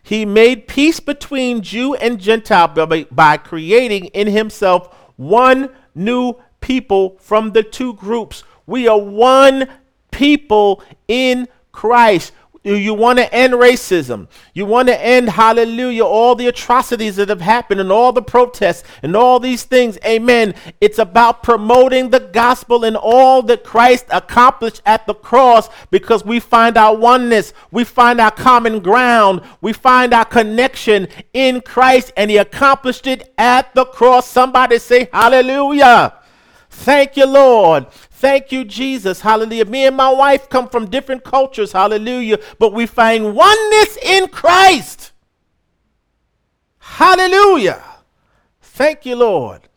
He 0.03 0.25
made 0.25 0.67
peace 0.67 0.99
between 0.99 1.63
Jew 1.63 1.95
and 1.95 2.19
Gentile 2.19 2.67
by, 2.67 3.07
by 3.09 3.37
creating 3.37 4.05
in 4.07 4.27
himself 4.27 4.93
one 5.15 5.71
new 5.95 6.35
people 6.61 7.17
from 7.19 7.53
the 7.53 7.63
two 7.63 7.95
groups. 7.95 8.43
We 8.67 8.87
are 8.87 8.99
one 8.99 9.67
people 10.11 10.83
in 11.07 11.47
Christ. 11.71 12.31
You 12.63 12.93
want 12.93 13.19
to 13.19 13.33
end 13.33 13.53
racism. 13.53 14.27
You 14.53 14.65
want 14.65 14.89
to 14.89 15.01
end, 15.01 15.29
hallelujah, 15.29 16.03
all 16.03 16.35
the 16.35 16.47
atrocities 16.47 17.15
that 17.15 17.29
have 17.29 17.39
happened 17.39 17.79
and 17.79 17.89
all 17.89 18.11
the 18.11 18.21
protests 18.21 18.83
and 19.01 19.15
all 19.15 19.39
these 19.39 19.63
things. 19.63 19.97
Amen. 20.05 20.53
It's 20.81 20.99
about 20.99 21.41
promoting 21.41 22.09
the 22.09 22.19
gospel 22.19 22.83
and 22.83 22.97
all 22.97 23.41
that 23.43 23.63
Christ 23.63 24.07
accomplished 24.11 24.81
at 24.85 25.07
the 25.07 25.13
cross 25.13 25.69
because 25.89 26.25
we 26.25 26.41
find 26.41 26.75
our 26.75 26.95
oneness. 26.95 27.53
We 27.71 27.85
find 27.85 28.19
our 28.19 28.31
common 28.31 28.81
ground. 28.81 29.41
We 29.61 29.71
find 29.71 30.13
our 30.13 30.25
connection 30.25 31.07
in 31.31 31.61
Christ 31.61 32.11
and 32.17 32.29
he 32.29 32.35
accomplished 32.37 33.07
it 33.07 33.33
at 33.37 33.73
the 33.73 33.85
cross. 33.85 34.27
Somebody 34.27 34.79
say 34.79 35.07
hallelujah. 35.13 36.13
Thank 36.69 37.17
you, 37.17 37.25
Lord. 37.25 37.87
Thank 38.19 38.51
you, 38.51 38.65
Jesus. 38.65 39.21
Hallelujah. 39.21 39.63
Me 39.63 39.85
and 39.85 39.95
my 39.95 40.09
wife 40.11 40.49
come 40.49 40.67
from 40.67 40.89
different 40.89 41.23
cultures. 41.23 41.71
Hallelujah. 41.71 42.37
But 42.59 42.73
we 42.73 42.85
find 42.85 43.33
oneness 43.33 43.97
in 44.03 44.27
Christ. 44.27 45.13
Hallelujah. 46.79 47.81
Thank 48.61 49.05
you, 49.05 49.15
Lord. 49.15 49.68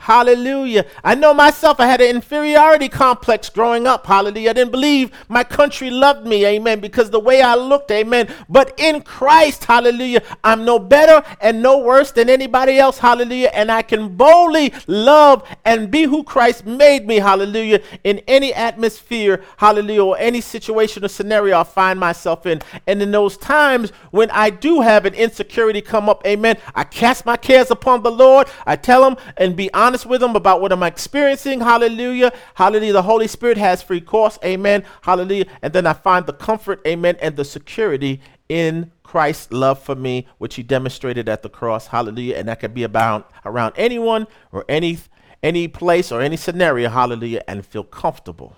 Hallelujah. 0.00 0.86
I 1.02 1.16
know 1.16 1.34
myself, 1.34 1.80
I 1.80 1.86
had 1.86 2.00
an 2.00 2.08
inferiority 2.14 2.88
complex 2.88 3.50
growing 3.50 3.88
up. 3.88 4.06
Hallelujah. 4.06 4.50
I 4.50 4.52
didn't 4.52 4.70
believe 4.70 5.10
my 5.28 5.42
country 5.42 5.90
loved 5.90 6.24
me. 6.24 6.46
Amen. 6.46 6.78
Because 6.78 7.10
the 7.10 7.18
way 7.18 7.42
I 7.42 7.56
looked. 7.56 7.90
Amen. 7.90 8.32
But 8.48 8.78
in 8.78 9.02
Christ, 9.02 9.64
hallelujah, 9.64 10.22
I'm 10.44 10.64
no 10.64 10.78
better 10.78 11.26
and 11.40 11.60
no 11.60 11.78
worse 11.78 12.12
than 12.12 12.30
anybody 12.30 12.78
else. 12.78 12.96
Hallelujah. 12.96 13.50
And 13.52 13.72
I 13.72 13.82
can 13.82 14.16
boldly 14.16 14.72
love 14.86 15.46
and 15.64 15.90
be 15.90 16.04
who 16.04 16.22
Christ 16.22 16.64
made 16.64 17.04
me. 17.06 17.16
Hallelujah. 17.16 17.80
In 18.04 18.20
any 18.28 18.54
atmosphere. 18.54 19.42
Hallelujah. 19.56 20.04
Or 20.04 20.16
any 20.18 20.40
situation 20.40 21.04
or 21.04 21.08
scenario 21.08 21.58
I 21.58 21.64
find 21.64 21.98
myself 21.98 22.46
in. 22.46 22.62
And 22.86 23.02
in 23.02 23.10
those 23.10 23.36
times 23.36 23.90
when 24.12 24.30
I 24.30 24.50
do 24.50 24.80
have 24.80 25.06
an 25.06 25.14
insecurity 25.14 25.82
come 25.82 26.08
up. 26.08 26.24
Amen. 26.24 26.56
I 26.76 26.84
cast 26.84 27.26
my 27.26 27.36
cares 27.36 27.72
upon 27.72 28.04
the 28.04 28.12
Lord. 28.12 28.46
I 28.64 28.76
tell 28.76 29.04
him 29.04 29.16
and 29.36 29.56
be 29.56 29.74
honest 29.74 29.87
honest 29.88 30.04
with 30.04 30.20
them 30.20 30.36
about 30.36 30.60
what 30.60 30.70
I'm 30.70 30.82
experiencing. 30.82 31.60
Hallelujah. 31.60 32.30
Hallelujah. 32.54 32.92
The 32.92 33.02
Holy 33.02 33.26
Spirit 33.26 33.56
has 33.56 33.82
free 33.82 34.02
course. 34.02 34.38
Amen. 34.44 34.84
Hallelujah. 35.00 35.46
And 35.62 35.72
then 35.72 35.86
I 35.86 35.94
find 35.94 36.26
the 36.26 36.34
comfort, 36.34 36.82
amen, 36.86 37.16
and 37.22 37.36
the 37.36 37.44
security 37.44 38.20
in 38.50 38.92
Christ's 39.02 39.50
love 39.50 39.82
for 39.82 39.94
me, 39.94 40.26
which 40.36 40.56
he 40.56 40.62
demonstrated 40.62 41.26
at 41.26 41.42
the 41.42 41.48
cross. 41.48 41.86
Hallelujah. 41.86 42.36
And 42.36 42.48
that 42.48 42.60
could 42.60 42.74
be 42.74 42.82
about 42.82 43.30
around 43.46 43.72
anyone 43.76 44.26
or 44.52 44.66
any 44.68 44.98
any 45.42 45.68
place 45.68 46.12
or 46.12 46.20
any 46.20 46.36
scenario, 46.36 46.90
hallelujah, 46.90 47.42
and 47.48 47.64
feel 47.64 47.84
comfortable 47.84 48.56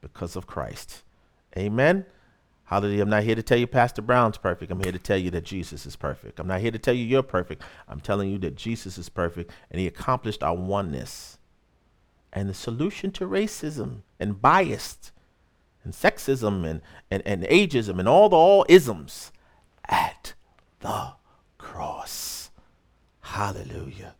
because 0.00 0.36
of 0.36 0.46
Christ. 0.46 1.02
Amen. 1.56 2.04
Hallelujah. 2.64 3.02
I'm 3.02 3.10
not 3.10 3.24
here 3.24 3.34
to 3.34 3.42
tell 3.42 3.58
you 3.58 3.66
Pastor 3.66 4.02
Brown's 4.02 4.38
perfect. 4.38 4.72
I'm 4.72 4.82
here 4.82 4.92
to 4.92 4.98
tell 4.98 5.16
you 5.16 5.30
that 5.32 5.44
Jesus 5.44 5.84
is 5.84 5.96
perfect. 5.96 6.40
I'm 6.40 6.46
not 6.46 6.60
here 6.60 6.70
to 6.70 6.78
tell 6.78 6.94
you 6.94 7.04
you're 7.04 7.22
perfect. 7.22 7.62
I'm 7.88 8.00
telling 8.00 8.30
you 8.30 8.38
that 8.38 8.56
Jesus 8.56 8.96
is 8.96 9.08
perfect 9.08 9.50
and 9.70 9.80
he 9.80 9.86
accomplished 9.86 10.42
our 10.42 10.54
oneness. 10.54 11.38
And 12.32 12.48
the 12.48 12.54
solution 12.54 13.10
to 13.12 13.26
racism 13.26 14.02
and 14.18 14.40
bias 14.40 15.12
and 15.84 15.92
sexism 15.92 16.64
and, 16.64 16.80
and, 17.10 17.22
and 17.26 17.42
ageism 17.44 17.98
and 17.98 18.08
all 18.08 18.28
the 18.28 18.36
all 18.36 18.64
isms 18.68 19.32
at 19.86 20.34
the 20.80 21.12
cross. 21.58 22.50
Hallelujah. 23.20 24.14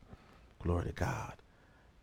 Glory 0.63 0.87
to 0.87 0.93
God. 0.93 1.35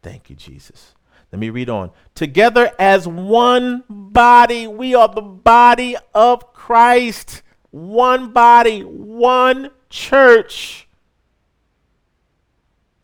Thank 0.02 0.30
you, 0.30 0.36
Jesus. 0.36 0.96
Let 1.32 1.40
me 1.40 1.50
read 1.50 1.70
on. 1.70 1.92
Together 2.16 2.72
as 2.80 3.08
one 3.08 3.84
body, 3.90 4.66
we 4.68 4.96
are 4.96 5.08
the 5.08 5.22
body 5.22 5.96
of 6.14 6.54
Christ. 6.54 7.44
One 7.72 8.32
body, 8.32 8.82
one 8.82 9.70
church. 9.90 10.88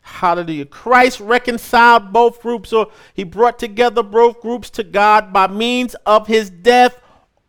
Hallelujah. 0.00 0.66
Christ 0.66 1.20
reconciled 1.20 2.12
both 2.12 2.40
groups, 2.40 2.72
or 2.72 2.88
he 3.14 3.22
brought 3.22 3.58
together 3.58 4.02
both 4.02 4.40
groups 4.40 4.70
to 4.70 4.82
God 4.82 5.32
by 5.32 5.46
means 5.46 5.94
of 6.06 6.26
his 6.26 6.50
death 6.50 7.00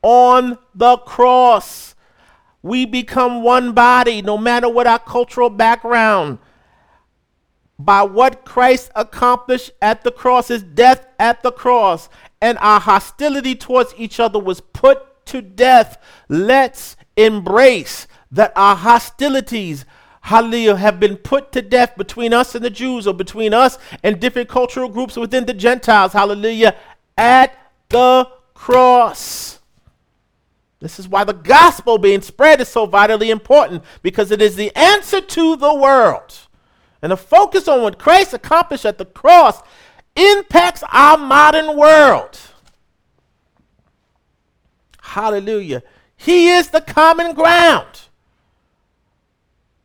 on 0.01 0.57
the 0.75 0.97
cross. 0.97 1.95
We 2.61 2.85
become 2.85 3.41
one 3.41 3.71
body, 3.71 4.21
no 4.21 4.37
matter 4.37 4.67
what 4.69 4.85
our 4.85 4.99
cultural 4.99 5.49
background. 5.49 6.39
By 7.79 8.01
what 8.01 8.43
Christ 8.43 8.91
accomplished 8.95 9.71
at 9.81 10.03
the 10.03 10.11
cross, 10.11 10.47
his 10.47 10.63
death 10.63 11.05
at 11.19 11.43
the 11.43 11.51
cross, 11.51 12.09
and 12.41 12.57
our 12.59 12.79
hostility 12.79 13.55
towards 13.55 13.93
each 13.97 14.19
other 14.19 14.39
was 14.39 14.61
put 14.61 15.25
to 15.27 15.41
death. 15.41 16.01
Let's 16.27 16.95
embrace 17.15 18.07
that 18.31 18.51
our 18.55 18.75
hostilities, 18.75 19.85
hallelujah, 20.21 20.75
have 20.77 20.99
been 20.99 21.17
put 21.17 21.51
to 21.51 21.61
death 21.61 21.95
between 21.95 22.33
us 22.33 22.55
and 22.55 22.65
the 22.65 22.69
Jews 22.69 23.07
or 23.07 23.13
between 23.13 23.53
us 23.53 23.77
and 24.03 24.19
different 24.19 24.49
cultural 24.49 24.89
groups 24.89 25.15
within 25.15 25.45
the 25.45 25.53
Gentiles, 25.53 26.13
hallelujah, 26.13 26.75
at 27.17 27.53
the 27.89 28.27
cross. 28.53 29.59
This 30.79 30.99
is 30.99 31.07
why 31.07 31.23
the 31.23 31.33
gospel 31.33 31.97
being 31.97 32.21
spread 32.21 32.61
is 32.61 32.67
so 32.67 32.85
vitally 32.85 33.31
important 33.31 33.83
because 34.03 34.31
it 34.31 34.41
is 34.41 34.55
the 34.55 34.75
answer 34.75 35.21
to 35.21 35.55
the 35.55 35.73
world. 35.73 36.46
And 37.01 37.11
the 37.11 37.17
focus 37.17 37.67
on 37.67 37.81
what 37.81 37.99
Christ 37.99 38.33
accomplished 38.33 38.85
at 38.85 38.97
the 38.97 39.05
cross 39.05 39.61
impacts 40.15 40.83
our 40.91 41.17
modern 41.17 41.77
world. 41.77 42.39
Hallelujah. 45.01 45.83
He 46.15 46.49
is 46.49 46.69
the 46.69 46.81
common 46.81 47.33
ground 47.33 48.01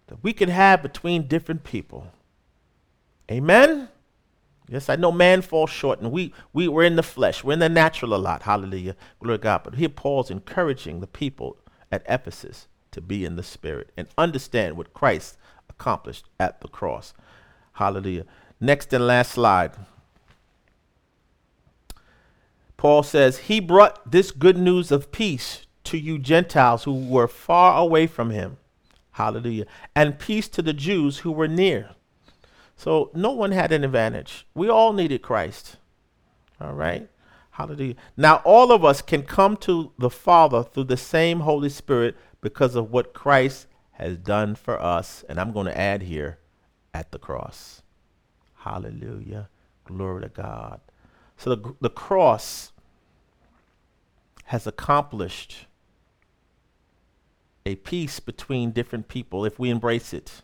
that 0.06 0.22
we 0.22 0.32
can 0.32 0.48
have 0.48 0.82
between 0.82 1.28
different 1.28 1.64
people. 1.64 2.08
Amen. 3.30 3.88
Yes, 4.68 4.88
I 4.88 4.96
know 4.96 5.12
man 5.12 5.42
falls 5.42 5.70
short, 5.70 6.00
and 6.00 6.10
we, 6.10 6.32
we 6.52 6.66
we're 6.66 6.84
in 6.84 6.96
the 6.96 7.02
flesh. 7.02 7.44
We're 7.44 7.52
in 7.52 7.58
the 7.58 7.68
natural 7.68 8.14
a 8.14 8.16
lot. 8.16 8.42
Hallelujah. 8.42 8.96
Glory 9.20 9.38
to 9.38 9.42
God. 9.42 9.62
But 9.64 9.74
here 9.74 9.88
Paul's 9.88 10.30
encouraging 10.30 11.00
the 11.00 11.06
people 11.06 11.58
at 11.90 12.02
Ephesus 12.08 12.68
to 12.92 13.00
be 13.00 13.24
in 13.24 13.36
the 13.36 13.42
spirit 13.42 13.90
and 13.96 14.08
understand 14.16 14.76
what 14.76 14.94
Christ 14.94 15.36
accomplished 15.72 16.28
at 16.38 16.60
the 16.60 16.68
cross. 16.68 17.14
Hallelujah. 17.74 18.24
Next 18.60 18.92
and 18.92 19.06
last 19.06 19.32
slide. 19.32 19.72
Paul 22.76 23.02
says, 23.02 23.38
He 23.38 23.60
brought 23.60 24.10
this 24.10 24.30
good 24.30 24.56
news 24.56 24.90
of 24.90 25.12
peace 25.12 25.66
to 25.84 25.98
you 25.98 26.18
Gentiles 26.18 26.84
who 26.84 26.94
were 26.94 27.28
far 27.28 27.80
away 27.80 28.06
from 28.06 28.30
him. 28.30 28.58
Hallelujah. 29.12 29.66
And 29.94 30.18
peace 30.18 30.48
to 30.48 30.62
the 30.62 30.72
Jews 30.72 31.18
who 31.18 31.32
were 31.32 31.48
near. 31.48 31.90
So 32.76 33.10
no 33.14 33.30
one 33.30 33.52
had 33.52 33.70
an 33.70 33.84
advantage. 33.84 34.46
We 34.54 34.68
all 34.68 34.92
needed 34.92 35.22
Christ. 35.22 35.76
All 36.60 36.72
right? 36.72 37.08
Hallelujah. 37.52 37.96
Now, 38.16 38.36
all 38.44 38.72
of 38.72 38.84
us 38.84 39.02
can 39.02 39.22
come 39.22 39.56
to 39.58 39.92
the 39.98 40.10
Father 40.10 40.62
through 40.62 40.84
the 40.84 40.96
same 40.96 41.40
Holy 41.40 41.68
Spirit 41.68 42.16
because 42.40 42.74
of 42.74 42.90
what 42.90 43.12
Christ 43.12 43.66
has 44.02 44.18
done 44.18 44.54
for 44.54 44.80
us. 44.80 45.24
And 45.28 45.38
I'm 45.40 45.52
going 45.52 45.66
to 45.66 45.78
add 45.78 46.02
here 46.02 46.38
at 46.94 47.12
the 47.12 47.18
cross. 47.18 47.82
Hallelujah. 48.56 49.48
Glory 49.84 50.22
to 50.22 50.28
God. 50.28 50.80
So 51.36 51.54
the, 51.54 51.74
the 51.80 51.90
cross 51.90 52.72
has 54.46 54.66
accomplished 54.66 55.66
a 57.64 57.76
peace 57.76 58.20
between 58.20 58.70
different 58.70 59.08
people 59.08 59.44
if 59.44 59.58
we 59.58 59.70
embrace 59.70 60.12
it, 60.12 60.42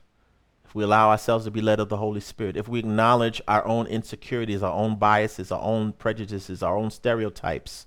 if 0.65 0.75
we 0.75 0.85
allow 0.85 1.11
ourselves 1.11 1.45
to 1.45 1.51
be 1.51 1.61
led 1.61 1.81
of 1.81 1.89
the 1.89 1.97
Holy 1.97 2.21
Spirit, 2.21 2.57
if 2.57 2.69
we 2.69 2.79
acknowledge 2.79 3.41
our 3.49 3.67
own 3.67 3.87
insecurities, 3.87 4.63
our 4.63 4.73
own 4.73 4.97
biases, 4.97 5.51
our 5.51 5.63
own 5.63 5.93
prejudices, 5.93 6.63
our 6.63 6.77
own 6.77 6.91
stereotypes. 6.91 7.87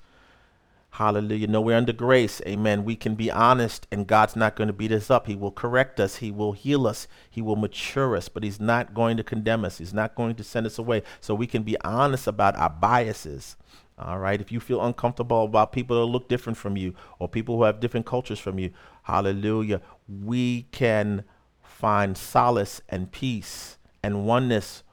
Hallelujah. 0.95 1.47
No, 1.47 1.61
we're 1.61 1.77
under 1.77 1.93
grace. 1.93 2.41
Amen. 2.45 2.83
We 2.83 2.97
can 2.97 3.15
be 3.15 3.31
honest, 3.31 3.87
and 3.93 4.05
God's 4.05 4.35
not 4.35 4.57
going 4.57 4.67
to 4.67 4.73
beat 4.73 4.91
us 4.91 5.09
up. 5.09 5.25
He 5.25 5.37
will 5.37 5.51
correct 5.51 6.01
us. 6.01 6.17
He 6.17 6.31
will 6.31 6.51
heal 6.51 6.85
us. 6.85 7.07
He 7.29 7.41
will 7.41 7.55
mature 7.55 8.13
us, 8.17 8.27
but 8.27 8.43
He's 8.43 8.59
not 8.59 8.93
going 8.93 9.15
to 9.15 9.23
condemn 9.23 9.63
us. 9.63 9.77
He's 9.77 9.93
not 9.93 10.15
going 10.15 10.35
to 10.35 10.43
send 10.43 10.65
us 10.65 10.77
away. 10.77 11.03
So 11.21 11.33
we 11.33 11.47
can 11.47 11.63
be 11.63 11.79
honest 11.79 12.27
about 12.27 12.57
our 12.57 12.69
biases. 12.69 13.55
All 13.97 14.19
right. 14.19 14.41
If 14.41 14.51
you 14.51 14.59
feel 14.59 14.83
uncomfortable 14.83 15.45
about 15.45 15.71
people 15.71 15.97
that 15.97 16.11
look 16.11 16.27
different 16.27 16.57
from 16.57 16.75
you 16.75 16.93
or 17.19 17.29
people 17.29 17.55
who 17.55 17.63
have 17.63 17.79
different 17.79 18.05
cultures 18.05 18.39
from 18.39 18.59
you, 18.59 18.71
hallelujah, 19.03 19.81
we 20.09 20.63
can 20.73 21.23
find 21.63 22.17
solace 22.17 22.81
and 22.89 23.13
peace 23.13 23.77
and 24.03 24.25
oneness 24.25 24.83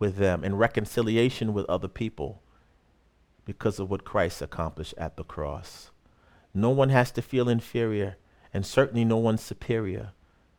with 0.00 0.16
them 0.16 0.42
and 0.42 0.58
reconciliation 0.58 1.52
with 1.52 1.64
other 1.66 1.88
people 1.88 2.42
because 3.44 3.78
of 3.78 3.90
what 3.90 4.04
Christ 4.04 4.42
accomplished 4.42 4.94
at 4.96 5.16
the 5.16 5.24
cross. 5.24 5.90
No 6.52 6.70
one 6.70 6.90
has 6.90 7.10
to 7.12 7.22
feel 7.22 7.48
inferior, 7.48 8.16
and 8.52 8.64
certainly 8.64 9.04
no 9.04 9.16
one 9.16 9.38
superior, 9.38 10.12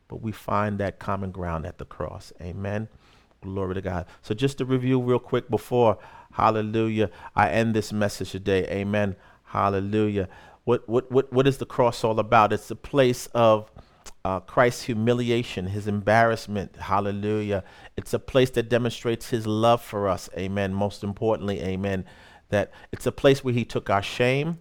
but 0.08 0.22
we 0.22 0.32
find 0.32 0.78
that 0.78 1.00
common 1.00 1.32
ground 1.32 1.66
at 1.66 1.78
the 1.78 1.86
cross. 1.86 2.34
Amen. 2.42 2.90
Glory 3.42 3.76
to 3.76 3.82
God. 3.82 4.06
So, 4.22 4.34
just 4.34 4.58
to 4.58 4.66
review 4.66 5.02
real 5.02 5.20
quick 5.20 5.50
before, 5.50 5.98
hallelujah, 6.34 7.10
I 7.36 7.50
end 7.50 7.74
this 7.74 7.94
message 7.94 8.32
today. 8.32 8.66
Amen. 8.68 9.16
Hallelujah. 9.44 10.28
What, 10.64 10.90
what, 10.90 11.12
what, 11.12 11.32
what 11.32 11.48
is 11.48 11.60
the 11.60 11.66
cross 11.66 12.04
all 12.04 12.20
about? 12.20 12.52
It's 12.52 12.72
a 12.72 12.76
place 12.76 13.28
of 13.28 13.72
uh, 14.26 14.40
Christ's 14.40 14.84
humiliation, 14.84 15.68
his 15.68 15.88
embarrassment. 15.88 16.76
Hallelujah. 16.76 17.64
It's 17.96 18.14
a 18.14 18.20
place 18.20 18.50
that 18.52 18.68
demonstrates 18.68 19.30
his 19.30 19.46
love 19.46 19.82
for 19.82 20.10
us. 20.10 20.28
Amen. 20.36 20.74
Most 20.74 21.04
importantly, 21.04 21.62
amen. 21.62 22.06
That 22.56 22.72
it's 22.94 23.06
a 23.06 23.12
place 23.12 23.44
where 23.44 23.54
he 23.54 23.66
took 23.66 23.90
our 23.90 24.02
shame. 24.02 24.60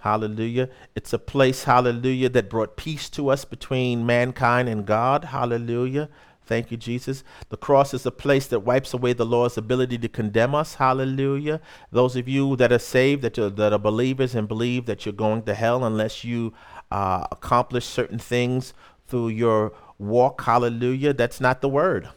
Hallelujah. 0.00 0.68
It's 0.96 1.12
a 1.12 1.18
place, 1.18 1.64
hallelujah, 1.64 2.30
that 2.30 2.50
brought 2.50 2.76
peace 2.76 3.08
to 3.10 3.28
us 3.28 3.44
between 3.44 4.04
mankind 4.06 4.68
and 4.68 4.84
God. 4.86 5.26
Hallelujah. 5.26 6.08
Thank 6.50 6.72
you, 6.72 6.76
Jesus. 6.76 7.22
The 7.50 7.56
cross 7.56 7.94
is 7.94 8.04
a 8.06 8.10
place 8.10 8.48
that 8.48 8.60
wipes 8.60 8.92
away 8.92 9.12
the 9.12 9.26
law's 9.26 9.56
ability 9.56 9.98
to 9.98 10.08
condemn 10.08 10.54
us. 10.54 10.74
Hallelujah. 10.74 11.60
Those 11.92 12.16
of 12.16 12.26
you 12.26 12.56
that 12.56 12.72
are 12.72 12.78
saved, 12.96 13.22
that, 13.22 13.38
are, 13.38 13.50
that 13.50 13.72
are 13.72 13.78
believers 13.78 14.34
and 14.34 14.48
believe 14.48 14.86
that 14.86 15.06
you're 15.06 15.12
going 15.12 15.42
to 15.42 15.54
hell 15.54 15.84
unless 15.84 16.24
you 16.24 16.52
uh, 16.90 17.26
accomplish 17.30 17.84
certain 17.84 18.18
things 18.18 18.74
through 19.06 19.28
your 19.28 19.72
walk. 19.98 20.40
Hallelujah. 20.42 21.12
That's 21.12 21.40
not 21.40 21.60
the 21.60 21.68
word. 21.68 22.08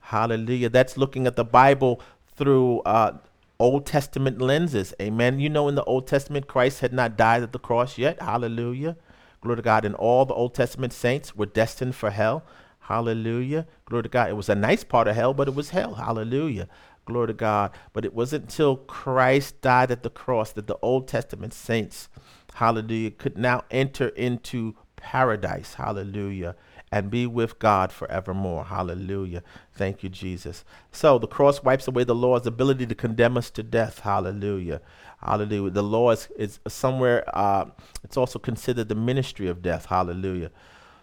Hallelujah. 0.00 0.70
That's 0.70 0.96
looking 0.96 1.26
at 1.26 1.36
the 1.36 1.44
Bible 1.44 2.00
through 2.34 2.80
uh, 2.86 3.18
Old 3.58 3.86
Testament 3.86 4.40
lenses. 4.40 4.94
Amen. 5.00 5.40
You 5.40 5.48
know, 5.48 5.68
in 5.68 5.74
the 5.74 5.84
Old 5.84 6.06
Testament, 6.06 6.46
Christ 6.46 6.80
had 6.80 6.92
not 6.92 7.16
died 7.16 7.42
at 7.42 7.52
the 7.52 7.58
cross 7.58 7.98
yet. 7.98 8.20
Hallelujah. 8.20 8.96
Glory 9.40 9.56
to 9.56 9.62
God. 9.62 9.84
And 9.84 9.94
all 9.94 10.24
the 10.24 10.34
Old 10.34 10.54
Testament 10.54 10.92
saints 10.92 11.36
were 11.36 11.46
destined 11.46 11.94
for 11.94 12.10
hell. 12.10 12.44
Hallelujah. 12.80 13.66
Glory 13.84 14.04
to 14.04 14.08
God. 14.08 14.30
It 14.30 14.36
was 14.36 14.48
a 14.48 14.54
nice 14.54 14.84
part 14.84 15.08
of 15.08 15.14
hell, 15.14 15.34
but 15.34 15.48
it 15.48 15.54
was 15.54 15.70
hell. 15.70 15.94
Hallelujah. 15.94 16.68
Glory 17.04 17.28
to 17.28 17.32
God. 17.32 17.72
But 17.92 18.04
it 18.04 18.14
wasn't 18.14 18.44
until 18.44 18.76
Christ 18.76 19.60
died 19.60 19.90
at 19.90 20.02
the 20.02 20.10
cross 20.10 20.52
that 20.52 20.66
the 20.66 20.78
Old 20.82 21.08
Testament 21.08 21.54
saints, 21.54 22.08
hallelujah, 22.54 23.12
could 23.12 23.38
now 23.38 23.62
enter 23.70 24.08
into 24.08 24.76
paradise. 24.96 25.74
Hallelujah. 25.74 26.56
And 26.92 27.10
be 27.10 27.26
with 27.26 27.58
God 27.58 27.90
forevermore. 27.90 28.66
Hallelujah. 28.66 29.42
Thank 29.72 30.02
you, 30.02 30.10
Jesus. 30.10 30.62
So 30.92 31.18
the 31.18 31.26
cross 31.26 31.62
wipes 31.62 31.88
away 31.88 32.04
the 32.04 32.14
law's 32.14 32.46
ability 32.46 32.86
to 32.86 32.94
condemn 32.94 33.38
us 33.38 33.48
to 33.52 33.62
death. 33.62 34.00
Hallelujah. 34.00 34.82
Hallelujah. 35.22 35.70
The 35.70 35.82
law 35.82 36.10
is, 36.10 36.28
is 36.36 36.60
somewhere, 36.68 37.24
uh, 37.34 37.64
it's 38.04 38.18
also 38.18 38.38
considered 38.38 38.90
the 38.90 38.94
ministry 38.94 39.48
of 39.48 39.62
death. 39.62 39.86
Hallelujah. 39.86 40.50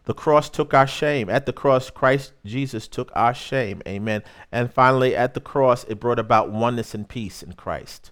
The 0.06 0.14
cross 0.14 0.50
took 0.50 0.74
our 0.74 0.88
shame. 0.88 1.30
At 1.30 1.46
the 1.46 1.54
cross, 1.54 1.90
Christ 1.90 2.34
Jesus 2.46 2.88
took 2.88 3.12
our 3.16 3.34
shame. 3.34 3.82
Amen. 3.88 4.24
And 4.52 4.72
finally, 4.72 5.16
at 5.16 5.34
the 5.34 5.42
cross, 5.42 5.86
it 5.86 6.00
brought 6.00 6.20
about 6.20 6.52
oneness 6.52 6.94
and 6.94 7.10
peace 7.10 7.42
in 7.42 7.54
Christ. 7.54 8.12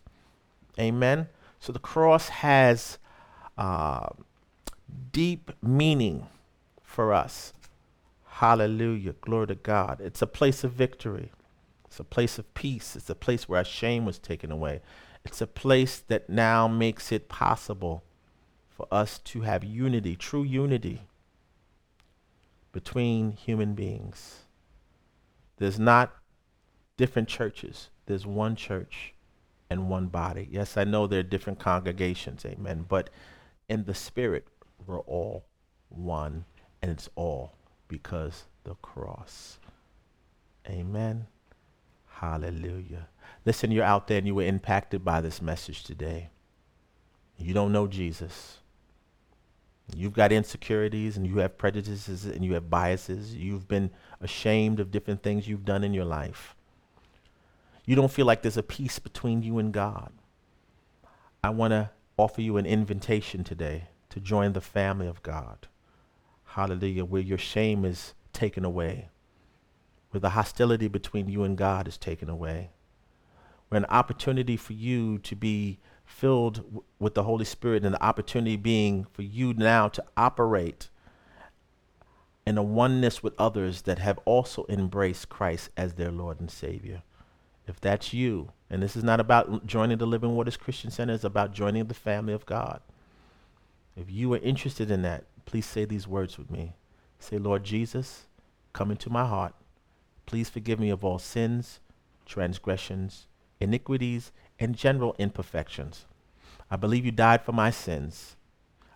Amen. 0.80 1.28
So 1.60 1.72
the 1.72 1.80
cross 1.80 2.30
has 2.30 2.98
uh, 3.58 4.10
deep 5.12 5.52
meaning 5.62 6.28
for 6.84 7.14
us. 7.14 7.54
Hallelujah. 8.38 9.14
Glory 9.14 9.48
to 9.48 9.56
God. 9.56 10.00
It's 10.00 10.22
a 10.22 10.28
place 10.28 10.64
of 10.64 10.72
victory. 10.72 11.32
It's 11.86 12.00
a 12.00 12.04
place 12.04 12.38
of 12.38 12.54
peace. 12.54 12.96
It's 12.96 13.10
a 13.10 13.16
place 13.16 13.50
where 13.50 13.58
our 13.58 13.66
shame 13.66 14.06
was 14.06 14.20
taken 14.20 14.52
away. 14.52 14.82
It's 15.26 15.42
a 15.42 15.48
place 15.48 15.98
that 16.08 16.30
now 16.30 16.68
makes 16.68 17.12
it 17.12 17.30
possible 17.30 18.04
for 18.70 18.88
us 18.92 19.18
to 19.20 19.42
have 19.42 19.64
unity, 19.64 20.16
true 20.16 20.44
unity 20.44 21.08
between 22.72 23.32
human 23.32 23.74
beings. 23.74 24.44
There's 25.58 25.80
not 25.80 26.14
different 26.96 27.28
churches, 27.30 27.90
there's 28.06 28.28
one 28.28 28.56
church 28.56 29.16
and 29.68 29.90
one 29.90 30.08
body. 30.08 30.48
Yes, 30.52 30.78
I 30.78 30.84
know 30.84 31.08
there 31.08 31.22
are 31.22 31.24
different 31.24 31.58
congregations, 31.58 32.46
amen, 32.46 32.86
but 32.88 33.10
in 33.68 33.86
the 33.86 33.96
spirit, 33.96 34.48
we're 34.86 35.00
all 35.00 35.46
one, 35.90 36.46
and 36.84 36.92
it's 36.92 37.10
all 37.16 37.57
because 37.88 38.46
the 38.64 38.76
cross. 38.76 39.60
Amen. 40.68 41.28
Hallelujah. 42.08 43.08
Listen, 43.46 43.72
you're 43.72 43.84
out 43.84 44.08
there 44.08 44.18
and 44.18 44.28
you 44.28 44.36
were 44.36 44.44
impacted 44.44 45.06
by 45.06 45.22
this 45.22 45.42
message 45.42 45.84
today. 45.84 46.30
You 47.38 47.54
don't 47.54 47.72
know 47.72 47.88
Jesus. 47.88 48.58
You've 49.96 50.14
got 50.14 50.32
insecurities 50.32 51.16
and 51.16 51.26
you 51.26 51.38
have 51.38 51.58
prejudices 51.58 52.26
and 52.26 52.44
you 52.44 52.54
have 52.56 52.70
biases. 52.70 53.36
You've 53.36 53.68
been 53.68 53.92
ashamed 54.20 54.80
of 54.80 54.92
different 54.92 55.24
things 55.24 55.48
you've 55.48 55.64
done 55.66 55.84
in 55.84 55.94
your 55.94 56.06
life. 56.06 56.56
You 57.86 57.96
don't 57.96 58.12
feel 58.12 58.26
like 58.26 58.42
there's 58.42 58.58
a 58.58 58.64
peace 58.64 59.00
between 59.00 59.44
you 59.44 59.60
and 59.60 59.72
God. 59.72 60.12
I 61.42 61.52
want 61.52 61.72
to 61.72 61.92
offer 62.18 62.42
you 62.42 62.58
an 62.58 62.66
invitation 62.66 63.44
today 63.46 63.86
to 64.10 64.20
join 64.20 64.52
the 64.54 64.62
family 64.62 65.08
of 65.08 65.24
God. 65.24 65.68
Hallelujah, 66.58 67.06
where 67.06 67.22
your 67.22 67.38
shame 67.38 67.86
is 67.86 68.16
taken 68.34 68.66
away, 68.66 69.10
where 70.10 70.20
the 70.20 70.32
hostility 70.32 70.88
between 70.88 71.30
you 71.30 71.44
and 71.44 71.56
God 71.56 71.88
is 71.88 72.00
taken 72.00 72.32
away, 72.32 72.72
where 73.70 73.78
an 73.78 73.86
opportunity 73.92 74.58
for 74.58 74.74
you 74.74 75.20
to 75.20 75.36
be 75.36 75.78
filled 76.04 76.56
w- 76.56 76.84
with 76.98 77.14
the 77.14 77.22
Holy 77.22 77.46
Spirit 77.46 77.86
and 77.86 77.94
the 77.94 78.04
opportunity 78.04 78.56
being 78.56 79.06
for 79.14 79.22
you 79.22 79.54
now 79.54 79.88
to 79.88 80.04
operate 80.18 80.90
in 82.44 82.58
a 82.58 82.64
oneness 82.64 83.22
with 83.22 83.36
others 83.38 83.84
that 83.84 84.00
have 84.00 84.18
also 84.26 84.66
embraced 84.68 85.30
Christ 85.30 85.70
as 85.78 85.94
their 85.94 86.12
Lord 86.12 86.40
and 86.40 86.50
Savior. 86.50 87.04
If 87.68 87.80
that's 87.80 88.14
you, 88.14 88.50
and 88.68 88.82
this 88.82 88.96
is 88.96 89.04
not 89.04 89.20
about 89.20 89.68
joining 89.68 90.00
the 90.00 90.08
Living 90.08 90.36
Waters 90.36 90.58
Christian 90.58 90.90
Center, 90.90 91.14
it's 91.14 91.24
about 91.24 91.54
joining 91.54 91.86
the 91.86 91.94
family 91.94 92.34
of 92.34 92.48
God. 92.48 92.82
If 93.96 94.10
you 94.10 94.34
are 94.34 94.40
interested 94.40 94.90
in 94.90 95.04
that, 95.04 95.26
please 95.48 95.66
say 95.66 95.86
these 95.86 96.08
words 96.08 96.38
with 96.38 96.52
me. 96.52 96.76
Say, 97.18 97.40
Lord 97.40 97.64
Jesus, 97.64 98.28
come 98.74 98.92
into 98.92 99.10
my 99.10 99.26
heart. 99.26 99.56
Please 100.28 100.50
forgive 100.50 100.80
me 100.80 100.90
of 100.92 101.04
all 101.04 101.18
sins, 101.18 101.80
transgressions, 102.26 103.26
iniquities, 103.60 104.32
and 104.60 104.76
general 104.76 105.16
imperfections. 105.18 106.06
I 106.70 106.76
believe 106.76 107.06
you 107.06 107.12
died 107.12 107.44
for 107.44 107.54
my 107.54 107.72
sins. 107.72 108.36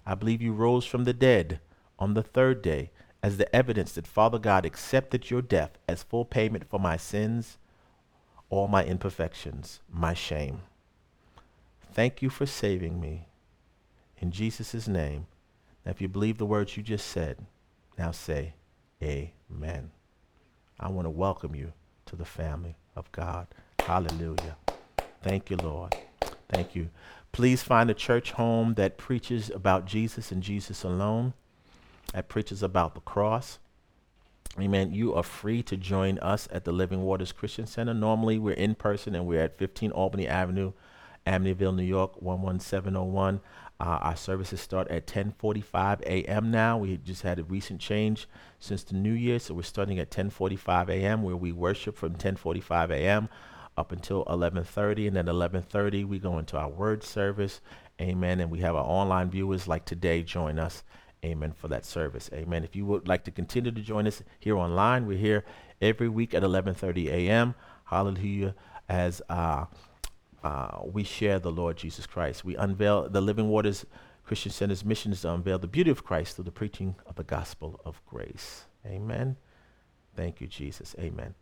I 0.05 0.13
believe 0.13 0.41
you 0.41 0.53
rose 0.53 0.85
from 0.85 1.05
the 1.05 1.13
dead 1.13 1.61
on 1.97 2.13
the 2.13 2.23
third 2.23 2.61
day 2.61 2.91
as 3.23 3.37
the 3.37 3.55
evidence 3.55 3.93
that 3.93 4.05
Father 4.05 4.37
God 4.37 4.65
accepted 4.65 5.29
your 5.29 5.41
death 5.41 5.77
as 5.87 6.03
full 6.03 6.25
payment 6.25 6.69
for 6.69 6.79
my 6.79 6.97
sins, 6.97 7.57
all 8.49 8.67
my 8.67 8.83
imperfections, 8.83 9.79
my 9.89 10.13
shame. 10.13 10.61
Thank 11.93 12.21
you 12.21 12.29
for 12.29 12.45
saving 12.45 12.99
me. 12.99 13.27
In 14.17 14.31
Jesus' 14.31 14.87
name. 14.87 15.27
Now, 15.85 15.91
if 15.91 16.01
you 16.01 16.07
believe 16.07 16.37
the 16.37 16.45
words 16.45 16.77
you 16.77 16.83
just 16.83 17.07
said, 17.07 17.45
now 17.97 18.11
say, 18.11 18.53
Amen. 19.01 19.91
I 20.79 20.89
want 20.89 21.05
to 21.05 21.09
welcome 21.09 21.55
you 21.55 21.73
to 22.05 22.15
the 22.15 22.25
family 22.25 22.75
of 22.95 23.11
God. 23.11 23.47
Hallelujah. 23.79 24.57
Thank 25.23 25.49
you, 25.49 25.57
Lord. 25.57 25.95
Thank 26.49 26.75
you. 26.75 26.89
Please 27.31 27.63
find 27.63 27.89
a 27.89 27.95
church 27.95 28.31
home 28.31 28.73
that 28.75 28.97
preaches 28.97 29.49
about 29.49 29.85
Jesus 29.85 30.31
and 30.31 30.43
Jesus 30.43 30.83
alone, 30.83 31.33
that 32.13 32.27
preaches 32.27 32.61
about 32.61 32.93
the 32.93 33.01
cross. 33.01 33.59
Amen. 34.59 34.93
You 34.93 35.13
are 35.15 35.23
free 35.23 35.63
to 35.63 35.77
join 35.77 36.19
us 36.19 36.49
at 36.51 36.65
the 36.65 36.73
Living 36.73 37.03
Waters 37.03 37.31
Christian 37.31 37.65
Center. 37.65 37.93
Normally, 37.93 38.37
we're 38.37 38.53
in 38.53 38.75
person 38.75 39.15
and 39.15 39.25
we're 39.25 39.43
at 39.43 39.57
15 39.57 39.91
Albany 39.91 40.27
Avenue, 40.27 40.73
Amityville, 41.25 41.75
New 41.75 41.83
York, 41.83 42.21
11701. 42.21 43.39
Uh, 43.81 43.97
our 44.01 44.15
services 44.15 44.61
start 44.61 44.87
at 44.89 45.07
10:45 45.07 46.01
a.m. 46.01 46.51
now. 46.51 46.77
We 46.77 46.97
just 46.97 47.23
had 47.23 47.39
a 47.39 47.43
recent 47.43 47.81
change 47.81 48.27
since 48.59 48.83
the 48.83 48.95
new 48.95 49.13
year, 49.13 49.39
so 49.39 49.55
we're 49.55 49.63
starting 49.63 49.97
at 49.97 50.11
10:45 50.11 50.89
a.m. 50.89 51.23
where 51.23 51.35
we 51.35 51.51
worship 51.51 51.97
from 51.97 52.15
10:45 52.15 52.91
a.m 52.91 53.29
up 53.77 53.91
until 53.91 54.25
11:30, 54.25 55.07
and 55.07 55.15
then 55.15 55.25
11:30 55.25 56.05
we 56.05 56.19
go 56.19 56.37
into 56.37 56.57
our 56.57 56.69
word 56.69 57.03
service. 57.03 57.61
Amen. 57.99 58.39
And 58.39 58.51
we 58.51 58.59
have 58.59 58.75
our 58.75 58.83
online 58.83 59.29
viewers 59.29 59.67
like 59.67 59.85
today 59.85 60.23
join 60.23 60.59
us. 60.59 60.83
Amen 61.23 61.53
for 61.53 61.67
that 61.67 61.85
service. 61.85 62.29
Amen. 62.33 62.63
If 62.63 62.75
you 62.75 62.85
would 62.85 63.07
like 63.07 63.23
to 63.25 63.31
continue 63.31 63.71
to 63.71 63.81
join 63.81 64.07
us 64.07 64.23
here 64.39 64.57
online, 64.57 65.05
we're 65.05 65.17
here 65.17 65.43
every 65.81 66.09
week 66.09 66.33
at 66.33 66.43
11:30 66.43 67.07
a.m. 67.09 67.55
Hallelujah. 67.85 68.55
As 68.89 69.21
uh, 69.29 69.65
uh, 70.43 70.79
we 70.83 71.03
share 71.03 71.39
the 71.39 71.51
Lord 71.51 71.77
Jesus 71.77 72.07
Christ, 72.07 72.43
we 72.43 72.55
unveil 72.55 73.09
the 73.09 73.21
Living 73.21 73.49
Waters 73.49 73.85
Christian 74.23 74.51
Center's 74.51 74.85
mission 74.85 75.11
is 75.11 75.21
to 75.21 75.33
unveil 75.33 75.59
the 75.59 75.67
beauty 75.67 75.91
of 75.91 76.03
Christ 76.03 76.35
through 76.35 76.45
the 76.45 76.51
preaching 76.51 76.95
of 77.05 77.15
the 77.15 77.23
gospel 77.23 77.81
of 77.83 78.01
grace. 78.05 78.65
Amen. 78.85 79.35
Thank 80.15 80.41
you, 80.41 80.47
Jesus. 80.47 80.95
Amen. 80.99 81.35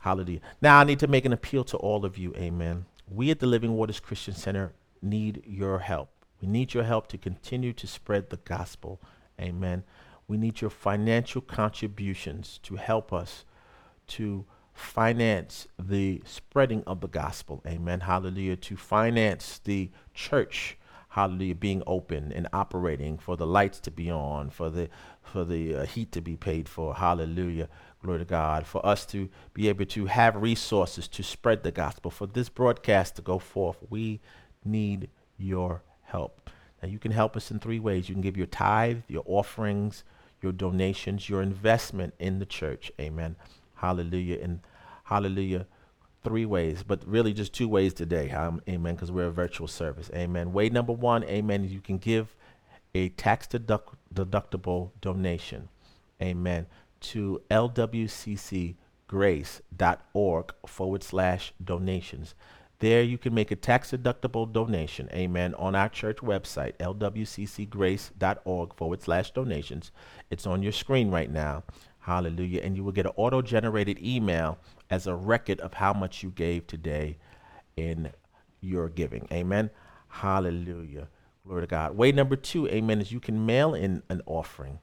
Hallelujah. 0.00 0.40
Now 0.60 0.78
I 0.78 0.84
need 0.84 0.98
to 1.00 1.06
make 1.06 1.24
an 1.24 1.32
appeal 1.32 1.64
to 1.64 1.76
all 1.76 2.04
of 2.04 2.18
you. 2.18 2.34
Amen. 2.36 2.86
We 3.08 3.30
at 3.30 3.40
the 3.40 3.46
Living 3.46 3.74
Waters 3.74 4.00
Christian 4.00 4.34
Center 4.34 4.72
need 5.00 5.42
your 5.46 5.80
help. 5.80 6.10
We 6.40 6.48
need 6.48 6.74
your 6.74 6.84
help 6.84 7.06
to 7.08 7.18
continue 7.18 7.72
to 7.74 7.86
spread 7.86 8.30
the 8.30 8.38
gospel. 8.38 9.00
Amen. 9.40 9.84
We 10.26 10.36
need 10.36 10.60
your 10.60 10.70
financial 10.70 11.40
contributions 11.40 12.58
to 12.62 12.76
help 12.76 13.12
us 13.12 13.44
to 14.08 14.44
finance 14.74 15.66
the 15.78 16.22
spreading 16.24 16.82
of 16.86 17.00
the 17.00 17.08
gospel. 17.08 17.62
Amen. 17.66 18.00
Hallelujah. 18.00 18.56
To 18.56 18.76
finance 18.76 19.60
the 19.62 19.90
church. 20.14 20.78
Hallelujah. 21.10 21.54
Being 21.54 21.82
open 21.86 22.32
and 22.32 22.48
operating 22.52 23.18
for 23.18 23.36
the 23.36 23.46
lights 23.46 23.78
to 23.80 23.90
be 23.90 24.10
on, 24.10 24.50
for 24.50 24.70
the 24.70 24.88
for 25.22 25.44
the 25.44 25.74
uh, 25.74 25.86
heat 25.86 26.12
to 26.12 26.20
be 26.20 26.36
paid 26.36 26.68
for. 26.68 26.94
Hallelujah. 26.94 27.68
Glory 28.02 28.20
to 28.20 28.24
God. 28.24 28.66
For 28.66 28.84
us 28.84 29.06
to 29.06 29.28
be 29.54 29.68
able 29.68 29.84
to 29.86 30.06
have 30.06 30.36
resources 30.36 31.08
to 31.08 31.22
spread 31.22 31.62
the 31.62 31.70
gospel, 31.72 32.10
for 32.10 32.26
this 32.26 32.48
broadcast 32.48 33.16
to 33.16 33.22
go 33.22 33.38
forth, 33.38 33.78
we 33.90 34.20
need 34.64 35.08
your 35.36 35.82
help. 36.02 36.50
Now, 36.82 36.88
you 36.88 36.98
can 36.98 37.12
help 37.12 37.36
us 37.36 37.50
in 37.50 37.60
three 37.60 37.78
ways. 37.78 38.08
You 38.08 38.14
can 38.14 38.22
give 38.22 38.36
your 38.36 38.46
tithe, 38.46 39.02
your 39.06 39.22
offerings, 39.26 40.02
your 40.40 40.52
donations, 40.52 41.28
your 41.28 41.40
investment 41.42 42.14
in 42.18 42.40
the 42.40 42.46
church. 42.46 42.90
Amen. 43.00 43.36
Hallelujah. 43.82 44.38
And 44.42 44.60
hallelujah. 45.04 45.66
Three 46.24 46.46
ways, 46.46 46.82
but 46.82 47.06
really 47.06 47.34
just 47.34 47.52
two 47.52 47.68
ways 47.68 47.92
today. 47.92 48.30
Um, 48.30 48.62
amen. 48.68 48.94
Because 48.94 49.12
we're 49.12 49.26
a 49.26 49.32
virtual 49.32 49.68
service. 49.68 50.10
Amen. 50.14 50.52
Way 50.52 50.70
number 50.70 50.92
one, 50.92 51.24
amen. 51.24 51.68
You 51.68 51.80
can 51.80 51.98
give 51.98 52.34
a 52.94 53.10
tax 53.10 53.46
deduct- 53.46 53.96
deductible 54.14 54.92
donation. 55.00 55.68
Amen 56.22 56.66
to 57.02 57.42
lwccgrace.org 57.50 58.76
forward 60.66 61.02
slash 61.02 61.52
donations. 61.62 62.34
There 62.78 63.02
you 63.02 63.18
can 63.18 63.34
make 63.34 63.50
a 63.50 63.56
tax 63.56 63.90
deductible 63.92 64.50
donation, 64.50 65.08
amen, 65.12 65.54
on 65.54 65.74
our 65.76 65.88
church 65.88 66.16
website, 66.18 66.76
lwccgrace.org 66.78 68.74
forward 68.74 69.02
slash 69.02 69.30
donations. 69.30 69.92
It's 70.30 70.46
on 70.48 70.62
your 70.62 70.72
screen 70.72 71.10
right 71.10 71.30
now. 71.30 71.62
Hallelujah. 72.02 72.60
And 72.62 72.76
you 72.76 72.84
will 72.84 72.92
get 72.92 73.06
an 73.06 73.12
auto 73.16 73.42
generated 73.42 73.98
email 74.04 74.58
as 74.90 75.06
a 75.06 75.14
record 75.14 75.60
of 75.60 75.74
how 75.74 75.92
much 75.92 76.22
you 76.22 76.30
gave 76.30 76.66
today 76.66 77.16
in 77.76 78.10
your 78.60 78.88
giving. 78.88 79.28
Amen. 79.32 79.70
Hallelujah. 80.08 81.08
Glory 81.46 81.62
to 81.62 81.66
God. 81.66 81.96
Way 81.96 82.12
number 82.12 82.36
two, 82.36 82.68
amen, 82.68 83.00
is 83.00 83.12
you 83.12 83.20
can 83.20 83.46
mail 83.46 83.74
in 83.74 84.02
an 84.08 84.20
offering 84.26 84.78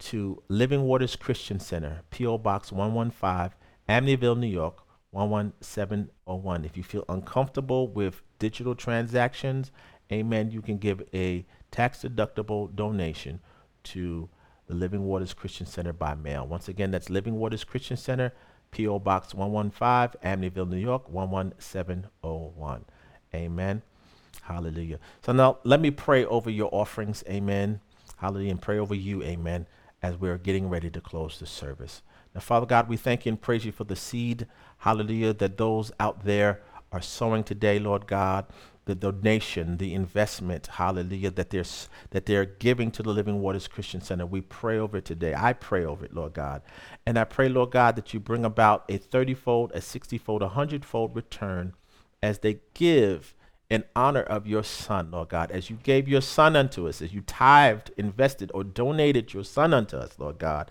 to 0.00 0.42
Living 0.48 0.82
Waters 0.82 1.16
Christian 1.16 1.58
Center, 1.58 2.02
P.O. 2.10 2.38
Box 2.38 2.70
115, 2.70 3.56
Amityville, 3.88 4.38
New 4.38 4.46
York, 4.46 4.82
11701. 5.12 6.64
If 6.64 6.76
you 6.76 6.82
feel 6.82 7.04
uncomfortable 7.08 7.88
with 7.88 8.22
digital 8.38 8.74
transactions, 8.74 9.72
amen, 10.12 10.50
you 10.50 10.62
can 10.62 10.78
give 10.78 11.02
a 11.14 11.46
tax 11.70 12.02
deductible 12.02 12.74
donation 12.74 13.40
to 13.84 14.28
the 14.68 14.74
Living 14.74 15.04
Waters 15.04 15.34
Christian 15.34 15.66
Center 15.66 15.92
by 15.92 16.14
mail. 16.14 16.46
Once 16.46 16.68
again, 16.68 16.90
that's 16.90 17.10
Living 17.10 17.34
Waters 17.34 17.64
Christian 17.64 17.96
Center, 17.96 18.32
P.O. 18.70 19.00
Box 19.00 19.34
115, 19.34 20.20
Amityville, 20.22 20.68
New 20.68 20.76
York, 20.76 21.08
11701. 21.08 22.84
Amen. 23.34 23.82
Hallelujah. 24.42 24.98
So 25.24 25.32
now 25.32 25.58
let 25.64 25.80
me 25.80 25.90
pray 25.90 26.24
over 26.24 26.48
your 26.48 26.68
offerings. 26.72 27.24
Amen. 27.28 27.80
Hallelujah. 28.18 28.52
And 28.52 28.62
pray 28.62 28.78
over 28.78 28.94
you. 28.94 29.22
Amen 29.22 29.66
as 30.02 30.16
we're 30.16 30.38
getting 30.38 30.68
ready 30.68 30.90
to 30.90 31.00
close 31.00 31.38
the 31.38 31.46
service. 31.46 32.02
Now, 32.34 32.40
Father 32.40 32.66
God, 32.66 32.88
we 32.88 32.96
thank 32.96 33.26
you 33.26 33.30
and 33.30 33.40
praise 33.40 33.64
you 33.64 33.72
for 33.72 33.84
the 33.84 33.96
seed, 33.96 34.46
hallelujah, 34.78 35.32
that 35.34 35.56
those 35.56 35.90
out 35.98 36.24
there 36.24 36.62
are 36.92 37.02
sowing 37.02 37.44
today, 37.44 37.78
Lord 37.78 38.06
God, 38.06 38.46
the 38.88 38.94
donation, 38.94 39.76
the 39.76 39.92
investment, 39.92 40.66
hallelujah, 40.66 41.30
that 41.30 41.50
they're, 41.50 41.64
that 42.08 42.24
they're 42.24 42.46
giving 42.46 42.90
to 42.92 43.02
the 43.02 43.10
Living 43.10 43.42
Waters 43.42 43.68
Christian 43.68 44.00
Center. 44.00 44.24
We 44.24 44.40
pray 44.40 44.78
over 44.78 44.96
it 44.96 45.04
today. 45.04 45.34
I 45.36 45.52
pray 45.52 45.84
over 45.84 46.06
it, 46.06 46.14
Lord 46.14 46.32
God. 46.32 46.62
And 47.04 47.18
I 47.18 47.24
pray, 47.24 47.50
Lord 47.50 47.70
God, 47.70 47.96
that 47.96 48.14
you 48.14 48.18
bring 48.18 48.46
about 48.46 48.86
a 48.88 48.96
30 48.96 49.34
fold, 49.34 49.72
a 49.74 49.82
60 49.82 50.16
fold, 50.16 50.40
a 50.40 50.46
100 50.46 50.86
fold 50.86 51.14
return 51.14 51.74
as 52.22 52.38
they 52.38 52.60
give 52.72 53.34
in 53.68 53.84
honor 53.94 54.22
of 54.22 54.46
your 54.46 54.64
son, 54.64 55.10
Lord 55.10 55.28
God, 55.28 55.50
as 55.50 55.68
you 55.68 55.76
gave 55.82 56.08
your 56.08 56.22
son 56.22 56.56
unto 56.56 56.88
us, 56.88 57.02
as 57.02 57.12
you 57.12 57.20
tithed, 57.20 57.90
invested, 57.98 58.50
or 58.54 58.64
donated 58.64 59.34
your 59.34 59.44
son 59.44 59.74
unto 59.74 59.98
us, 59.98 60.14
Lord 60.18 60.38
God. 60.38 60.70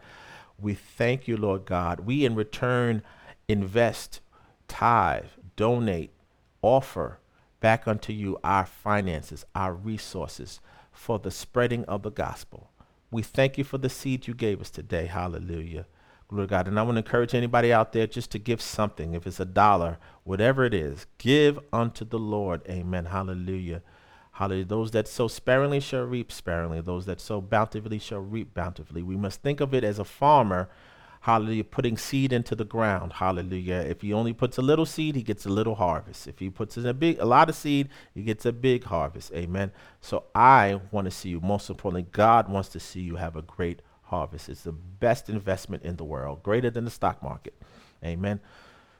We 0.60 0.74
thank 0.74 1.28
you, 1.28 1.38
Lord 1.38 1.66
God. 1.66 2.00
We 2.00 2.26
in 2.26 2.34
return 2.34 3.04
invest 3.48 4.22
tithe, 4.68 5.26
donate, 5.56 6.10
offer 6.64 7.20
back 7.60 7.88
unto 7.88 8.14
you 8.14 8.38
our 8.44 8.66
finances, 8.66 9.46
our 9.56 9.74
resources 9.74 10.60
for 10.92 11.20
the 11.20 11.32
spreading 11.32 11.86
of 11.86 12.04
the 12.04 12.12
gospel. 12.12 12.72
We 13.12 13.22
thank 13.22 13.58
you 13.58 13.64
for 13.64 13.78
the 13.78 13.90
seed 13.90 14.28
you 14.28 14.34
gave 14.34 14.60
us 14.60 14.70
today. 14.70 15.06
Hallelujah. 15.06 15.86
Glory 16.28 16.48
to 16.48 16.50
God. 16.50 16.68
And 16.68 16.78
I 16.78 16.84
want 16.84 16.96
to 16.96 17.04
encourage 17.04 17.34
anybody 17.34 17.72
out 17.72 17.94
there 17.94 18.06
just 18.06 18.32
to 18.32 18.40
give 18.40 18.62
something. 18.62 19.14
If 19.14 19.26
it's 19.26 19.40
a 19.40 19.46
dollar, 19.46 19.98
whatever 20.24 20.66
it 20.66 20.74
is, 20.74 21.06
give 21.18 21.58
unto 21.72 22.04
the 22.04 22.20
Lord. 22.20 22.62
Amen. 22.68 23.06
Hallelujah. 23.06 23.82
Hallelujah. 24.34 24.66
Those 24.66 24.92
that 24.92 25.08
sow 25.08 25.30
sparingly 25.30 25.80
shall 25.80 26.04
reap 26.04 26.32
sparingly. 26.32 26.82
Those 26.82 27.06
that 27.06 27.22
sow 27.22 27.40
bountifully 27.40 28.00
shall 28.00 28.20
reap 28.20 28.54
bountifully. 28.54 29.02
We 29.02 29.16
must 29.16 29.42
think 29.42 29.62
of 29.62 29.74
it 29.74 29.86
as 29.86 30.00
a 30.00 30.04
farmer 30.04 30.70
hallelujah, 31.28 31.66
putting 31.66 31.98
seed 31.98 32.32
into 32.32 32.56
the 32.56 32.64
ground, 32.64 33.12
hallelujah. 33.12 33.86
If 33.86 34.00
he 34.00 34.14
only 34.14 34.32
puts 34.32 34.58
a 34.58 34.62
little 34.62 34.86
seed, 34.86 35.14
he 35.14 35.24
gets 35.24 35.46
a 35.46 35.50
little 35.50 35.76
harvest. 35.76 36.26
If 36.26 36.40
he 36.40 36.50
puts 36.50 36.78
in 36.78 36.86
a 36.86 36.94
big, 36.94 37.20
a 37.20 37.26
lot 37.26 37.50
of 37.50 37.56
seed, 37.56 37.90
he 38.16 38.24
gets 38.24 38.46
a 38.46 38.54
big 38.54 38.86
harvest, 38.86 39.34
amen. 39.34 39.74
So 40.00 40.24
I 40.34 40.80
want 40.90 41.04
to 41.04 41.12
see 41.12 41.28
you, 41.28 41.42
most 41.42 41.70
importantly, 41.70 42.08
God 42.14 42.48
wants 42.48 42.70
to 42.70 42.80
see 42.80 43.02
you 43.02 43.18
have 43.18 43.36
a 43.36 43.42
great 43.42 43.82
harvest. 44.04 44.48
It's 44.48 44.64
the 44.64 44.72
best 44.72 45.28
investment 45.28 45.84
in 45.84 45.98
the 45.98 46.06
world, 46.06 46.44
greater 46.44 46.70
than 46.70 46.86
the 46.86 46.92
stock 46.92 47.22
market, 47.22 47.62
amen. 48.02 48.40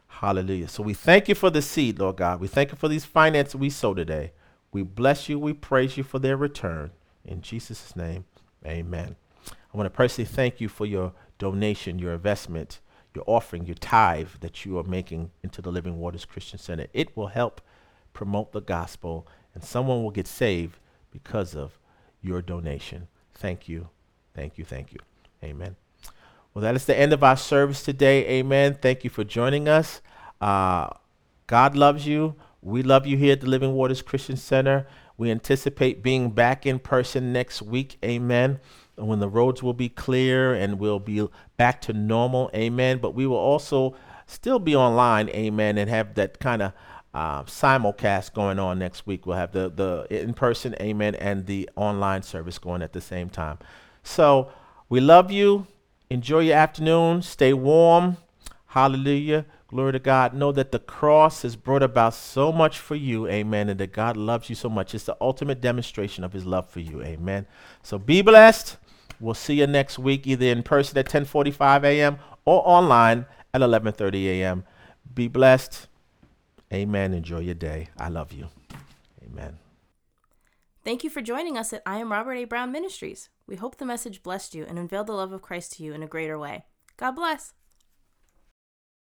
Hallelujah. 0.08 0.68
So 0.68 0.84
we 0.84 0.94
thank 0.94 1.30
you 1.30 1.36
for 1.36 1.50
the 1.50 1.62
seed, 1.62 1.98
Lord 1.98 2.18
God. 2.18 2.42
We 2.42 2.50
thank 2.50 2.72
you 2.72 2.78
for 2.78 2.90
these 2.90 3.06
finances 3.06 3.56
we 3.56 3.70
sow 3.70 3.94
today. 3.94 4.34
We 4.74 4.84
bless 4.84 5.30
you. 5.30 5.40
We 5.40 5.54
praise 5.54 5.96
you 5.96 6.04
for 6.04 6.20
their 6.20 6.36
return. 6.36 6.92
In 7.24 7.40
Jesus' 7.40 7.96
name, 7.96 8.26
amen. 8.66 9.16
I 9.50 9.78
want 9.78 9.86
to 9.86 9.96
personally 9.96 10.28
thank 10.28 10.60
you 10.60 10.68
for 10.68 10.86
your 10.86 11.14
donation, 11.38 12.00
your 12.00 12.14
investment, 12.14 12.80
your 13.14 13.24
offering, 13.28 13.66
your 13.66 13.76
tithe 13.76 14.30
that 14.42 14.66
you 14.66 14.78
are 14.78 14.84
making 14.84 15.32
into 15.44 15.62
the 15.62 15.72
Living 15.72 15.98
Waters 15.98 16.26
Christian 16.26 16.60
Center. 16.60 16.88
It 16.94 17.16
will 17.16 17.28
help 17.28 17.62
promote 18.14 18.52
the 18.52 18.62
gospel, 18.62 19.28
and 19.54 19.64
someone 19.64 20.04
will 20.04 20.12
get 20.12 20.28
saved 20.28 20.80
because 21.12 21.56
of 21.56 21.80
your 22.22 22.42
donation. 22.42 23.08
Thank 23.34 23.68
you, 23.68 23.90
thank 24.34 24.58
you, 24.58 24.66
thank 24.66 24.94
you. 24.94 25.00
Amen. 25.44 25.76
Well, 26.54 26.64
that 26.64 26.76
is 26.76 26.86
the 26.86 26.98
end 26.98 27.14
of 27.14 27.24
our 27.24 27.38
service 27.38 27.84
today. 27.84 28.26
Amen. 28.28 28.78
Thank 28.82 29.04
you 29.04 29.10
for 29.10 29.24
joining 29.24 29.68
us. 29.68 30.02
Uh, 30.42 30.90
God 31.46 31.76
loves 31.76 32.08
you. 32.08 32.36
We 32.62 32.82
love 32.82 33.06
you 33.06 33.18
here 33.18 33.34
at 33.34 33.42
the 33.42 33.48
Living 33.48 33.74
Waters 33.74 34.02
Christian 34.02 34.38
Center. 34.38 34.88
We 35.18 35.30
anticipate 35.30 36.02
being 36.02 36.32
back 36.32 36.66
in 36.66 36.80
person 36.80 37.32
next 37.32 37.62
week. 37.62 37.98
Amen 38.04 38.60
when 38.98 39.20
the 39.20 39.30
roads 39.30 39.64
will 39.64 39.74
be 39.74 39.90
clear 39.90 40.54
and 40.54 40.80
we'll 40.80 41.00
be 41.00 41.28
back 41.56 41.82
to 41.82 41.94
normal. 41.94 42.50
Amen. 42.54 42.98
But 43.00 43.14
we 43.14 43.26
will 43.26 43.38
also 43.38 43.96
still 44.26 44.60
be 44.60 44.76
online. 44.76 45.30
Amen. 45.30 45.78
And 45.78 45.90
have 45.90 46.16
that 46.16 46.40
kind 46.40 46.62
of 46.62 46.74
uh, 47.14 47.44
simulcast 47.44 48.34
going 48.34 48.60
on 48.60 48.78
next 48.80 49.08
week. 49.08 49.26
We'll 49.26 49.38
have 49.38 49.52
the, 49.52 49.70
the 49.70 50.08
in 50.10 50.34
person, 50.34 50.76
amen, 50.80 51.16
and 51.16 51.46
the 51.48 51.70
online 51.76 52.22
service 52.22 52.60
going 52.60 52.82
at 52.82 52.94
the 52.94 53.02
same 53.02 53.30
time. 53.30 53.58
So 54.04 54.52
we 54.90 55.00
love 55.00 55.32
you. 55.32 55.68
Enjoy 56.10 56.40
your 56.40 56.58
afternoon. 56.58 57.22
Stay 57.22 57.54
warm. 57.54 58.18
Hallelujah. 58.68 59.46
Glory 59.68 59.94
to 59.94 60.00
God. 60.00 60.34
Know 60.34 60.52
that 60.52 60.72
the 60.72 60.80
cross 60.80 61.42
has 61.42 61.56
brought 61.56 61.84
about 61.84 62.14
so 62.14 62.52
much 62.52 62.80
for 62.80 62.96
you. 62.96 63.28
Amen. 63.28 63.68
And 63.68 63.80
that 63.80 63.92
God 63.92 64.16
loves 64.16 64.50
you 64.50 64.56
so 64.56 64.70
much. 64.70 64.94
It's 64.94 65.06
the 65.06 65.18
ultimate 65.20 65.60
demonstration 65.60 66.24
of 66.24 66.34
his 66.34 66.46
love 66.46 66.70
for 66.70 66.80
you. 66.80 67.02
Amen. 67.02 67.48
So 67.82 67.98
be 67.98 68.22
blessed. 68.22 68.78
We'll 69.20 69.34
see 69.34 69.56
you 69.56 69.68
next 69.68 69.98
week, 69.98 70.28
either 70.28 70.46
in 70.46 70.64
person 70.64 70.98
at 70.98 71.08
10:45 71.08 71.84
a.m. 71.84 72.20
or 72.46 72.62
online 72.66 73.26
at 73.54 73.62
11:30 73.62 74.26
a.m. 74.26 74.64
Be 75.14 75.28
blessed. 75.28 75.88
Amen. 76.72 77.14
Enjoy 77.14 77.40
your 77.40 77.56
day. 77.56 77.90
I 77.98 78.10
love 78.10 78.32
you. 78.32 78.50
Amen. 79.24 79.58
Thank 80.84 81.04
you 81.04 81.10
for 81.10 81.22
joining 81.22 81.58
us 81.58 81.74
at 81.74 81.82
I 81.86 81.98
Am 81.98 82.12
Robert 82.12 82.34
A. 82.34 82.46
Brown 82.46 82.72
Ministries. 82.72 83.30
We 83.46 83.56
hope 83.56 83.78
the 83.78 83.86
message 83.86 84.24
blessed 84.24 84.56
you 84.56 84.66
and 84.66 84.78
unveiled 84.78 85.08
the 85.08 85.14
love 85.14 85.32
of 85.32 85.42
Christ 85.42 85.74
to 85.74 85.84
you 85.84 85.94
in 85.94 86.04
a 86.04 86.08
greater 86.08 86.38
way. 86.38 86.66
God 86.98 87.12
bless. 87.12 87.54